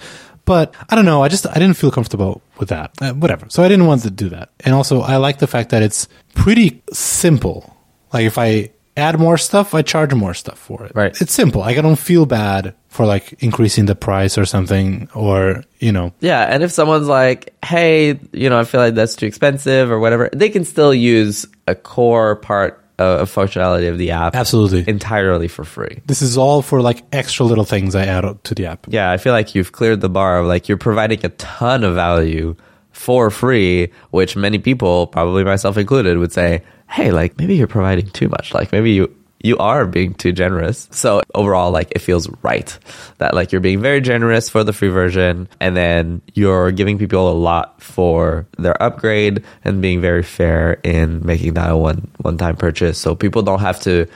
But 0.52 0.74
I 0.90 0.96
don't 0.96 1.06
know. 1.06 1.22
I 1.22 1.28
just 1.28 1.46
I 1.46 1.54
didn't 1.54 1.78
feel 1.78 1.90
comfortable 1.90 2.42
with 2.58 2.68
that. 2.68 2.90
Uh, 3.00 3.14
whatever. 3.14 3.46
So 3.48 3.62
I 3.62 3.68
didn't 3.68 3.86
want 3.86 4.02
to 4.02 4.10
do 4.10 4.28
that. 4.28 4.50
And 4.60 4.74
also, 4.74 5.00
I 5.00 5.16
like 5.16 5.38
the 5.38 5.46
fact 5.46 5.70
that 5.70 5.82
it's 5.82 6.08
pretty 6.34 6.82
simple. 6.92 7.74
Like 8.12 8.26
if 8.26 8.36
I 8.36 8.68
add 8.94 9.18
more 9.18 9.38
stuff, 9.38 9.72
I 9.72 9.80
charge 9.80 10.12
more 10.12 10.34
stuff 10.34 10.58
for 10.58 10.84
it. 10.84 10.92
Right. 10.94 11.18
It's 11.22 11.32
simple. 11.32 11.62
Like 11.62 11.78
I 11.78 11.80
don't 11.80 11.98
feel 11.98 12.26
bad 12.26 12.74
for 12.88 13.06
like 13.06 13.42
increasing 13.42 13.86
the 13.86 13.94
price 13.94 14.36
or 14.36 14.44
something, 14.44 15.08
or 15.14 15.64
you 15.78 15.90
know. 15.90 16.12
Yeah, 16.20 16.42
and 16.42 16.62
if 16.62 16.70
someone's 16.70 17.08
like, 17.08 17.54
"Hey, 17.64 18.20
you 18.32 18.50
know, 18.50 18.60
I 18.60 18.64
feel 18.64 18.82
like 18.82 18.94
that's 18.94 19.16
too 19.16 19.24
expensive" 19.24 19.90
or 19.90 19.98
whatever, 19.98 20.28
they 20.34 20.50
can 20.50 20.66
still 20.66 20.92
use 20.92 21.46
a 21.66 21.74
core 21.74 22.36
part 22.36 22.81
of 22.98 23.32
functionality 23.32 23.88
of 23.88 23.98
the 23.98 24.10
app 24.10 24.34
Absolutely. 24.36 24.84
entirely 24.86 25.48
for 25.48 25.64
free. 25.64 26.00
This 26.06 26.22
is 26.22 26.36
all 26.36 26.62
for 26.62 26.80
like 26.80 27.02
extra 27.12 27.46
little 27.46 27.64
things 27.64 27.94
I 27.94 28.04
add 28.06 28.44
to 28.44 28.54
the 28.54 28.66
app. 28.66 28.86
Yeah, 28.88 29.10
I 29.10 29.16
feel 29.16 29.32
like 29.32 29.54
you've 29.54 29.72
cleared 29.72 30.00
the 30.00 30.08
bar 30.08 30.38
of 30.38 30.46
like 30.46 30.68
you're 30.68 30.78
providing 30.78 31.24
a 31.24 31.30
ton 31.30 31.84
of 31.84 31.94
value 31.94 32.54
for 32.92 33.30
free, 33.30 33.90
which 34.10 34.36
many 34.36 34.58
people, 34.58 35.06
probably 35.06 35.44
myself 35.44 35.76
included, 35.78 36.18
would 36.18 36.32
say, 36.32 36.62
"Hey, 36.90 37.10
like 37.10 37.38
maybe 37.38 37.56
you're 37.56 37.66
providing 37.66 38.08
too 38.10 38.28
much. 38.28 38.52
Like 38.54 38.70
maybe 38.70 38.92
you 38.92 39.14
you 39.42 39.58
are 39.58 39.84
being 39.86 40.14
too 40.14 40.32
generous." 40.32 40.88
So 40.90 41.22
overall, 41.34 41.70
like 41.70 41.90
it 41.90 41.98
feels 42.00 42.28
right 42.42 42.76
that 43.18 43.34
like 43.34 43.52
you're 43.52 43.60
being 43.60 43.80
very 43.80 44.00
generous 44.00 44.48
for 44.48 44.64
the 44.64 44.72
free 44.72 44.88
version, 44.88 45.48
and 45.60 45.76
then 45.76 46.22
you're 46.34 46.72
giving 46.72 46.98
people 46.98 47.30
a 47.30 47.34
lot 47.36 47.82
for 47.82 48.46
their 48.58 48.80
upgrade, 48.82 49.44
and 49.64 49.82
being 49.82 50.00
very 50.00 50.22
fair 50.22 50.80
in 50.82 51.24
making 51.26 51.54
that 51.54 51.70
a 51.70 51.76
one 51.76 52.10
one 52.22 52.38
time 52.38 52.56
purchase, 52.56 52.98
so 52.98 53.14
people 53.14 53.42
don't 53.42 53.60
have 53.60 53.80
to 53.82 54.06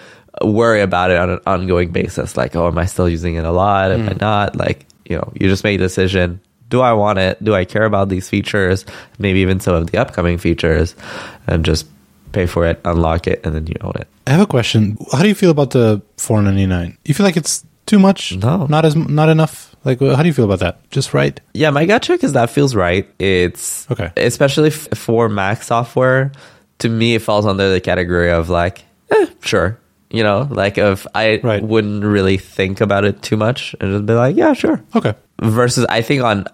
worry 0.43 0.83
about 0.83 1.11
it 1.11 1.19
on 1.19 1.31
an 1.31 1.41
ongoing 1.47 1.91
basis. 1.91 2.37
Like, 2.37 2.55
oh, 2.57 2.69
am 2.69 2.79
I 2.79 2.87
still 2.87 3.09
using 3.09 3.37
it 3.37 3.45
a 3.45 3.51
lot? 3.51 3.91
Am 3.91 4.09
I 4.09 4.13
mm. 4.13 4.21
not? 4.21 4.57
Like, 4.57 4.87
you 5.05 5.17
know, 5.17 5.33
you 5.35 5.49
just 5.49 5.65
make 5.65 5.77
a 5.77 5.83
decision. 5.83 6.41
Do 6.69 6.81
I 6.81 6.93
want 6.93 7.19
it? 7.19 7.43
Do 7.43 7.55
I 7.55 7.65
care 7.65 7.85
about 7.85 8.09
these 8.09 8.29
features? 8.29 8.85
Maybe 9.19 9.41
even 9.41 9.61
some 9.61 9.75
of 9.75 9.91
the 9.91 9.99
upcoming 9.99 10.37
features, 10.37 10.95
and 11.47 11.65
just 11.65 11.87
pay 12.37 12.47
for 12.47 12.67
it, 12.71 12.77
unlock 12.85 13.27
it, 13.33 13.41
and 13.45 13.55
then 13.55 13.67
you 13.67 13.75
own 13.81 13.97
it. 13.97 14.07
I 14.29 14.31
have 14.37 14.43
a 14.45 14.47
question. 14.57 14.97
How 15.13 15.23
do 15.25 15.29
you 15.29 15.35
feel 15.35 15.51
about 15.51 15.71
the 15.71 16.03
4.99? 16.19 16.97
You 17.09 17.15
feel 17.15 17.25
like 17.25 17.37
it's 17.37 17.65
too 17.87 17.99
much? 17.99 18.37
No. 18.37 18.67
not 18.69 18.85
as 18.85 18.95
not 18.97 19.29
enough. 19.29 19.73
Like, 19.87 20.01
how 20.01 20.21
do 20.23 20.27
you 20.29 20.35
feel 20.35 20.45
about 20.51 20.59
that? 20.61 20.75
Just 20.91 21.15
right? 21.15 21.41
Yeah, 21.55 21.71
my 21.71 21.87
gut 21.87 22.03
check 22.03 22.25
is 22.25 22.33
that 22.35 22.51
feels 22.51 22.75
right. 22.75 23.07
It's 23.23 23.87
Okay. 23.91 24.11
especially 24.19 24.69
f- 24.75 24.89
for 24.99 25.29
Mac 25.31 25.63
software. 25.63 26.33
To 26.85 26.89
me, 26.91 27.15
it 27.15 27.23
falls 27.23 27.47
under 27.47 27.71
the 27.73 27.81
category 27.81 28.31
of 28.35 28.51
like, 28.51 28.85
eh, 29.15 29.27
sure. 29.41 29.79
You 30.11 30.23
know, 30.27 30.47
like 30.51 30.77
if 30.79 31.07
I 31.15 31.39
Right. 31.43 31.63
wouldn't 31.63 32.03
really 32.05 32.37
think 32.37 32.81
about 32.83 33.05
it 33.07 33.23
too 33.23 33.37
much 33.39 33.75
and 33.81 33.93
just 33.95 34.05
be 34.07 34.15
like, 34.15 34.37
yeah, 34.37 34.53
sure. 34.55 34.83
Okay. 34.95 35.15
versus 35.41 35.87
I 35.89 36.03
think 36.03 36.23
on 36.25 36.45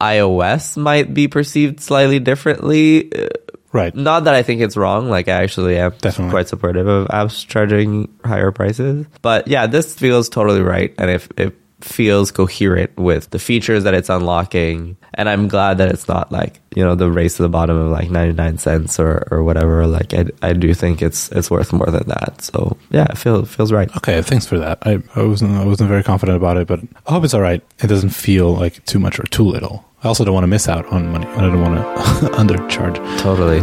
iOS 0.00 0.76
might 0.76 1.14
be 1.14 1.28
perceived 1.28 1.80
slightly 1.80 2.18
differently, 2.18 3.08
uh, 3.14 3.28
Right. 3.74 3.94
Not 3.94 4.24
that 4.24 4.34
I 4.34 4.42
think 4.44 4.62
it's 4.62 4.76
wrong. 4.76 5.10
Like 5.10 5.26
I 5.28 5.42
actually 5.42 5.76
am 5.76 5.90
Definitely. 5.98 6.30
quite 6.30 6.48
supportive 6.48 6.86
of 6.86 7.08
apps 7.08 7.46
charging 7.46 8.08
higher 8.24 8.52
prices. 8.52 9.04
But 9.20 9.48
yeah, 9.48 9.66
this 9.66 9.92
feels 9.94 10.28
totally 10.28 10.62
right, 10.62 10.94
and 10.96 11.10
if 11.10 11.28
it 11.36 11.54
feels 11.80 12.30
coherent 12.30 12.96
with 12.96 13.28
the 13.30 13.38
features 13.38 13.84
that 13.84 13.92
it's 13.94 14.08
unlocking. 14.08 14.96
And 15.12 15.28
I'm 15.28 15.48
glad 15.48 15.78
that 15.78 15.90
it's 15.90 16.08
not 16.08 16.32
like 16.32 16.60
you 16.74 16.82
know 16.84 16.94
the 16.94 17.10
race 17.10 17.36
to 17.36 17.42
the 17.42 17.48
bottom 17.48 17.76
of 17.76 17.90
like 17.90 18.10
99 18.10 18.58
cents 18.58 18.98
or 18.98 19.26
or 19.30 19.42
whatever. 19.42 19.86
Like 19.86 20.14
I 20.14 20.26
I 20.42 20.52
do 20.54 20.72
think 20.74 21.02
it's 21.02 21.30
it's 21.32 21.50
worth 21.50 21.72
more 21.72 21.86
than 21.86 22.08
that. 22.08 22.42
So 22.42 22.76
yeah, 22.90 23.06
it 23.10 23.18
feels 23.18 23.52
feels 23.54 23.72
right. 23.72 23.94
Okay, 23.96 24.22
thanks 24.22 24.46
for 24.46 24.58
that. 24.58 24.78
I, 24.82 25.02
I 25.14 25.22
wasn't 25.22 25.56
I 25.56 25.64
wasn't 25.64 25.88
very 25.90 26.02
confident 26.02 26.36
about 26.36 26.56
it, 26.56 26.66
but 26.66 26.80
I 27.06 27.12
hope 27.12 27.24
it's 27.24 27.34
all 27.34 27.40
right. 27.42 27.62
It 27.82 27.88
doesn't 27.88 28.10
feel 28.10 28.54
like 28.54 28.84
too 28.86 28.98
much 28.98 29.18
or 29.18 29.24
too 29.24 29.44
little. 29.44 29.84
I 30.04 30.08
also 30.08 30.22
don't 30.22 30.34
want 30.34 30.44
to 30.44 30.48
miss 30.48 30.68
out 30.68 30.84
on 30.92 31.10
money. 31.10 31.26
I 31.26 31.40
don't 31.40 31.62
want 31.62 31.76
to 31.76 32.26
undercharge. 32.36 32.96
Totally. 33.20 33.62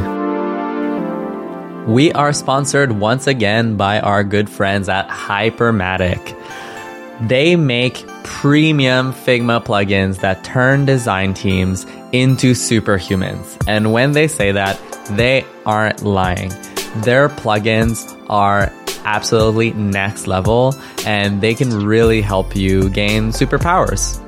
We 1.86 2.12
are 2.14 2.34
sponsored 2.34 2.94
once 2.94 3.28
again 3.28 3.78
by 3.78 4.00
our 4.00 4.24
good 4.24 4.50
friends 4.50 4.90
at 4.90 5.08
Hypermatic. 5.08 6.36
They 7.28 7.56
make 7.56 8.08
premium 8.24 9.14
Figma 9.14 9.64
plugins 9.64 10.22
that 10.22 10.44
turn 10.44 10.86
design 10.86 11.36
teams 11.36 11.86
into 12.12 12.54
superhumans. 12.54 13.64
And 13.68 13.94
when 13.94 14.14
they 14.14 14.28
say 14.28 14.52
that, 14.52 14.80
they 15.12 15.46
aren't 15.68 16.02
lying. 16.02 16.50
Their 17.04 17.30
plugins 17.30 18.18
are 18.32 18.74
absolutely 19.06 19.74
next 19.74 20.26
level 20.26 20.74
and 21.06 21.40
they 21.40 21.54
can 21.54 21.86
really 21.86 22.22
help 22.22 22.56
you 22.56 22.90
gain 22.90 23.30
superpowers. 23.30 24.20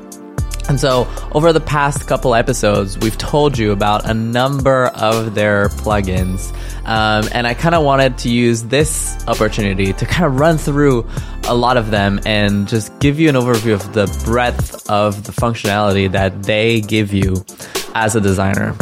And 0.70 0.80
so, 0.80 1.08
over 1.34 1.52
the 1.52 1.60
past 1.60 2.08
couple 2.08 2.36
episodes, 2.36 2.98
we've 2.98 3.18
told 3.18 3.58
you 3.58 3.72
about 3.72 4.10
a 4.10 4.14
number 4.14 4.88
of 4.88 5.36
their 5.36 5.68
plugins. 5.70 6.54
Um, 6.86 7.28
and 7.34 7.46
I 7.46 7.54
kind 7.54 7.76
of 7.76 7.84
wanted 7.84 8.18
to 8.20 8.30
use 8.30 8.64
this 8.64 9.22
opportunity 9.28 9.94
to 9.94 10.06
kind 10.06 10.26
of 10.26 10.40
run 10.40 10.58
through 10.58 11.06
a 11.48 11.56
lot 11.56 11.78
of 11.78 11.92
them 11.92 12.20
and 12.26 12.68
just 12.68 12.98
give 13.00 13.20
you 13.20 13.30
an 13.30 13.36
overview 13.36 13.74
of 13.74 13.94
the 13.94 14.08
breadth 14.26 14.90
of 14.90 15.26
the 15.26 15.32
functionality 15.34 16.12
that 16.12 16.44
they 16.44 16.80
give 16.82 17.14
you 17.14 17.46
as 17.94 18.16
a 18.16 18.22
designer. 18.22 18.76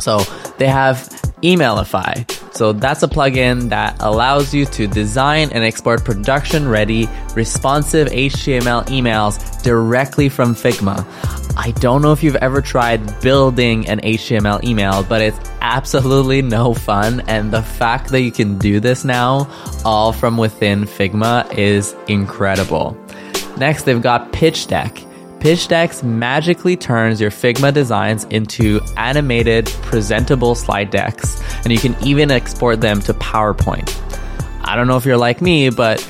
So, 0.00 0.20
they 0.58 0.68
have 0.68 0.98
Emailify. 1.42 2.35
So 2.56 2.72
that's 2.72 3.02
a 3.02 3.08
plugin 3.08 3.68
that 3.68 3.96
allows 4.00 4.54
you 4.54 4.64
to 4.64 4.86
design 4.86 5.50
and 5.52 5.62
export 5.62 6.04
production 6.06 6.66
ready, 6.66 7.06
responsive 7.34 8.08
HTML 8.08 8.86
emails 8.86 9.62
directly 9.62 10.30
from 10.30 10.54
Figma. 10.54 11.06
I 11.58 11.72
don't 11.72 12.00
know 12.00 12.12
if 12.12 12.22
you've 12.22 12.36
ever 12.36 12.62
tried 12.62 13.20
building 13.20 13.86
an 13.88 14.00
HTML 14.00 14.64
email, 14.64 15.02
but 15.02 15.20
it's 15.20 15.38
absolutely 15.60 16.40
no 16.40 16.72
fun. 16.72 17.20
And 17.28 17.50
the 17.50 17.62
fact 17.62 18.08
that 18.10 18.22
you 18.22 18.32
can 18.32 18.56
do 18.56 18.80
this 18.80 19.04
now, 19.04 19.50
all 19.84 20.12
from 20.12 20.38
within 20.38 20.84
Figma, 20.84 21.52
is 21.58 21.94
incredible. 22.08 22.96
Next, 23.58 23.82
they've 23.82 24.00
got 24.00 24.32
Pitch 24.32 24.66
Deck. 24.66 25.02
Pitch 25.40 25.68
Decks 25.68 26.02
magically 26.02 26.76
turns 26.76 27.20
your 27.20 27.30
Figma 27.30 27.72
designs 27.72 28.24
into 28.24 28.80
animated, 28.96 29.66
presentable 29.82 30.54
slide 30.54 30.90
decks, 30.90 31.40
and 31.62 31.72
you 31.72 31.78
can 31.78 31.94
even 32.04 32.30
export 32.30 32.80
them 32.80 33.00
to 33.00 33.14
PowerPoint. 33.14 33.94
I 34.62 34.74
don't 34.74 34.88
know 34.88 34.96
if 34.96 35.04
you're 35.04 35.18
like 35.18 35.40
me, 35.40 35.70
but 35.70 36.04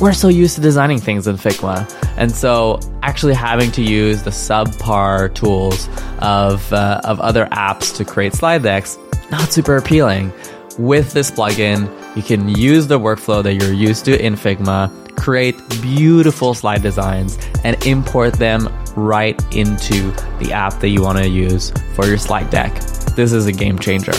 we're 0.00 0.12
so 0.12 0.28
used 0.28 0.54
to 0.54 0.60
designing 0.60 0.98
things 0.98 1.26
in 1.26 1.36
Figma. 1.36 1.92
And 2.16 2.32
so 2.32 2.80
actually 3.02 3.34
having 3.34 3.72
to 3.72 3.82
use 3.82 4.22
the 4.22 4.30
subpar 4.30 5.34
tools 5.34 5.88
of, 6.20 6.72
uh, 6.72 7.00
of 7.04 7.20
other 7.20 7.46
apps 7.46 7.94
to 7.96 8.04
create 8.04 8.32
slide 8.32 8.62
decks, 8.62 8.96
not 9.30 9.52
super 9.52 9.76
appealing. 9.76 10.32
With 10.78 11.12
this 11.12 11.30
plugin, 11.30 11.90
you 12.16 12.22
can 12.22 12.48
use 12.48 12.86
the 12.86 13.00
workflow 13.00 13.42
that 13.42 13.54
you're 13.54 13.72
used 13.72 14.04
to 14.04 14.24
in 14.24 14.34
Figma, 14.34 14.88
create 15.18 15.56
beautiful 15.82 16.54
slide 16.54 16.82
designs, 16.82 17.38
and 17.64 17.84
import 17.86 18.34
them 18.34 18.68
right 18.96 19.40
into 19.54 20.10
the 20.38 20.52
app 20.52 20.80
that 20.80 20.88
you 20.88 21.02
want 21.02 21.18
to 21.18 21.28
use 21.28 21.72
for 21.94 22.06
your 22.06 22.18
slide 22.18 22.50
deck. 22.50 22.74
This 23.16 23.32
is 23.32 23.46
a 23.46 23.52
game 23.52 23.78
changer. 23.78 24.12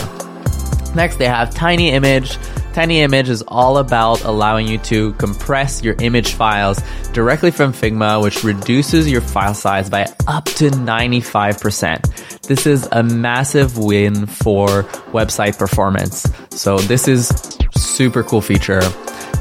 Next, 0.96 1.18
they 1.18 1.28
have 1.28 1.54
Tiny 1.54 1.92
Image. 1.92 2.38
Tiny 2.74 3.02
Image 3.02 3.30
is 3.30 3.42
all 3.48 3.78
about 3.78 4.24
allowing 4.24 4.68
you 4.68 4.78
to 4.80 5.14
compress 5.14 5.84
your 5.84 5.96
image 6.00 6.34
files 6.34 6.82
directly 7.14 7.52
from 7.52 7.74
Figma, 7.74 8.22
which 8.22 8.44
reduces 8.44 9.10
your 9.10 9.22
file 9.22 9.54
size 9.54 9.90
by 9.90 10.08
up 10.28 10.46
to 10.46 10.70
95%. 10.70 12.42
This 12.44 12.66
is 12.66 12.88
a 12.92 13.04
massive 13.04 13.78
win 13.78 14.26
for 14.26 14.84
website 15.12 15.58
performance. 15.58 16.26
So 16.52 16.78
this 16.80 17.08
is 17.08 17.30
super 17.76 18.24
cool 18.24 18.42
feature. 18.42 18.82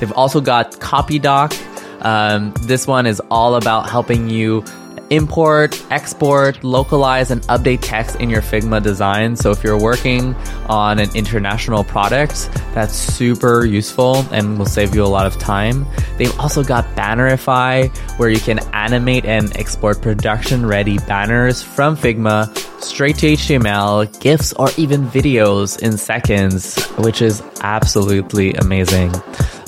They've 0.01 0.13
also 0.13 0.41
got 0.41 0.73
CopyDoc. 0.73 2.05
Um, 2.05 2.53
this 2.61 2.87
one 2.87 3.07
is 3.07 3.21
all 3.31 3.57
about 3.57 3.91
helping 3.91 4.31
you 4.31 4.65
import, 5.11 5.83
export, 5.91 6.63
localize, 6.63 7.31
and 7.31 7.43
update 7.43 7.79
text 7.83 8.17
in 8.17 8.31
your 8.31 8.43
Figma 8.43 8.83
design. 8.83 9.37
So 9.37 9.51
if 9.51 9.65
you're 9.65 9.81
working 9.81 10.35
on 10.69 10.99
an 10.99 11.15
international 11.15 11.85
product, 11.85 12.51
that's 12.75 12.95
super 12.95 13.65
useful 13.65 14.17
and 14.33 14.59
will 14.59 14.67
save 14.67 14.95
you 14.95 15.05
a 15.05 15.09
lot 15.09 15.27
of 15.27 15.39
time. 15.39 15.87
They've 16.17 16.39
also 16.39 16.63
got 16.63 16.85
Bannerify, 16.97 17.89
where 18.19 18.29
you 18.29 18.41
can 18.41 18.59
animate 18.75 19.25
and 19.25 19.55
export 19.57 20.03
production 20.03 20.67
ready 20.67 20.99
banners 20.99 21.63
from 21.63 21.97
Figma 21.97 22.55
straight 22.83 23.17
to 23.17 23.33
HTML, 23.33 24.21
GIFs, 24.21 24.53
or 24.55 24.69
even 24.77 25.07
videos 25.07 25.81
in 25.81 25.97
seconds, 25.97 26.83
which 26.99 27.23
is 27.23 27.43
absolutely 27.63 28.55
amazing. 28.55 29.13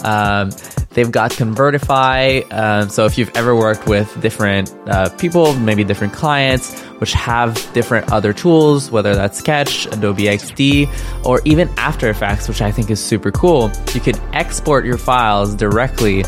Um, 0.05 0.51
They've 0.93 1.11
got 1.11 1.31
Convertify. 1.31 2.53
Um, 2.53 2.89
so 2.89 3.07
if 3.07 3.17
you've 3.17 3.31
ever 3.37 3.55
worked 3.55 3.87
with 3.87 4.21
different 4.21 4.75
uh, 4.89 5.09
people, 5.11 5.55
maybe 5.55 5.85
different 5.85 6.13
clients, 6.13 6.81
which 6.99 7.13
have 7.13 7.55
different 7.73 8.11
other 8.13 8.33
tools, 8.33 8.91
whether 8.91 9.15
that's 9.15 9.39
Sketch, 9.39 9.87
Adobe 9.87 10.25
XD, 10.25 11.25
or 11.25 11.41
even 11.45 11.69
After 11.77 12.11
Effects, 12.11 12.49
which 12.49 12.61
I 12.61 12.73
think 12.73 12.91
is 12.91 13.03
super 13.03 13.31
cool, 13.31 13.71
you 13.95 14.01
could 14.01 14.19
export 14.33 14.85
your 14.85 14.99
files 14.99 15.55
directly 15.55 16.25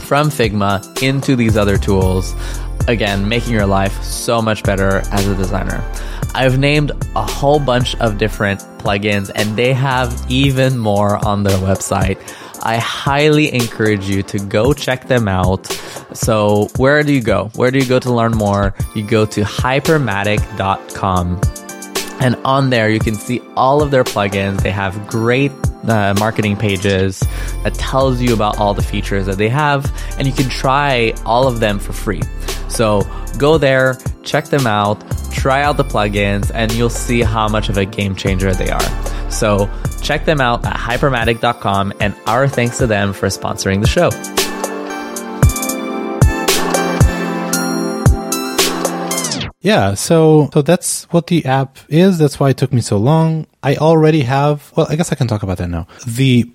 from 0.00 0.28
Figma 0.28 1.00
into 1.00 1.36
these 1.36 1.56
other 1.56 1.78
tools. 1.78 2.34
Again, 2.86 3.28
making 3.28 3.52
your 3.52 3.66
life 3.66 4.02
so 4.02 4.40
much 4.40 4.62
better 4.62 5.02
as 5.12 5.26
a 5.26 5.34
designer. 5.34 5.82
I've 6.34 6.58
named 6.58 6.92
a 7.16 7.22
whole 7.22 7.58
bunch 7.58 7.96
of 7.96 8.18
different 8.18 8.60
plugins 8.78 9.30
and 9.34 9.56
they 9.56 9.72
have 9.74 10.24
even 10.30 10.78
more 10.78 11.24
on 11.26 11.42
their 11.42 11.58
website. 11.58 12.18
I 12.62 12.76
highly 12.78 13.52
encourage 13.54 14.08
you 14.08 14.22
to 14.24 14.38
go 14.38 14.72
check 14.72 15.06
them 15.06 15.28
out. 15.28 15.66
So, 16.12 16.68
where 16.76 17.02
do 17.02 17.12
you 17.12 17.22
go? 17.22 17.50
Where 17.54 17.70
do 17.70 17.78
you 17.78 17.86
go 17.86 17.98
to 18.00 18.12
learn 18.12 18.32
more? 18.32 18.74
You 18.94 19.06
go 19.06 19.24
to 19.26 19.42
hypermatic.com. 19.42 21.40
And 22.20 22.34
on 22.44 22.70
there, 22.70 22.90
you 22.90 22.98
can 22.98 23.14
see 23.14 23.40
all 23.56 23.80
of 23.80 23.92
their 23.92 24.02
plugins. 24.02 24.62
They 24.62 24.72
have 24.72 25.06
great 25.06 25.52
uh, 25.86 26.14
marketing 26.18 26.56
pages 26.56 27.20
that 27.62 27.74
tells 27.74 28.20
you 28.20 28.34
about 28.34 28.58
all 28.58 28.74
the 28.74 28.82
features 28.82 29.26
that 29.26 29.38
they 29.38 29.48
have, 29.48 29.92
and 30.18 30.26
you 30.26 30.32
can 30.32 30.48
try 30.48 31.14
all 31.24 31.46
of 31.46 31.60
them 31.60 31.78
for 31.78 31.92
free. 31.92 32.22
So 32.68 33.02
go 33.38 33.58
there, 33.58 33.98
check 34.22 34.46
them 34.46 34.66
out, 34.66 35.02
try 35.30 35.62
out 35.62 35.76
the 35.76 35.84
plugins, 35.84 36.50
and 36.54 36.72
you'll 36.72 36.90
see 36.90 37.22
how 37.22 37.48
much 37.48 37.68
of 37.68 37.76
a 37.76 37.84
game 37.84 38.14
changer 38.14 38.52
they 38.52 38.70
are. 38.70 39.30
So 39.30 39.70
check 40.02 40.24
them 40.24 40.40
out 40.40 40.64
at 40.64 40.76
hypermatic.com, 40.76 41.94
and 42.00 42.14
our 42.26 42.48
thanks 42.48 42.78
to 42.78 42.86
them 42.86 43.12
for 43.12 43.28
sponsoring 43.28 43.80
the 43.80 43.88
show. 43.88 44.10
Yeah, 49.60 49.94
so 49.94 50.50
so 50.52 50.62
that's 50.62 51.04
what 51.10 51.26
the 51.26 51.44
app 51.44 51.78
is. 51.88 52.18
That's 52.18 52.38
why 52.38 52.50
it 52.50 52.56
took 52.56 52.72
me 52.72 52.80
so 52.80 52.96
long. 52.96 53.46
I 53.62 53.76
already 53.76 54.22
have. 54.22 54.72
Well, 54.76 54.86
I 54.88 54.96
guess 54.96 55.10
I 55.10 55.16
can 55.16 55.26
talk 55.26 55.42
about 55.42 55.58
that 55.58 55.68
now. 55.68 55.88
The 56.06 56.50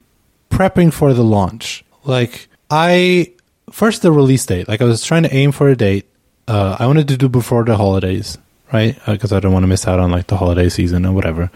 prepping 0.49 0.93
for 0.93 1.13
the 1.13 1.23
launch. 1.23 1.83
Like 2.05 2.47
I 2.69 3.32
first 3.73 4.03
the 4.03 4.11
release 4.11 4.45
date. 4.45 4.67
Like 4.67 4.81
I 4.81 4.85
was 4.85 5.03
trying 5.03 5.23
to 5.23 5.33
aim 5.33 5.51
for 5.51 5.67
a 5.67 5.75
date. 5.75 6.05
Uh, 6.47 6.77
I 6.79 6.85
wanted 6.85 7.07
to 7.07 7.17
do 7.17 7.27
before 7.27 7.63
the 7.63 7.75
holidays, 7.75 8.37
right? 8.71 8.97
Because 9.05 9.33
uh, 9.33 9.37
I 9.37 9.39
don't 9.39 9.51
want 9.51 9.63
to 9.63 9.67
miss 9.67 9.87
out 9.87 9.99
on 9.99 10.11
like 10.11 10.27
the 10.27 10.37
holiday 10.37 10.69
season 10.69 11.05
or 11.05 11.13
whatever. 11.13 11.49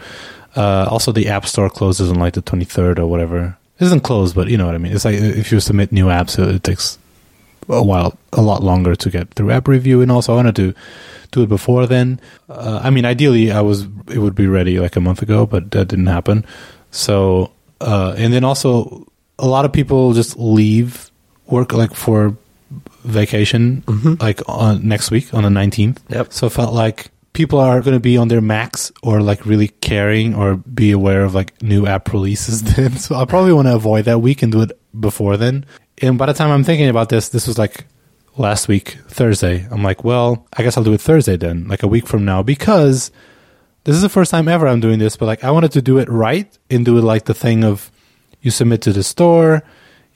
Uh, 0.56 0.88
also, 0.90 1.12
the 1.12 1.28
app 1.28 1.46
store 1.46 1.70
closes 1.70 2.10
on 2.10 2.18
like 2.18 2.34
the 2.34 2.42
twenty 2.42 2.64
third 2.64 2.98
or 2.98 3.06
whatever. 3.06 3.56
It 3.78 3.84
isn't 3.84 4.00
closed, 4.00 4.34
but 4.34 4.48
you 4.48 4.58
know 4.58 4.66
what 4.66 4.74
I 4.74 4.78
mean. 4.78 4.92
It's 4.92 5.04
like 5.04 5.14
if 5.14 5.52
you 5.52 5.60
submit 5.60 5.92
new 5.92 6.06
apps, 6.06 6.38
it, 6.38 6.54
it 6.56 6.64
takes 6.64 6.98
a 7.68 7.82
while, 7.82 8.18
a 8.32 8.42
lot 8.42 8.64
longer 8.64 8.96
to 8.96 9.10
get 9.10 9.34
through 9.34 9.52
app 9.52 9.68
review, 9.68 10.00
and 10.00 10.10
also 10.10 10.32
I 10.32 10.36
wanted 10.36 10.56
to 10.56 10.74
do 11.30 11.42
it 11.42 11.48
before 11.48 11.86
then. 11.86 12.18
Uh, 12.48 12.80
I 12.82 12.90
mean, 12.90 13.04
ideally, 13.04 13.52
I 13.52 13.60
was 13.60 13.86
it 14.08 14.18
would 14.18 14.34
be 14.34 14.48
ready 14.48 14.80
like 14.80 14.96
a 14.96 15.00
month 15.00 15.22
ago, 15.22 15.46
but 15.46 15.70
that 15.70 15.86
didn't 15.86 16.06
happen. 16.06 16.44
So, 16.90 17.52
uh, 17.80 18.14
and 18.16 18.32
then 18.32 18.42
also 18.42 19.06
a 19.38 19.46
lot 19.46 19.64
of 19.64 19.72
people 19.72 20.14
just 20.14 20.36
leave 20.36 21.12
work 21.48 21.72
like 21.72 21.94
for 21.94 22.36
vacation, 23.04 23.82
Mm-hmm. 23.86 24.14
like 24.20 24.40
on 24.48 24.86
next 24.86 25.10
week 25.10 25.32
on 25.34 25.42
the 25.44 25.50
nineteenth. 25.50 26.02
Yep. 26.08 26.32
So 26.32 26.46
it 26.46 26.52
felt 26.52 26.74
like 26.74 27.10
people 27.32 27.58
are 27.60 27.80
going 27.80 27.94
to 27.94 28.00
be 28.00 28.16
on 28.16 28.28
their 28.28 28.40
Macs 28.40 28.90
or 29.02 29.20
like 29.20 29.46
really 29.46 29.68
caring 29.68 30.34
or 30.34 30.56
be 30.56 30.90
aware 30.90 31.22
of 31.24 31.34
like 31.34 31.60
new 31.62 31.86
app 31.86 32.12
releases 32.12 32.62
then. 32.74 32.96
So 32.96 33.14
I 33.16 33.24
probably 33.24 33.52
want 33.52 33.68
to 33.68 33.74
avoid 33.74 34.04
that 34.06 34.18
week 34.20 34.42
and 34.42 34.50
do 34.52 34.62
it 34.62 34.72
before 34.98 35.36
then. 35.36 35.64
And 36.02 36.18
by 36.18 36.26
the 36.26 36.32
time 36.34 36.50
I'm 36.50 36.64
thinking 36.64 36.88
about 36.88 37.08
this, 37.08 37.28
this 37.28 37.46
was 37.46 37.58
like 37.58 37.84
last 38.36 38.68
week, 38.68 38.98
Thursday. 39.08 39.66
I'm 39.70 39.82
like, 39.82 40.04
well, 40.04 40.46
I 40.56 40.62
guess 40.62 40.76
I'll 40.76 40.84
do 40.84 40.92
it 40.92 41.00
Thursday 41.00 41.36
then, 41.36 41.66
like 41.68 41.82
a 41.82 41.88
week 41.88 42.06
from 42.06 42.24
now, 42.24 42.42
because 42.42 43.10
this 43.84 43.94
is 43.96 44.02
the 44.02 44.08
first 44.08 44.30
time 44.30 44.48
ever 44.48 44.66
I'm 44.68 44.80
doing 44.80 44.98
this, 44.98 45.16
but 45.16 45.26
like 45.26 45.44
I 45.44 45.50
wanted 45.50 45.72
to 45.72 45.82
do 45.82 45.98
it 45.98 46.08
right 46.08 46.46
and 46.70 46.84
do 46.84 46.98
it 46.98 47.02
like 47.02 47.24
the 47.24 47.34
thing 47.34 47.64
of 47.64 47.90
you 48.42 48.50
submit 48.50 48.82
to 48.82 48.92
the 48.92 49.02
store, 49.02 49.62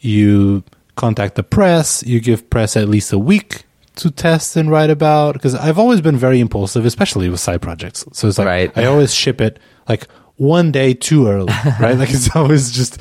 you 0.01 0.63
contact 0.97 1.35
the 1.37 1.43
press, 1.43 2.03
you 2.05 2.21
give 2.21 2.49
press 2.51 2.77
at 2.77 2.89
least 2.89 3.13
a 3.13 3.19
week 3.19 3.65
to 3.97 4.11
test 4.11 4.57
and 4.57 4.71
write 4.71 4.91
about 4.91 5.35
because 5.35 5.55
I've 5.55 5.79
always 5.79 6.01
been 6.01 6.17
very 6.17 6.41
impulsive, 6.41 6.85
especially 6.87 7.29
with 7.29 7.41
side 7.41 7.61
projects. 7.63 8.05
So 8.13 8.29
it's 8.29 8.39
like 8.39 8.47
Right. 8.47 8.79
I 8.79 8.85
always 8.87 9.15
ship 9.15 9.41
it 9.41 9.59
like 9.89 10.07
one 10.37 10.73
day 10.73 10.95
too 10.95 11.29
early, 11.29 11.53
right? 11.81 11.97
like 11.99 12.11
it's 12.11 12.35
always 12.35 12.71
just. 12.71 12.99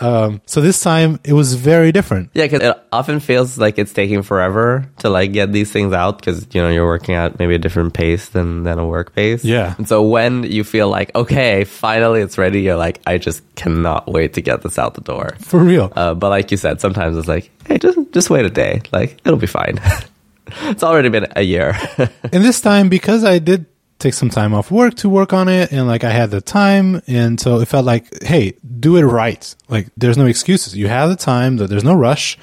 Um, 0.00 0.40
so 0.46 0.60
this 0.60 0.80
time 0.80 1.20
it 1.24 1.32
was 1.32 1.54
very 1.54 1.92
different. 1.92 2.30
Yeah, 2.34 2.44
because 2.44 2.62
it 2.62 2.82
often 2.92 3.20
feels 3.20 3.58
like 3.58 3.78
it's 3.78 3.92
taking 3.92 4.22
forever 4.22 4.88
to 4.98 5.10
like 5.10 5.32
get 5.32 5.52
these 5.52 5.70
things 5.70 5.92
out 5.92 6.18
because 6.18 6.46
you 6.52 6.62
know 6.62 6.70
you're 6.70 6.86
working 6.86 7.14
at 7.14 7.38
maybe 7.38 7.54
a 7.54 7.58
different 7.58 7.94
pace 7.94 8.28
than 8.30 8.64
than 8.64 8.78
a 8.78 8.86
work 8.86 9.14
pace. 9.14 9.44
Yeah. 9.44 9.74
And 9.76 9.88
so 9.88 10.02
when 10.02 10.44
you 10.44 10.64
feel 10.64 10.88
like 10.88 11.14
okay, 11.14 11.64
finally 11.64 12.20
it's 12.20 12.38
ready, 12.38 12.62
you're 12.62 12.76
like, 12.76 13.00
I 13.06 13.18
just 13.18 13.42
cannot 13.54 14.08
wait 14.08 14.34
to 14.34 14.40
get 14.40 14.62
this 14.62 14.78
out 14.78 14.94
the 14.94 15.02
door. 15.02 15.36
For 15.40 15.60
real. 15.60 15.92
Uh, 15.94 16.14
but 16.14 16.30
like 16.30 16.50
you 16.50 16.56
said, 16.56 16.80
sometimes 16.80 17.16
it's 17.16 17.28
like, 17.28 17.50
hey, 17.66 17.78
just 17.78 17.98
just 18.12 18.30
wait 18.30 18.46
a 18.46 18.50
day. 18.50 18.82
Like 18.92 19.20
it'll 19.24 19.38
be 19.38 19.46
fine. 19.46 19.80
it's 20.46 20.82
already 20.82 21.08
been 21.08 21.26
a 21.36 21.42
year. 21.42 21.76
and 21.98 22.44
this 22.44 22.60
time 22.60 22.88
because 22.88 23.24
I 23.24 23.38
did 23.38 23.66
take 24.02 24.14
some 24.14 24.28
time 24.28 24.52
off 24.52 24.70
work 24.70 24.94
to 24.96 25.08
work 25.08 25.32
on 25.32 25.48
it 25.48 25.72
and 25.72 25.86
like 25.86 26.02
I 26.04 26.10
had 26.10 26.30
the 26.30 26.40
time 26.40 27.00
and 27.06 27.40
so 27.40 27.60
it 27.60 27.68
felt 27.68 27.86
like 27.86 28.22
hey 28.22 28.54
do 28.80 28.96
it 28.96 29.02
right. 29.02 29.54
Like 29.68 29.86
there's 29.96 30.18
no 30.18 30.26
excuses. 30.26 30.76
You 30.76 30.88
have 30.88 31.08
the 31.08 31.16
time 31.16 31.56
that 31.58 31.68
there's 31.70 31.84
no 31.84 31.94
rush. 31.94 32.36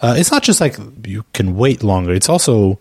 Uh, 0.00 0.14
it's 0.18 0.30
not 0.32 0.42
just 0.42 0.60
like 0.60 0.76
you 1.06 1.24
can 1.32 1.56
wait 1.56 1.82
longer. 1.82 2.12
It's 2.12 2.28
also 2.28 2.78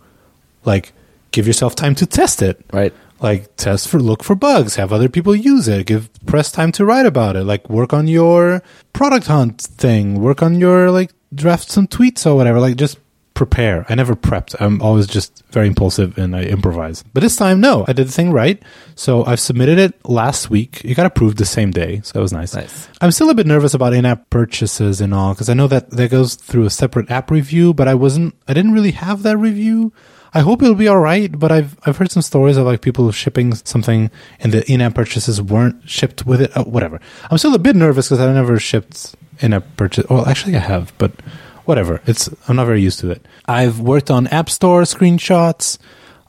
like 0.66 0.92
give 1.32 1.46
yourself 1.48 1.76
time 1.76 1.96
to 1.96 2.06
test 2.06 2.42
it. 2.42 2.60
Right. 2.74 2.94
like 3.22 3.56
test 3.56 3.88
for 3.88 4.00
look 4.00 4.22
for 4.24 4.36
bugs 4.36 4.76
have 4.76 4.92
other 4.92 5.08
people 5.08 5.34
use 5.34 5.68
it 5.70 5.86
give 5.86 6.10
press 6.26 6.52
time 6.52 6.72
to 6.74 6.84
write 6.86 7.06
about 7.06 7.36
it. 7.36 7.44
Like 7.46 7.70
work 7.70 7.94
on 7.94 8.08
your 8.08 8.62
product 8.92 9.28
hunt 9.28 9.62
thing 9.62 10.20
work 10.22 10.42
on 10.42 10.60
your 10.60 10.92
like 10.92 11.12
draft 11.34 11.70
some 11.70 11.88
tweets 11.88 12.26
or 12.26 12.36
whatever. 12.36 12.60
Like 12.60 12.76
just 12.76 12.98
prepare 13.34 13.86
i 13.90 13.96
never 13.96 14.16
prepped 14.16 14.56
i'm 14.60 14.82
always 14.82 15.08
just 15.08 15.44
very 15.50 15.66
impulsive 15.68 16.18
and 16.18 16.36
i 16.36 16.44
improvise 16.44 17.04
but 17.14 17.22
this 17.24 17.36
time 17.36 17.60
no 17.60 17.84
i 17.88 17.94
did 17.94 18.08
the 18.08 18.12
thing 18.12 18.32
right 18.32 18.62
so 18.96 19.26
i've 19.26 19.40
submitted 19.40 19.80
it 19.80 19.94
last 20.08 20.50
week 20.52 20.82
it 20.86 20.94
got 20.94 21.06
approved 21.06 21.38
the 21.38 21.46
same 21.46 21.72
day 21.72 22.00
so 22.04 22.14
that 22.14 22.22
was 22.22 22.32
nice 22.32 22.54
Nice. 22.54 22.88
i'm 23.02 23.12
still 23.12 23.30
a 23.30 23.34
bit 23.34 23.48
nervous 23.48 23.74
about 23.74 23.94
in-app 23.94 24.30
purchases 24.30 25.02
and 25.02 25.14
all 25.14 25.34
because 25.34 25.50
i 25.50 25.54
know 25.54 25.68
that 25.68 25.90
that 25.90 26.12
goes 26.12 26.36
through 26.36 26.66
a 26.66 26.70
separate 26.70 27.10
app 27.10 27.32
review 27.32 27.74
but 27.74 27.88
i 27.88 27.96
wasn't 27.96 28.36
i 28.48 28.54
didn't 28.54 28.74
really 28.74 28.92
have 28.92 29.24
that 29.24 29.38
review 29.38 29.92
I 30.36 30.40
hope 30.40 30.64
it'll 30.64 30.74
be 30.74 30.88
all 30.88 30.98
right, 30.98 31.32
but 31.38 31.52
I've 31.52 31.78
I've 31.86 31.98
heard 31.98 32.10
some 32.10 32.24
stories 32.24 32.58
of 32.58 32.66
like 32.66 32.82
people 32.82 33.12
shipping 33.12 33.54
something 33.54 34.10
and 34.40 34.52
the 34.52 34.66
in-app 34.72 34.96
purchases 34.96 35.40
weren't 35.40 35.88
shipped 35.88 36.26
with 36.26 36.42
it. 36.42 36.52
Oh, 36.56 36.64
whatever. 36.64 37.00
I'm 37.30 37.38
still 37.38 37.54
a 37.54 37.60
bit 37.60 37.76
nervous 37.76 38.08
because 38.08 38.20
I 38.20 38.34
never 38.34 38.58
shipped 38.58 39.14
in-app 39.42 39.78
purchase. 39.78 40.08
Well, 40.10 40.28
actually, 40.28 40.56
I 40.56 40.60
have, 40.60 40.92
but 40.98 41.12
whatever. 41.66 42.02
It's 42.06 42.30
I'm 42.48 42.56
not 42.56 42.66
very 42.66 42.82
used 42.82 43.00
to 43.00 43.12
it. 43.12 43.26
I've 43.46 43.80
worked 43.80 44.10
on 44.12 44.28
App 44.28 44.50
Store 44.50 44.84
screenshots. 44.84 45.78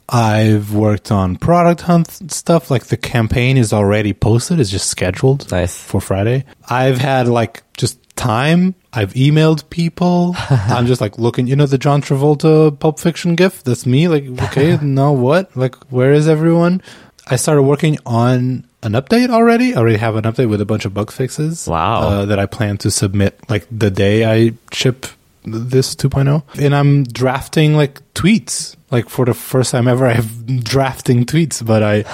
I've 0.08 0.74
worked 0.74 1.10
on 1.10 1.36
product 1.36 1.80
hunt 1.82 2.10
stuff. 2.30 2.70
Like 2.70 2.84
the 2.86 2.96
campaign 2.96 3.56
is 3.56 3.72
already 3.72 4.12
posted; 4.12 4.60
it's 4.60 4.70
just 4.70 4.88
scheduled 4.88 5.50
Nice. 5.50 5.76
for 5.76 6.00
Friday. 6.00 6.44
I've 6.68 6.98
had 6.98 7.26
like 7.28 7.62
just 7.76 7.98
time. 8.16 8.74
I've 8.92 9.14
emailed 9.14 9.68
people. 9.70 10.34
I'm 10.50 10.86
just 10.86 11.00
like 11.00 11.18
looking, 11.18 11.46
you 11.46 11.56
know, 11.56 11.66
the 11.66 11.78
John 11.78 12.00
Travolta 12.02 12.78
Pulp 12.78 13.00
Fiction 13.00 13.34
gif. 13.34 13.64
That's 13.64 13.86
me. 13.86 14.06
Like, 14.08 14.24
okay, 14.44 14.76
now 14.82 15.12
what? 15.12 15.56
Like, 15.56 15.74
where 15.90 16.12
is 16.12 16.28
everyone? 16.28 16.82
I 17.26 17.36
started 17.36 17.62
working 17.62 17.96
on 18.04 18.66
an 18.82 18.92
update 18.92 19.30
already. 19.30 19.74
I 19.74 19.78
already 19.78 19.96
have 19.96 20.14
an 20.16 20.24
update 20.24 20.50
with 20.50 20.60
a 20.60 20.66
bunch 20.66 20.84
of 20.84 20.92
bug 20.92 21.10
fixes. 21.10 21.66
Wow. 21.66 22.00
Uh, 22.02 22.24
that 22.26 22.38
I 22.38 22.44
plan 22.44 22.76
to 22.78 22.90
submit 22.90 23.40
like 23.48 23.66
the 23.70 23.90
day 23.90 24.24
I 24.26 24.52
ship 24.70 25.06
this 25.44 25.94
2.0. 25.94 26.42
And 26.58 26.74
I'm 26.74 27.04
drafting 27.04 27.74
like 27.74 28.00
tweets. 28.14 28.76
Like 28.90 29.08
for 29.08 29.24
the 29.24 29.34
first 29.34 29.72
time 29.72 29.88
ever, 29.88 30.06
I'm 30.06 30.60
drafting 30.62 31.24
tweets, 31.24 31.64
but 31.64 31.82
I, 31.82 32.04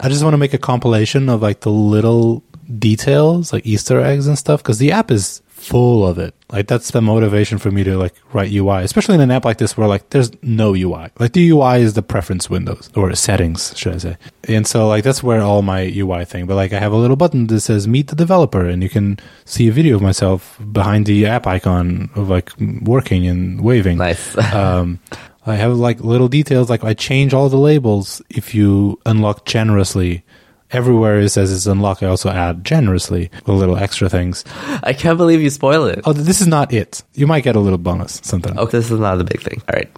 I 0.02 0.08
just 0.08 0.22
want 0.22 0.34
to 0.34 0.38
make 0.38 0.54
a 0.54 0.58
compilation 0.58 1.28
of 1.28 1.42
like 1.42 1.60
the 1.60 1.70
little 1.70 2.42
details, 2.78 3.52
like 3.52 3.66
Easter 3.66 4.00
eggs 4.00 4.26
and 4.26 4.38
stuff, 4.38 4.62
because 4.62 4.78
the 4.78 4.92
app 4.92 5.10
is 5.10 5.42
full 5.68 6.06
of 6.06 6.18
it. 6.18 6.34
Like 6.50 6.66
that's 6.66 6.90
the 6.92 7.02
motivation 7.02 7.58
for 7.58 7.70
me 7.70 7.84
to 7.84 7.98
like 7.98 8.14
write 8.32 8.50
UI, 8.50 8.82
especially 8.82 9.16
in 9.16 9.20
an 9.20 9.30
app 9.30 9.44
like 9.44 9.58
this 9.58 9.76
where 9.76 9.86
like 9.86 10.10
there's 10.10 10.30
no 10.42 10.74
UI. 10.74 11.08
Like 11.18 11.32
the 11.34 11.50
UI 11.50 11.82
is 11.82 11.94
the 11.94 12.02
preference 12.02 12.48
windows 12.48 12.90
or 12.96 13.14
settings, 13.14 13.76
should 13.76 13.94
I 13.94 13.98
say? 13.98 14.16
And 14.44 14.66
so 14.66 14.88
like 14.88 15.04
that's 15.04 15.22
where 15.22 15.42
all 15.42 15.62
my 15.62 15.82
UI 15.82 16.24
thing. 16.24 16.46
But 16.46 16.54
like 16.54 16.72
I 16.72 16.78
have 16.78 16.92
a 16.92 16.96
little 16.96 17.16
button 17.16 17.46
that 17.48 17.60
says 17.60 17.86
meet 17.86 18.08
the 18.08 18.16
developer, 18.16 18.64
and 18.64 18.82
you 18.82 18.88
can 18.88 19.18
see 19.44 19.68
a 19.68 19.72
video 19.72 19.96
of 19.96 20.02
myself 20.02 20.58
behind 20.72 21.06
the 21.06 21.26
app 21.26 21.46
icon 21.46 22.10
of 22.14 22.30
like 22.30 22.50
working 22.82 23.26
and 23.26 23.60
waving. 23.60 23.98
Nice. 23.98 24.36
um, 24.54 25.00
I 25.46 25.56
have 25.56 25.76
like 25.76 26.00
little 26.00 26.28
details, 26.28 26.70
like 26.70 26.84
I 26.84 26.94
change 26.94 27.34
all 27.34 27.48
the 27.48 27.58
labels 27.58 28.22
if 28.30 28.54
you 28.54 29.00
unlock 29.06 29.44
generously. 29.44 30.24
Everywhere 30.70 31.20
it 31.20 31.30
says 31.30 31.52
it's 31.52 31.66
unlocked, 31.66 32.02
I 32.02 32.06
also 32.06 32.30
add 32.30 32.64
generously 32.64 33.30
with 33.46 33.56
little 33.56 33.76
extra 33.76 34.08
things. 34.08 34.44
I 34.82 34.92
can't 34.92 35.16
believe 35.16 35.40
you 35.40 35.50
spoil 35.50 35.86
it. 35.86 36.00
Oh, 36.04 36.12
this 36.12 36.40
is 36.40 36.46
not 36.46 36.72
it. 36.72 37.02
You 37.14 37.26
might 37.26 37.44
get 37.44 37.56
a 37.56 37.60
little 37.60 37.78
bonus, 37.78 38.20
something. 38.22 38.58
Okay, 38.58 38.78
this 38.78 38.90
is 38.90 39.00
not 39.00 39.20
a 39.20 39.24
big 39.24 39.40
thing. 39.40 39.62
All 39.68 39.76
right. 39.76 39.90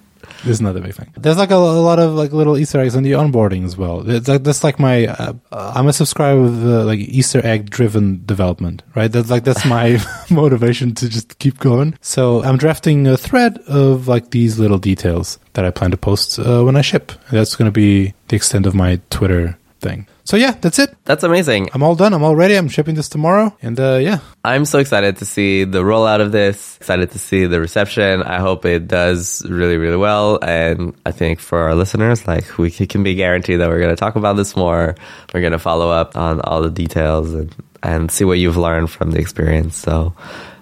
This 0.45 0.53
is 0.53 0.61
not 0.63 0.77
a 0.77 0.81
big 0.81 0.95
thing. 0.95 1.13
There's 1.19 1.37
like 1.37 1.51
a, 1.51 1.55
a 1.55 1.57
lot 1.57 1.99
of 1.99 2.13
like 2.13 2.33
little 2.33 2.57
Easter 2.57 2.81
eggs 2.81 2.97
on 2.97 3.03
the 3.03 3.13
onboarding 3.13 3.65
as 3.65 3.77
well. 3.77 4.09
It's 4.09 4.27
like, 4.27 4.43
that's 4.43 4.65
like 4.65 4.79
my. 4.79 5.07
Uh, 5.07 5.35
I'm 5.53 5.87
a 5.87 5.93
subscriber 5.93 6.43
with 6.43 6.65
uh, 6.65 6.85
like 6.85 6.99
Easter 6.99 7.45
egg 7.45 7.69
driven 7.69 8.23
development, 8.25 8.83
right? 8.95 9.13
That's 9.13 9.29
like 9.29 9.45
that's 9.45 9.67
my 9.67 9.99
motivation 10.31 10.95
to 10.95 11.09
just 11.09 11.39
keep 11.39 11.59
going. 11.59 11.99
So 12.01 12.43
I'm 12.43 12.57
drafting 12.57 13.07
a 13.07 13.17
thread 13.17 13.59
of 13.67 14.09
like 14.09 14.31
these 14.31 14.59
little 14.59 14.79
details 14.79 15.39
that 15.55 15.65
I 15.65 15.71
plan 15.71 15.91
to 15.91 15.99
post 15.99 16.39
uh, 16.39 16.63
when 16.63 16.77
I 16.77 16.81
ship. 16.81 17.13
That's 17.31 17.57
going 17.57 17.67
to 17.67 17.73
be 17.73 18.15
the 18.29 18.37
extent 18.37 18.65
of 18.65 18.75
my 18.75 19.01
Twitter 19.11 19.59
thing. 19.81 20.07
So 20.25 20.37
yeah, 20.37 20.53
that's 20.61 20.79
it. 20.79 20.95
That's 21.05 21.25
amazing. 21.25 21.71
I'm 21.75 21.83
all 21.83 21.97
done. 21.97 22.15
I'm 22.15 22.23
all 22.23 22.37
ready. 22.37 22.55
I'm 22.55 22.69
shipping 22.69 22.95
this 22.95 23.09
tomorrow, 23.09 23.57
and 23.63 23.79
uh, 23.81 23.97
yeah, 23.97 24.21
I'm 24.45 24.65
so 24.65 24.79
excited 24.79 25.17
to 25.17 25.25
see 25.25 25.65
the 25.65 25.83
rollout 25.83 26.21
of 26.21 26.31
this. 26.31 26.77
Excited 26.77 27.11
to 27.13 27.19
see 27.19 27.47
the 27.47 27.61
reception. 27.61 28.23
I 28.23 28.39
hope 28.39 28.65
it 28.65 28.87
does 28.87 29.45
really, 29.49 29.77
really 29.77 29.97
well. 29.97 30.39
And 30.43 30.95
I 31.05 31.13
think 31.13 31.41
for 31.41 31.59
our 31.59 31.75
listeners, 31.75 32.29
like 32.29 32.59
we 32.59 32.71
can 32.71 33.03
be 33.03 33.15
guaranteed 33.15 33.61
that 33.61 33.69
we're 33.69 33.81
going 33.81 33.91
to 33.91 33.97
talk 33.97 34.17
about 34.17 34.37
this 34.37 34.55
more. 34.55 34.95
We're 35.35 35.41
going 35.41 35.53
to 35.53 35.59
follow 35.59 35.91
up 35.91 36.17
on 36.17 36.41
all 36.43 36.63
the 36.63 36.71
details 36.71 37.35
and, 37.35 37.55
and 37.83 38.11
see 38.11 38.25
what 38.25 38.39
you've 38.39 38.57
learned 38.57 38.91
from 38.91 39.11
the 39.11 39.19
experience. 39.19 39.77
So 39.77 40.15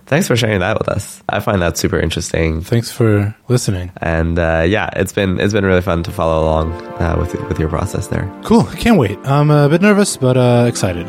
thanks 0.09 0.27
for 0.27 0.37
sharing 0.37 0.61
that 0.61 0.79
with 0.79 0.89
us. 0.89 1.23
I 1.29 1.41
find 1.41 1.63
that 1.63 1.77
super 1.79 1.99
interesting. 1.99 2.61
thanks 2.63 2.91
for 2.91 3.35
listening. 3.49 3.93
And 4.01 4.39
uh, 4.39 4.65
yeah, 4.67 4.91
it's 4.97 5.13
been 5.13 5.39
it's 5.39 5.53
been 5.53 5.65
really 5.65 5.83
fun 5.83 6.03
to 6.03 6.11
follow 6.11 6.43
along 6.43 6.73
uh, 7.01 7.17
with 7.19 7.35
with 7.49 7.59
your 7.59 7.69
process 7.69 8.09
there. 8.09 8.29
Cool. 8.45 8.65
Can't 8.65 8.99
wait. 8.99 9.19
I'm 9.25 9.51
a 9.51 9.69
bit 9.69 9.81
nervous, 9.83 10.17
but 10.17 10.37
uh, 10.37 10.65
excited. 10.67 11.07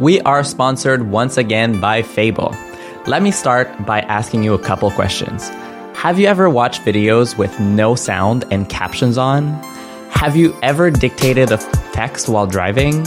We 0.00 0.20
are 0.22 0.42
sponsored 0.42 1.10
once 1.10 1.36
again 1.36 1.80
by 1.80 2.02
Fable. 2.02 2.56
Let 3.06 3.22
me 3.22 3.30
start 3.30 3.68
by 3.86 4.00
asking 4.00 4.42
you 4.42 4.54
a 4.54 4.58
couple 4.58 4.90
questions. 4.90 5.48
Have 5.94 6.18
you 6.18 6.26
ever 6.26 6.50
watched 6.50 6.82
videos 6.82 7.36
with 7.36 7.58
no 7.60 7.94
sound 7.94 8.44
and 8.50 8.68
captions 8.68 9.18
on? 9.18 9.62
Have 10.10 10.34
you 10.36 10.56
ever 10.62 10.90
dictated 10.90 11.52
a 11.52 11.58
text 11.92 12.28
while 12.28 12.46
driving? 12.46 13.04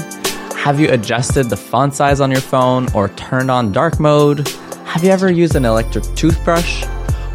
Have 0.55 0.79
you 0.79 0.89
adjusted 0.89 1.49
the 1.49 1.57
font 1.57 1.93
size 1.95 2.21
on 2.21 2.31
your 2.31 2.41
phone 2.41 2.88
or 2.93 3.09
turned 3.09 3.51
on 3.51 3.71
dark 3.71 3.99
mode? 3.99 4.47
Have 4.96 5.04
you 5.04 5.10
ever 5.10 5.30
used 5.30 5.56
an 5.58 5.66
electric 5.66 6.06
toothbrush? 6.16 6.86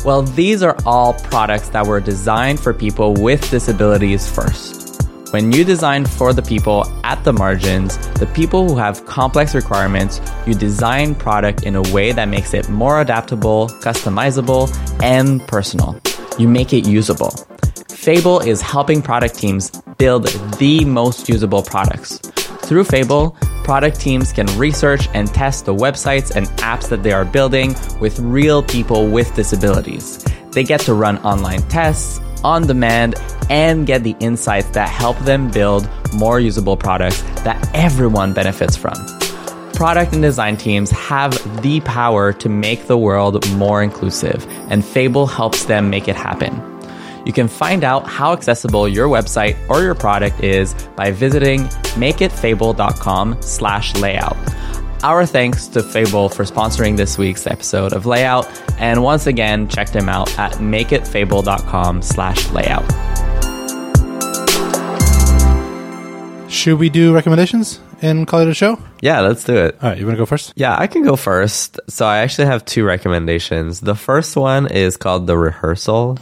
Well, 0.02 0.22
these 0.22 0.62
are 0.62 0.74
all 0.86 1.12
products 1.12 1.68
that 1.68 1.86
were 1.86 2.00
designed 2.00 2.58
for 2.58 2.72
people 2.72 3.12
with 3.12 3.50
disabilities 3.50 4.26
first. 4.26 5.02
When 5.34 5.52
you 5.52 5.62
design 5.62 6.06
for 6.06 6.32
the 6.32 6.40
people 6.40 6.86
at 7.04 7.22
the 7.22 7.34
margins, 7.34 7.98
the 8.14 8.24
people 8.28 8.66
who 8.66 8.78
have 8.78 9.04
complex 9.04 9.54
requirements, 9.54 10.22
you 10.46 10.54
design 10.54 11.14
product 11.14 11.64
in 11.64 11.76
a 11.76 11.82
way 11.92 12.12
that 12.12 12.30
makes 12.30 12.54
it 12.54 12.70
more 12.70 13.02
adaptable, 13.02 13.68
customizable, 13.82 14.74
and 15.02 15.46
personal. 15.46 16.00
You 16.38 16.48
make 16.48 16.72
it 16.72 16.88
usable. 16.88 17.32
Fable 17.90 18.40
is 18.40 18.62
helping 18.62 19.02
product 19.02 19.34
teams 19.34 19.70
build 19.98 20.28
the 20.56 20.86
most 20.86 21.28
usable 21.28 21.62
products. 21.62 22.20
Through 22.62 22.84
Fable, 22.84 23.36
product 23.64 24.00
teams 24.00 24.32
can 24.32 24.46
research 24.58 25.08
and 25.14 25.32
test 25.32 25.64
the 25.64 25.74
websites 25.74 26.34
and 26.34 26.46
apps 26.58 26.88
that 26.88 27.02
they 27.02 27.12
are 27.12 27.24
building 27.24 27.74
with 28.00 28.18
real 28.18 28.62
people 28.62 29.08
with 29.08 29.34
disabilities. 29.34 30.24
They 30.52 30.64
get 30.64 30.80
to 30.80 30.94
run 30.94 31.18
online 31.18 31.62
tests, 31.68 32.20
on 32.42 32.66
demand, 32.66 33.14
and 33.48 33.86
get 33.86 34.02
the 34.02 34.16
insights 34.20 34.70
that 34.70 34.88
help 34.88 35.18
them 35.20 35.50
build 35.50 35.88
more 36.14 36.40
usable 36.40 36.76
products 36.76 37.22
that 37.42 37.70
everyone 37.74 38.32
benefits 38.32 38.76
from. 38.76 38.94
Product 39.74 40.12
and 40.12 40.22
design 40.22 40.56
teams 40.56 40.90
have 40.90 41.32
the 41.62 41.80
power 41.80 42.32
to 42.34 42.48
make 42.48 42.86
the 42.86 42.98
world 42.98 43.48
more 43.52 43.82
inclusive, 43.82 44.46
and 44.68 44.84
Fable 44.84 45.26
helps 45.26 45.64
them 45.64 45.88
make 45.88 46.08
it 46.08 46.16
happen. 46.16 46.69
You 47.24 47.32
can 47.32 47.48
find 47.48 47.84
out 47.84 48.06
how 48.06 48.32
accessible 48.32 48.88
your 48.88 49.08
website 49.08 49.56
or 49.68 49.82
your 49.82 49.94
product 49.94 50.42
is 50.42 50.74
by 50.96 51.10
visiting 51.10 51.64
makeitfable.com 51.96 53.42
slash 53.42 53.94
layout. 53.96 54.36
Our 55.02 55.24
thanks 55.24 55.66
to 55.68 55.82
Fable 55.82 56.28
for 56.28 56.44
sponsoring 56.44 56.96
this 56.96 57.16
week's 57.16 57.46
episode 57.46 57.94
of 57.94 58.04
Layout, 58.04 58.46
and 58.78 59.02
once 59.02 59.26
again, 59.26 59.66
check 59.66 59.90
them 59.90 60.10
out 60.10 60.38
at 60.38 60.52
makeitfable.com 60.54 62.02
slash 62.02 62.50
layout. 62.50 62.84
Should 66.50 66.78
we 66.78 66.90
do 66.90 67.14
recommendations 67.14 67.80
and 68.02 68.26
call 68.26 68.40
it 68.40 68.48
a 68.48 68.54
show? 68.54 68.78
Yeah, 69.00 69.20
let's 69.20 69.44
do 69.44 69.56
it. 69.56 69.78
All 69.82 69.88
right, 69.88 69.98
you 69.98 70.04
want 70.04 70.16
to 70.16 70.20
go 70.20 70.26
first? 70.26 70.52
Yeah, 70.56 70.76
I 70.78 70.86
can 70.86 71.02
go 71.02 71.16
first. 71.16 71.80
So 71.88 72.06
I 72.06 72.18
actually 72.18 72.46
have 72.46 72.64
two 72.64 72.84
recommendations. 72.84 73.80
The 73.80 73.94
first 73.94 74.36
one 74.36 74.66
is 74.66 74.96
called 74.96 75.26
The 75.26 75.36
Rehearsal. 75.38 76.18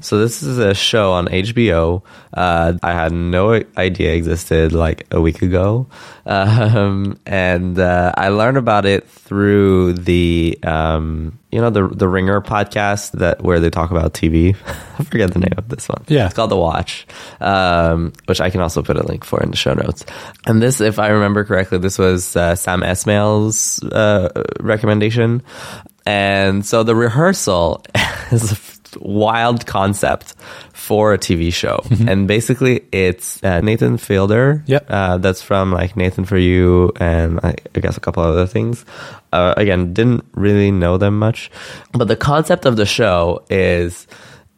So 0.00 0.18
this 0.18 0.42
is 0.42 0.58
a 0.58 0.74
show 0.74 1.12
on 1.12 1.26
HBO. 1.28 2.02
Uh, 2.34 2.74
I 2.82 2.92
had 2.92 3.12
no 3.12 3.62
idea 3.76 4.14
existed 4.14 4.72
like 4.72 5.06
a 5.10 5.20
week 5.20 5.42
ago, 5.42 5.86
um, 6.26 7.18
and 7.24 7.78
uh, 7.78 8.12
I 8.16 8.28
learned 8.28 8.58
about 8.58 8.84
it 8.84 9.08
through 9.08 9.94
the 9.94 10.58
um, 10.62 11.38
you 11.50 11.60
know 11.60 11.70
the 11.70 11.88
the 11.88 12.06
Ringer 12.06 12.40
podcast 12.42 13.12
that 13.12 13.42
where 13.42 13.60
they 13.60 13.70
talk 13.70 13.90
about 13.90 14.12
TV. 14.12 14.54
I 14.98 15.04
forget 15.04 15.32
the 15.32 15.38
name 15.38 15.54
of 15.56 15.68
this 15.68 15.88
one. 15.88 16.04
Yeah. 16.08 16.26
it's 16.26 16.34
called 16.34 16.50
The 16.50 16.56
Watch, 16.56 17.06
um, 17.40 18.12
which 18.26 18.40
I 18.40 18.50
can 18.50 18.60
also 18.60 18.82
put 18.82 18.96
a 18.96 19.02
link 19.06 19.24
for 19.24 19.40
in 19.42 19.50
the 19.50 19.56
show 19.56 19.72
notes. 19.72 20.04
And 20.44 20.60
this, 20.60 20.80
if 20.80 20.98
I 20.98 21.08
remember 21.08 21.44
correctly, 21.44 21.78
this 21.78 21.98
was 21.98 22.17
uh, 22.36 22.54
Sam 22.54 22.82
Esmail's 22.82 23.82
uh, 23.82 24.44
recommendation. 24.60 25.42
And 26.06 26.64
so 26.64 26.82
the 26.82 26.94
rehearsal 26.94 27.84
is 28.32 28.52
a 28.52 28.56
wild 29.00 29.66
concept 29.66 30.34
for 30.72 31.12
a 31.12 31.18
TV 31.18 31.52
show. 31.52 31.84
And 32.08 32.26
basically, 32.26 32.84
it's 32.92 33.42
uh, 33.44 33.60
Nathan 33.60 33.98
Fielder. 33.98 34.64
Yep. 34.66 34.86
Uh, 34.88 35.18
that's 35.18 35.42
from 35.42 35.72
like 35.72 35.96
Nathan 35.96 36.24
for 36.24 36.38
You 36.38 36.92
and 36.96 37.40
I, 37.42 37.54
I 37.74 37.80
guess 37.80 37.96
a 37.96 38.00
couple 38.00 38.22
other 38.22 38.46
things. 38.46 38.84
Uh, 39.32 39.54
again, 39.56 39.92
didn't 39.92 40.24
really 40.32 40.70
know 40.70 40.96
them 40.96 41.18
much. 41.18 41.50
But 41.92 42.08
the 42.08 42.16
concept 42.16 42.64
of 42.64 42.76
the 42.76 42.86
show 42.86 43.44
is 43.50 44.06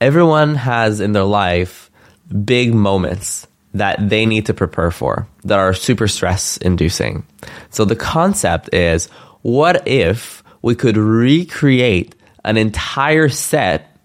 everyone 0.00 0.54
has 0.54 1.00
in 1.00 1.12
their 1.12 1.24
life 1.24 1.90
big 2.44 2.72
moments 2.74 3.48
that 3.74 4.08
they 4.08 4.26
need 4.26 4.46
to 4.46 4.54
prepare 4.54 4.90
for 4.90 5.28
that 5.44 5.58
are 5.58 5.74
super 5.74 6.08
stress 6.08 6.56
inducing. 6.56 7.24
So 7.70 7.84
the 7.84 7.96
concept 7.96 8.74
is 8.74 9.06
what 9.42 9.86
if 9.86 10.42
we 10.62 10.74
could 10.74 10.96
recreate 10.96 12.14
an 12.44 12.56
entire 12.56 13.28
set 13.28 13.96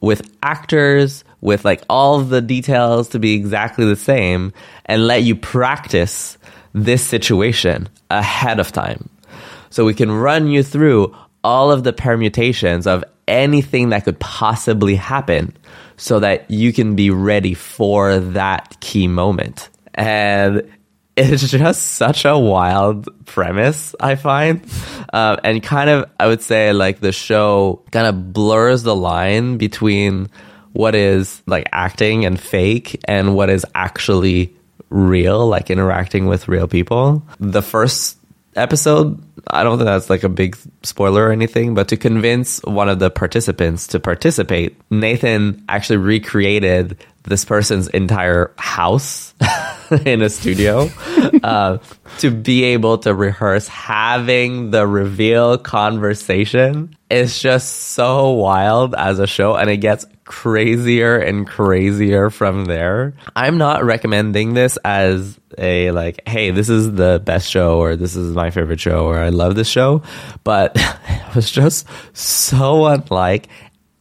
with 0.00 0.30
actors, 0.42 1.24
with 1.40 1.64
like 1.64 1.82
all 1.88 2.20
the 2.20 2.42
details 2.42 3.08
to 3.10 3.18
be 3.18 3.34
exactly 3.34 3.86
the 3.86 3.96
same, 3.96 4.52
and 4.86 5.06
let 5.06 5.22
you 5.22 5.34
practice 5.34 6.36
this 6.74 7.02
situation 7.02 7.88
ahead 8.10 8.60
of 8.60 8.72
time. 8.72 9.08
So 9.70 9.84
we 9.84 9.94
can 9.94 10.10
run 10.10 10.48
you 10.48 10.62
through 10.62 11.16
all 11.42 11.70
of 11.70 11.84
the 11.84 11.92
permutations 11.92 12.86
of 12.86 13.04
anything 13.28 13.90
that 13.90 14.04
could 14.04 14.18
possibly 14.20 14.94
happen 14.94 15.56
so 15.96 16.20
that 16.20 16.50
you 16.50 16.72
can 16.72 16.96
be 16.96 17.10
ready 17.10 17.54
for 17.54 18.18
that 18.18 18.76
key 18.80 19.08
moment. 19.08 19.68
And 19.94 20.68
it's 21.16 21.48
just 21.48 21.82
such 21.92 22.24
a 22.24 22.36
wild 22.36 23.08
premise, 23.26 23.94
I 24.00 24.16
find. 24.16 24.64
Um, 25.12 25.38
and 25.44 25.62
kind 25.62 25.88
of, 25.90 26.10
I 26.18 26.26
would 26.26 26.42
say, 26.42 26.72
like 26.72 27.00
the 27.00 27.12
show 27.12 27.82
kind 27.92 28.06
of 28.06 28.32
blurs 28.32 28.82
the 28.82 28.96
line 28.96 29.56
between 29.56 30.28
what 30.72 30.96
is 30.96 31.40
like 31.46 31.68
acting 31.72 32.24
and 32.24 32.38
fake 32.38 33.00
and 33.06 33.36
what 33.36 33.48
is 33.48 33.64
actually 33.74 34.54
real, 34.90 35.46
like 35.46 35.70
interacting 35.70 36.26
with 36.26 36.48
real 36.48 36.66
people. 36.66 37.22
The 37.38 37.62
first 37.62 38.18
episode, 38.56 39.22
I 39.48 39.62
don't 39.64 39.78
think 39.78 39.86
that's 39.86 40.10
like 40.10 40.22
a 40.22 40.28
big 40.28 40.56
spoiler 40.82 41.28
or 41.28 41.32
anything, 41.32 41.74
but 41.74 41.88
to 41.88 41.96
convince 41.96 42.62
one 42.62 42.88
of 42.88 42.98
the 42.98 43.10
participants 43.10 43.86
to 43.88 44.00
participate, 44.00 44.76
Nathan 44.90 45.64
actually 45.68 45.98
recreated 45.98 47.04
this 47.24 47.44
person's 47.44 47.88
entire 47.88 48.52
house 48.58 49.34
in 50.04 50.22
a 50.22 50.28
studio 50.28 50.90
uh, 51.42 51.78
to 52.18 52.30
be 52.30 52.64
able 52.64 52.98
to 52.98 53.14
rehearse 53.14 53.66
having 53.66 54.70
the 54.70 54.86
reveal 54.86 55.58
conversation. 55.58 56.94
It's 57.10 57.40
just 57.40 57.72
so 57.92 58.30
wild 58.30 58.94
as 58.94 59.18
a 59.18 59.26
show, 59.26 59.56
and 59.56 59.70
it 59.70 59.78
gets 59.78 60.06
crazier 60.24 61.18
and 61.18 61.46
crazier 61.46 62.30
from 62.30 62.64
there. 62.64 63.14
I'm 63.36 63.58
not 63.58 63.84
recommending 63.84 64.54
this 64.54 64.78
as 64.84 65.38
a 65.58 65.90
like, 65.92 66.26
hey, 66.26 66.50
this 66.50 66.68
is 66.68 66.92
the 66.92 67.22
best 67.24 67.48
show, 67.48 67.78
or 67.78 67.96
this 67.96 68.16
is 68.16 68.34
my 68.34 68.50
favorite 68.50 68.80
show, 68.80 69.06
or 69.06 69.18
I 69.18 69.28
love 69.28 69.54
this 69.54 69.68
show, 69.68 70.02
but 70.42 70.72
it 71.08 71.34
was 71.34 71.50
just 71.50 71.86
so 72.12 72.86
unlike 72.86 73.48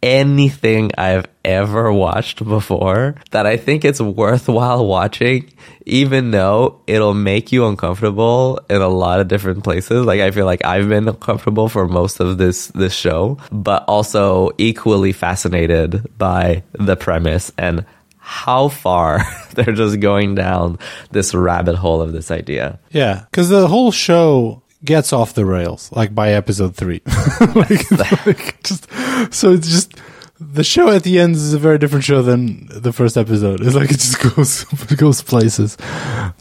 anything 0.04 0.92
I've 0.98 1.26
ever 1.46 1.92
watched 1.92 2.44
before 2.44 3.16
that 3.32 3.46
I 3.46 3.56
think 3.56 3.86
it's 3.86 4.02
worthwhile 4.02 4.86
watching, 4.86 5.52
even 5.86 6.32
though 6.32 6.82
it'll 6.88 7.14
make 7.14 7.54
you 7.54 7.66
uncomfortable 7.66 8.60
in 8.70 8.82
a 8.82 8.90
lot 8.90 9.22
of 9.22 9.30
different 9.30 9.64
places. 9.64 10.06
Like 10.06 10.20
I 10.20 10.32
feel 10.32 10.46
like 10.46 10.64
I've 10.66 10.90
been 10.90 11.08
uncomfortable 11.08 11.70
for 11.70 11.88
most 11.88 12.20
of 12.20 12.38
this 12.38 12.68
this 12.68 12.94
show, 12.94 13.38
but 13.52 13.86
also 13.88 14.52
equally 14.58 15.14
fascinated 15.14 16.06
by 16.18 16.64
the 16.74 16.98
premise 16.98 17.52
and 17.58 17.86
how 18.18 18.70
far 18.70 19.22
they're 19.54 19.74
just 19.74 20.00
going 20.00 20.36
down 20.36 20.80
this 21.12 21.34
rabbit 21.34 21.76
hole 21.76 22.02
of 22.02 22.12
this 22.12 22.30
idea. 22.30 22.80
Yeah, 22.92 23.26
because 23.32 23.50
the 23.50 23.68
whole 23.68 23.92
show 23.92 24.63
gets 24.84 25.14
off 25.14 25.34
the 25.34 25.46
rails 25.46 25.92
like 25.92 26.14
by 26.14 26.34
episode 26.34 26.76
three. 26.76 27.02
like, 27.56 27.92
like, 28.26 28.64
just 28.64 28.88
so 29.34 29.52
it's 29.52 29.70
just 29.70 29.96
the 30.40 30.64
show 30.64 30.90
at 30.90 31.04
the 31.04 31.20
end 31.20 31.36
is 31.36 31.54
a 31.54 31.60
very 31.60 31.78
different 31.78 32.04
show 32.04 32.22
than 32.22 32.68
the 32.70 32.92
first 32.92 33.18
episode. 33.18 33.62
It's 33.62 33.76
like 33.76 33.92
it 33.92 34.00
just 34.00 34.22
goes 34.36 34.66
it 34.92 34.98
goes 34.98 35.22
places. 35.22 35.78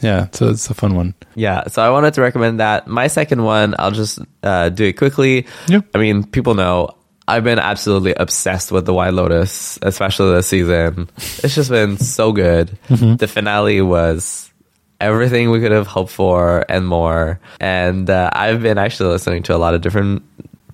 Yeah, 0.01 0.29
so 0.33 0.51
it's 0.51 0.69
a 0.71 0.75
fun 0.75 0.95
one. 0.95 1.15
Yeah, 1.35 1.69
so 1.69 1.83
I 1.83 1.91
wanted 1.91 2.15
to 2.15 2.23
recommend 2.23 2.61
that. 2.61 2.87
My 2.87 3.07
second 3.07 3.45
one, 3.45 3.75
I'll 3.79 3.91
just 3.91 4.19
uh, 4.43 4.69
do 4.71 4.85
it 4.85 4.95
quickly. 4.95 5.47
Yep. 5.69 5.87
I 5.95 5.99
mean, 5.99 6.25
people 6.25 6.55
know 6.55 6.91
I've 7.29 7.45
been 7.45 7.59
absolutely 7.59 8.15
obsessed 8.15 8.73
with 8.73 8.87
The 8.87 8.95
White 8.95 9.15
Lotus, 9.15 9.79
especially 9.83 10.35
this 10.35 10.49
season. 10.49 11.09
It's 11.17 11.55
just 11.55 11.71
been 11.71 11.97
so 11.99 12.33
good. 12.33 12.77
The 12.89 13.29
finale 13.29 13.81
was 13.81 14.52
everything 15.03 15.51
we 15.51 15.61
could 15.61 15.73
have 15.73 15.87
hoped 15.87 16.13
for 16.13 16.65
and 16.69 16.87
more. 16.87 17.41
And 17.61 18.09
uh, 18.09 18.31
I've 18.33 18.63
been 18.63 18.79
actually 18.79 19.11
listening 19.11 19.43
to 19.45 19.57
a 19.57 19.59
lot 19.59 19.75
of 19.75 19.81
different 19.81 20.23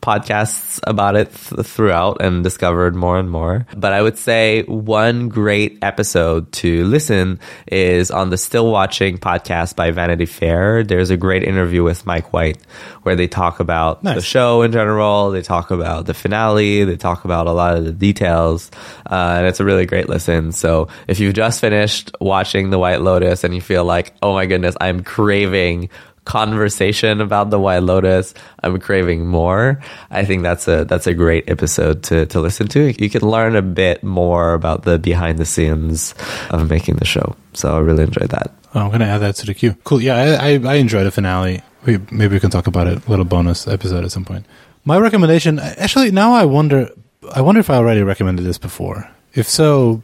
podcasts 0.01 0.81
about 0.85 1.17
it 1.17 1.33
th- 1.35 1.67
throughout 1.67 2.23
and 2.23 2.43
discovered 2.45 2.95
more 2.95 3.19
and 3.19 3.31
more. 3.31 3.67
But 3.77 3.93
I 3.93 4.03
would 4.03 4.17
say 4.19 4.63
one 4.65 5.29
great 5.29 5.79
episode 5.83 6.51
to 6.53 6.85
listen 6.87 7.41
is 7.67 8.11
on 8.11 8.31
the 8.31 8.37
Still 8.39 8.71
Watching 8.71 9.19
podcast 9.19 9.77
by 9.77 9.91
Vanity 9.91 10.27
Fair. 10.27 10.85
There's 10.85 11.11
a 11.11 11.17
great 11.17 11.43
interview 11.45 11.83
with 11.83 12.07
Mike 12.07 12.33
White 12.33 12.59
where 13.03 13.17
they 13.17 13.27
talk 13.29 13.61
about 13.61 14.03
Nice. 14.05 14.17
the 14.17 14.23
show 14.23 14.63
in 14.63 14.73
general. 14.73 15.31
They 15.31 15.43
talk 15.43 15.71
about 15.71 16.07
the 16.07 16.15
finale. 16.15 16.85
They 16.85 16.97
talk 16.97 17.25
about 17.25 17.47
a 17.47 17.53
lot 17.53 17.77
of 17.77 17.85
the 17.85 17.93
details. 17.93 18.71
Uh, 19.11 19.37
and 19.39 19.47
it's 19.47 19.61
a 19.61 19.65
really 19.65 19.87
great 19.87 20.09
listen. 20.09 20.53
So 20.53 20.89
if 21.07 21.21
you've 21.21 21.35
just 21.35 21.61
finished 21.61 22.13
watching 22.21 22.71
The 22.71 22.79
White 22.79 23.01
Lotus 23.01 23.45
and 23.45 23.55
you 23.55 23.61
feel 23.61 23.85
like, 23.85 24.15
oh 24.23 24.35
my 24.35 24.47
goodness, 24.47 24.77
I'm 24.81 25.03
craving 25.03 25.91
conversation 26.29 27.23
about 27.23 27.49
the 27.49 27.59
White 27.59 27.83
Lotus. 27.83 28.35
I'm 28.63 28.79
craving 28.79 29.27
more. 29.27 29.81
I 30.11 30.27
think 30.27 30.43
that's 30.43 30.69
a 30.69 30.85
that's 30.85 31.07
a 31.07 31.15
great 31.15 31.49
episode 31.49 32.03
to 32.05 32.27
to 32.27 32.41
listen 32.41 32.69
to. 32.69 32.93
You 33.03 33.09
can 33.09 33.23
learn 33.23 33.57
a 33.57 33.63
bit 33.63 34.05
more 34.05 34.53
about 34.53 34.85
the 34.85 34.99
behind 34.99 35.39
the 35.39 35.47
scenes 35.47 36.15
of 36.51 36.69
making 36.69 36.97
the 36.97 37.07
show. 37.07 37.35
So 37.55 37.75
I 37.75 37.81
really 37.81 38.05
enjoyed 38.05 38.29
that. 38.29 38.53
Oh, 38.75 38.81
I'm 38.85 38.91
gonna 38.91 39.07
add 39.07 39.25
that 39.25 39.37
to 39.37 39.47
the 39.47 39.55
queue. 39.55 39.75
Cool. 39.85 40.03
Yeah, 40.03 40.17
I, 40.17 40.53
I, 40.53 40.73
I 40.73 40.75
enjoyed 40.75 41.07
the 41.07 41.11
finale. 41.11 41.63
We, 41.87 41.97
maybe 42.13 42.37
we 42.37 42.41
can 42.41 42.51
talk 42.51 42.67
about 42.67 42.87
it. 42.87 43.07
A 43.07 43.11
little 43.11 43.25
bonus 43.25 43.67
episode 43.67 44.05
at 44.05 44.13
some 44.13 44.27
point. 44.27 44.45
My 44.85 44.99
recommendation. 44.99 45.59
Actually, 45.59 46.11
now 46.13 46.35
I 46.35 46.45
wonder. 46.45 46.91
I 47.35 47.41
wonder 47.41 47.61
if 47.61 47.71
I 47.71 47.77
already 47.77 48.03
recommended 48.03 48.45
this 48.45 48.59
before. 48.59 49.09
If 49.33 49.49
so, 49.49 50.03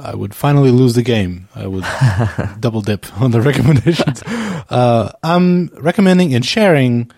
I 0.00 0.14
would 0.14 0.34
finally 0.34 0.70
lose 0.70 0.94
the 0.94 1.02
game. 1.02 1.48
I 1.54 1.66
would 1.66 1.84
double 2.60 2.82
dip 2.82 3.06
on 3.20 3.30
the 3.30 3.40
recommendations. 3.40 4.22
Uh, 4.22 5.12
I'm 5.22 5.68
recommending 5.78 6.34
and 6.34 6.44
sharing 6.44 7.10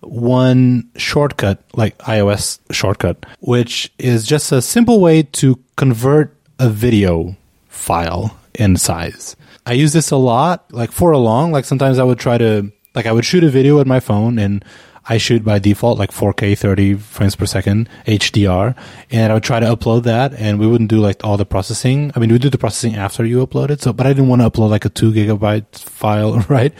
one 0.00 0.90
shortcut, 0.96 1.62
like 1.74 1.96
iOS 1.98 2.58
shortcut, 2.70 3.24
which 3.40 3.92
is 3.98 4.26
just 4.26 4.52
a 4.52 4.62
simple 4.62 5.00
way 5.00 5.22
to 5.22 5.58
convert 5.76 6.36
a 6.58 6.68
video 6.68 7.36
file 7.68 8.36
in 8.54 8.76
size. 8.76 9.36
I 9.64 9.72
use 9.72 9.92
this 9.92 10.10
a 10.10 10.16
lot, 10.16 10.72
like 10.72 10.92
for 10.92 11.10
a 11.10 11.18
long. 11.18 11.52
Like 11.52 11.64
sometimes 11.64 11.98
I 11.98 12.04
would 12.04 12.18
try 12.18 12.38
to, 12.38 12.70
like 12.94 13.06
I 13.06 13.12
would 13.12 13.24
shoot 13.24 13.44
a 13.44 13.50
video 13.50 13.76
with 13.76 13.86
my 13.86 14.00
phone 14.00 14.38
and 14.38 14.64
I 15.08 15.18
shoot 15.18 15.44
by 15.44 15.58
default 15.58 15.98
like 15.98 16.10
4K 16.10 16.58
30 16.58 16.94
frames 16.94 17.36
per 17.36 17.46
second 17.46 17.88
HDR, 18.06 18.76
and 19.10 19.30
I 19.30 19.34
would 19.34 19.44
try 19.44 19.60
to 19.60 19.66
upload 19.66 20.02
that, 20.04 20.34
and 20.34 20.58
we 20.58 20.66
wouldn't 20.66 20.90
do 20.90 20.98
like 20.98 21.24
all 21.24 21.36
the 21.36 21.46
processing. 21.46 22.12
I 22.14 22.18
mean, 22.18 22.32
we 22.32 22.38
do 22.38 22.50
the 22.50 22.58
processing 22.58 22.96
after 22.96 23.24
you 23.24 23.46
upload 23.46 23.70
it. 23.70 23.80
So, 23.80 23.92
but 23.92 24.06
I 24.06 24.10
didn't 24.10 24.28
want 24.28 24.42
to 24.42 24.50
upload 24.50 24.70
like 24.70 24.84
a 24.84 24.88
two 24.88 25.12
gigabyte 25.12 25.78
file, 25.78 26.40
right? 26.48 26.72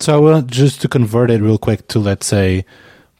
So 0.00 0.14
I 0.14 0.18
want 0.18 0.50
just 0.50 0.80
to 0.82 0.88
convert 0.88 1.30
it 1.30 1.40
real 1.40 1.58
quick 1.58 1.88
to 1.88 1.98
let's 1.98 2.26
say 2.26 2.64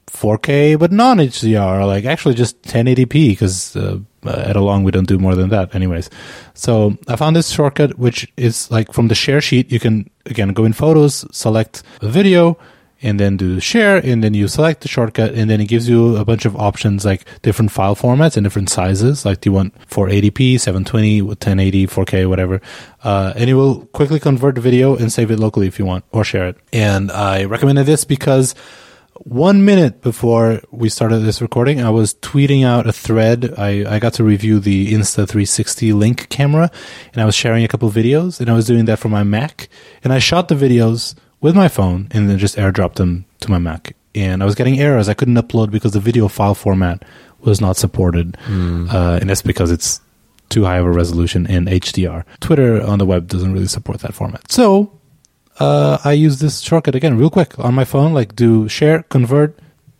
4K, 0.07 0.79
but 0.79 0.91
non 0.91 1.17
HDR, 1.17 1.85
like 1.85 2.05
actually 2.05 2.35
just 2.35 2.61
1080p, 2.63 3.29
because 3.29 3.75
uh, 3.75 3.99
at 4.25 4.55
Along 4.55 4.83
we 4.83 4.91
don't 4.91 5.07
do 5.07 5.19
more 5.19 5.35
than 5.35 5.49
that, 5.49 5.75
anyways. 5.75 6.09
So 6.53 6.97
I 7.07 7.15
found 7.15 7.35
this 7.35 7.49
shortcut, 7.49 7.97
which 7.99 8.31
is 8.37 8.71
like 8.71 8.91
from 8.91 9.07
the 9.07 9.15
share 9.15 9.41
sheet. 9.41 9.71
You 9.71 9.79
can 9.79 10.09
again 10.25 10.49
go 10.49 10.65
in 10.65 10.73
Photos, 10.73 11.25
select 11.31 11.83
a 12.01 12.09
video, 12.09 12.57
and 13.01 13.19
then 13.19 13.37
do 13.37 13.59
share, 13.59 13.97
and 13.97 14.23
then 14.23 14.33
you 14.33 14.47
select 14.47 14.81
the 14.81 14.87
shortcut, 14.87 15.33
and 15.33 15.49
then 15.49 15.61
it 15.61 15.67
gives 15.67 15.87
you 15.87 16.17
a 16.17 16.25
bunch 16.25 16.45
of 16.45 16.55
options 16.55 17.05
like 17.05 17.25
different 17.41 17.71
file 17.71 17.95
formats 17.95 18.37
and 18.37 18.43
different 18.43 18.69
sizes. 18.69 19.25
Like, 19.25 19.41
do 19.41 19.49
you 19.49 19.53
want 19.53 19.77
480p, 19.89 20.59
720, 20.59 21.21
1080, 21.21 21.87
4K, 21.87 22.29
whatever? 22.29 22.61
Uh, 23.03 23.33
and 23.35 23.49
it 23.49 23.53
will 23.53 23.85
quickly 23.87 24.19
convert 24.19 24.55
the 24.55 24.61
video 24.61 24.95
and 24.95 25.11
save 25.11 25.31
it 25.31 25.39
locally 25.39 25.67
if 25.67 25.79
you 25.79 25.85
want, 25.85 26.05
or 26.11 26.23
share 26.23 26.47
it. 26.47 26.57
And 26.73 27.11
I 27.11 27.45
recommended 27.45 27.85
this 27.85 28.03
because 28.03 28.55
one 29.23 29.65
minute 29.65 30.01
before 30.01 30.61
we 30.71 30.89
started 30.89 31.19
this 31.19 31.41
recording, 31.41 31.81
I 31.81 31.89
was 31.89 32.13
tweeting 32.15 32.65
out 32.65 32.87
a 32.87 32.93
thread. 32.93 33.53
I, 33.57 33.95
I 33.95 33.99
got 33.99 34.13
to 34.15 34.23
review 34.23 34.59
the 34.59 34.93
Insta360 34.93 35.93
Link 35.93 36.29
camera, 36.29 36.71
and 37.13 37.21
I 37.21 37.25
was 37.25 37.35
sharing 37.35 37.63
a 37.63 37.67
couple 37.67 37.89
videos, 37.91 38.39
and 38.39 38.49
I 38.49 38.53
was 38.53 38.65
doing 38.65 38.85
that 38.85 38.99
for 38.99 39.09
my 39.09 39.23
Mac. 39.23 39.69
And 40.03 40.13
I 40.13 40.19
shot 40.19 40.47
the 40.47 40.55
videos 40.55 41.15
with 41.41 41.55
my 41.55 41.67
phone 41.67 42.07
and 42.11 42.29
then 42.29 42.37
just 42.37 42.55
airdropped 42.55 42.95
them 42.95 43.25
to 43.41 43.51
my 43.51 43.57
Mac. 43.57 43.95
And 44.15 44.41
I 44.41 44.45
was 44.45 44.55
getting 44.55 44.79
errors. 44.79 45.07
I 45.09 45.13
couldn't 45.13 45.35
upload 45.35 45.69
because 45.71 45.91
the 45.91 45.99
video 45.99 46.27
file 46.27 46.55
format 46.55 47.03
was 47.39 47.61
not 47.61 47.77
supported. 47.77 48.35
Hmm. 48.41 48.89
Uh, 48.89 49.19
and 49.21 49.29
that's 49.29 49.43
because 49.43 49.71
it's 49.71 50.01
too 50.49 50.63
high 50.63 50.77
of 50.77 50.85
a 50.85 50.91
resolution 50.91 51.45
in 51.45 51.65
HDR. 51.65 52.23
Twitter 52.39 52.81
on 52.81 52.99
the 52.99 53.05
web 53.05 53.27
doesn't 53.27 53.53
really 53.53 53.67
support 53.67 53.99
that 53.99 54.13
format. 54.13 54.51
So 54.51 54.91
uh, 55.59 55.97
I 56.03 56.13
use 56.13 56.39
this 56.39 56.61
shortcut 56.61 56.95
again 56.95 57.17
real 57.17 57.29
quick 57.29 57.57
on 57.59 57.73
my 57.73 57.85
phone, 57.85 58.13
like 58.13 58.35
do 58.35 58.67
share, 58.67 59.03
convert, 59.03 59.51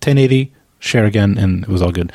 1080, 0.02 0.54
share 0.80 1.06
again, 1.06 1.38
and 1.38 1.64
it 1.64 1.70
was 1.70 1.82
all 1.82 1.92
good. 1.92 2.12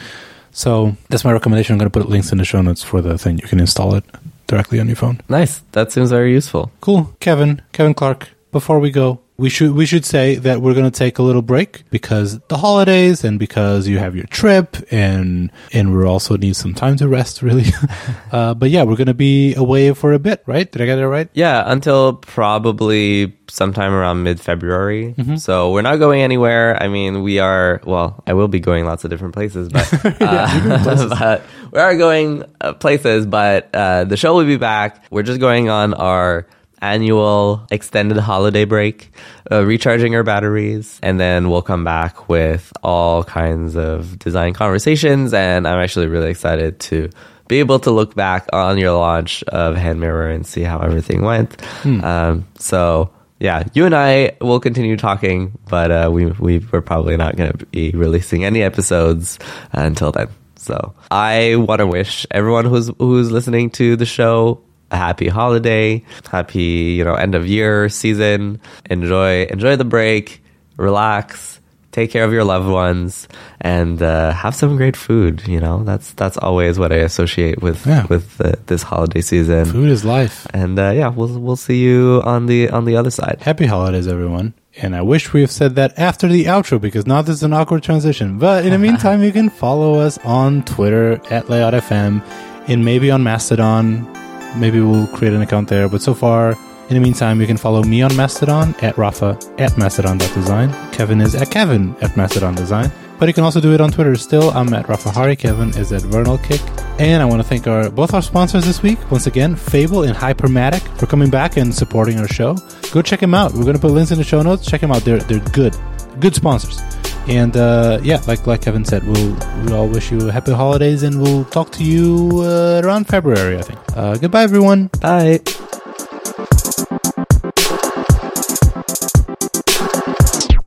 So 0.53 0.97
that's 1.09 1.25
my 1.25 1.33
recommendation. 1.33 1.75
I'm 1.75 1.79
going 1.79 1.91
to 1.91 1.99
put 1.99 2.09
links 2.09 2.33
in 2.33 2.39
the 2.39 2.45
show 2.45 2.61
notes 2.63 2.83
for 2.83 3.01
the 3.01 3.19
thing. 3.19 3.39
You 3.39 3.49
can 3.49 3.61
install 3.61 3.95
it 3.95 4.05
directly 4.47 4.81
on 4.81 4.87
your 4.87 4.97
phone. 4.97 5.21
Nice. 5.29 5.61
That 5.73 5.93
seems 5.93 6.11
very 6.11 6.33
useful. 6.33 6.71
Cool. 6.81 7.15
Kevin, 7.21 7.63
Kevin 7.73 7.95
Clark, 7.95 8.31
before 8.53 8.79
we 8.79 8.91
go, 8.91 9.21
we 9.39 9.49
should 9.49 9.73
we 9.73 9.87
should 9.87 10.05
say 10.05 10.37
that 10.37 10.61
we're 10.61 10.75
going 10.75 10.89
to 10.89 10.97
take 10.97 11.19
a 11.19 11.23
little 11.23 11.43
break 11.43 11.83
because 11.91 12.39
the 12.49 12.59
holidays 12.59 13.25
and 13.25 13.39
because 13.39 13.89
you 13.89 13.99
have 13.99 14.15
your 14.15 14.27
trip 14.27 14.77
and 14.93 15.51
and 15.73 15.97
we 15.97 16.05
also 16.05 16.37
need 16.37 16.55
some 16.55 16.75
time 16.75 16.97
to 16.97 17.09
rest 17.09 17.43
really. 17.43 17.65
uh, 18.33 18.55
but 18.55 18.71
yeah, 18.71 18.85
we're 18.85 18.97
going 18.97 19.07
to 19.07 19.15
be 19.15 19.55
away 19.55 19.93
for 19.95 20.13
a 20.13 20.19
bit, 20.19 20.43
right? 20.47 20.71
Did 20.71 20.83
I 20.83 20.87
get 20.87 20.99
it 20.99 21.09
right? 21.09 21.29
Yeah, 21.33 21.65
until 21.67 22.13
probably 22.13 23.35
sometime 23.49 23.93
around 23.93 24.23
mid 24.23 24.41
February. 24.41 25.15
So 25.37 25.73
we're 25.73 25.83
not 25.83 25.97
going 25.97 26.23
anywhere. 26.23 26.81
I 26.83 26.89
mean, 26.89 27.23
we 27.23 27.39
are, 27.39 27.81
well, 27.85 28.23
I 28.27 28.35
will 28.35 28.49
be 28.49 28.61
going 28.61 28.85
lots 28.87 29.05
of 29.05 29.11
different 29.11 29.35
places, 29.35 29.69
but, 29.69 29.93
uh, 30.23 30.85
but 31.15 31.43
we 31.71 31.79
are 31.79 31.97
going 31.97 32.45
uh, 32.61 32.75
places, 32.75 33.27
but 33.27 33.69
uh, 33.75 34.05
the 34.05 34.17
show 34.17 34.35
will 34.35 34.47
be 34.47 34.57
back. 34.57 35.05
We're 35.11 35.23
just 35.23 35.41
going 35.41 35.69
on 35.69 35.95
our 35.95 36.47
annual 36.83 37.67
extended 37.71 38.19
holiday 38.19 38.65
break, 38.65 39.13
uh, 39.51 39.65
recharging 39.65 40.15
our 40.15 40.23
batteries, 40.23 40.99
and 41.03 41.19
then 41.19 41.49
we'll 41.49 41.63
come 41.63 41.85
back 41.85 42.29
with 42.29 42.73
all 42.83 43.25
kinds 43.25 43.77
of 43.77 44.19
design 44.19 44.53
conversations. 44.53 45.33
And 45.33 45.67
I'm 45.67 45.81
actually 45.81 46.09
really 46.09 46.31
excited 46.31 46.81
to 46.81 47.09
be 47.49 47.61
able 47.61 47.79
to 47.81 47.91
look 47.91 48.15
back 48.15 48.49
on 48.53 48.79
your 48.79 48.93
launch 48.93 49.43
of 49.45 49.77
Hand 49.77 50.01
Mirror 50.01 50.31
and 50.31 50.47
see 50.47 50.63
how 50.63 50.81
everything 50.81 51.23
went. 51.23 51.57
Um, 52.03 52.47
so 52.59 53.11
yeah, 53.39 53.65
you 53.75 53.87
and 53.87 53.95
I 53.95 54.37
will 54.41 54.61
continue 54.61 54.97
talking, 54.97 55.59
but 55.69 55.91
uh, 55.91 56.11
we 56.13 56.27
we 56.27 56.59
we're 56.59 56.81
probably 56.81 57.17
not 57.17 57.37
going 57.37 57.53
to 57.53 57.67
be 57.67 57.91
releasing 57.91 58.45
any 58.45 58.63
episodes 58.63 59.39
until 59.73 60.13
then. 60.13 60.29
So 60.57 60.95
I 61.11 61.57
want 61.57 61.81
to 61.81 61.87
wish 61.87 62.25
everyone 62.31 62.67
who's 62.67 62.91
who's 62.99 63.33
listening 63.33 63.71
to 63.71 63.97
the 63.97 64.07
show 64.07 64.63
a 64.93 64.97
happy 64.97 65.29
holiday, 65.29 66.05
happy 66.31 66.95
you 66.99 67.05
know 67.05 67.15
end 67.15 67.35
of 67.35 67.47
year 67.47 67.89
season. 67.89 68.61
Enjoy 68.91 69.45
enjoy 69.51 69.77
the 69.77 69.85
break, 69.85 70.43
relax, 70.77 71.61
take 71.93 72.11
care 72.11 72.25
of 72.25 72.33
your 72.33 72.45
loved 72.45 72.69
ones, 72.69 73.29
and 73.61 74.03
uh, 74.03 74.33
have 74.33 74.55
some 74.55 74.77
great 74.77 74.97
food. 74.97 75.43
You 75.49 75.61
know 75.61 75.83
that's 75.85 76.13
that's 76.13 76.37
always 76.37 76.79
what 76.79 76.93
I 76.93 76.97
associate 76.97 77.63
with 77.63 77.87
Yeah. 77.87 78.07
with 78.07 78.41
uh, 78.41 78.53
this 78.67 78.83
holiday 78.83 79.21
season. 79.23 79.65
Food 79.67 79.89
is 79.91 80.05
life. 80.05 80.47
And 80.55 80.79
uh, 80.79 80.91
yeah, 80.95 81.09
we'll 81.09 81.39
we'll 81.41 81.57
see 81.57 81.81
you 81.83 82.21
on 82.25 82.47
the 82.47 82.71
on 82.71 82.85
the 82.85 82.97
other 82.97 83.11
side. 83.11 83.39
Happy 83.41 83.67
holidays, 83.67 84.07
everyone. 84.07 84.55
And 84.81 84.97
I 84.97 85.03
wish 85.03 85.35
we 85.35 85.43
have 85.43 85.51
said 85.51 85.75
that 85.77 85.99
after 85.99 86.27
the 86.29 86.47
outro 86.47 86.81
because 86.81 87.07
now 87.07 87.21
this 87.21 87.35
is 87.37 87.43
an 87.43 87.53
awkward 87.53 87.83
transition. 87.83 88.39
But 88.39 88.65
in 88.65 88.71
the 88.73 88.79
meantime, 88.87 89.23
you 89.23 89.31
can 89.31 89.51
follow 89.51 90.01
us 90.01 90.17
on 90.25 90.63
Twitter 90.65 91.21
at 91.31 91.45
LayoutFM 91.53 92.23
and 92.69 92.83
maybe 92.83 93.11
on 93.11 93.23
Mastodon. 93.23 94.09
Maybe 94.57 94.81
we'll 94.81 95.07
create 95.09 95.35
an 95.35 95.43
account 95.43 95.69
there. 95.69 95.89
But 95.89 96.03
so 96.03 96.15
far, 96.15 96.53
in 96.89 96.95
the 96.95 97.01
meantime, 97.01 97.41
you 97.41 97.47
can 97.47 97.57
follow 97.57 97.83
me 97.83 98.03
on 98.03 98.15
Mastodon 98.17 98.75
at 98.83 98.99
Rafa 98.99 99.39
at 99.59 99.77
Mastodon.design. 99.79 100.93
Kevin 100.93 101.21
is 101.21 101.35
at 101.35 101.51
Kevin 101.51 101.97
at 102.03 102.17
Mastodon 102.17 102.55
Design. 102.55 102.91
But 103.19 103.29
you 103.29 103.35
can 103.35 103.45
also 103.45 103.61
do 103.61 103.73
it 103.73 103.81
on 103.81 103.93
Twitter 103.93 104.17
still. 104.17 104.51
I'm 104.51 104.75
at 104.75 104.89
Rafa 104.89 105.11
Hari. 105.11 105.37
Kevin 105.37 105.69
is 105.77 105.93
at 105.93 106.03
Vernal 106.03 106.39
Kick. 106.39 106.61
And 106.99 107.23
I 107.23 107.25
want 107.25 107.41
to 107.41 107.49
thank 107.49 107.67
our 107.67 107.89
both 107.89 108.15
our 108.15 108.21
sponsors 108.21 108.65
this 108.65 108.83
week. 108.83 108.99
Once 109.11 109.27
again, 109.29 109.55
Fable 109.55 110.03
and 110.03 110.17
Hypermatic 110.17 110.83
for 110.99 111.07
coming 111.07 111.31
back 111.31 111.57
and 111.57 111.73
supporting 111.73 112.19
our 112.19 112.27
show. 112.27 112.57
Go 112.91 113.01
check 113.01 113.21
them 113.21 113.33
out. 113.33 113.53
We're 113.53 113.63
going 113.63 113.77
to 113.77 113.81
put 113.81 113.93
links 113.93 114.11
in 114.11 114.19
the 114.19 114.25
show 114.25 114.43
notes. 114.43 114.67
Check 114.67 114.81
them 114.81 114.91
out. 114.91 115.03
They're 115.03 115.21
they're 115.21 115.39
good, 115.51 115.77
good 116.19 116.35
sponsors. 116.35 116.81
And 117.29 117.57
uh, 117.57 118.01
yeah, 118.03 118.21
like 118.27 118.47
like 118.47 118.63
Kevin 118.63 118.85
said, 118.85 119.05
we'll 119.07 119.37
we 119.65 119.73
all 119.73 119.89
wish 119.89 120.11
you 120.11 120.27
happy 120.27 120.53
holidays, 120.53 121.03
and 121.03 121.21
we'll 121.21 121.45
talk 121.47 121.71
to 121.73 121.85
you 121.85 122.43
uh, 122.43 122.81
around 122.85 123.05
February. 123.07 123.59
I 123.59 123.63
think. 123.63 123.79
Uh, 123.97 124.17
goodbye, 124.17 124.43
everyone. 124.43 124.91
Bye. 125.01 125.41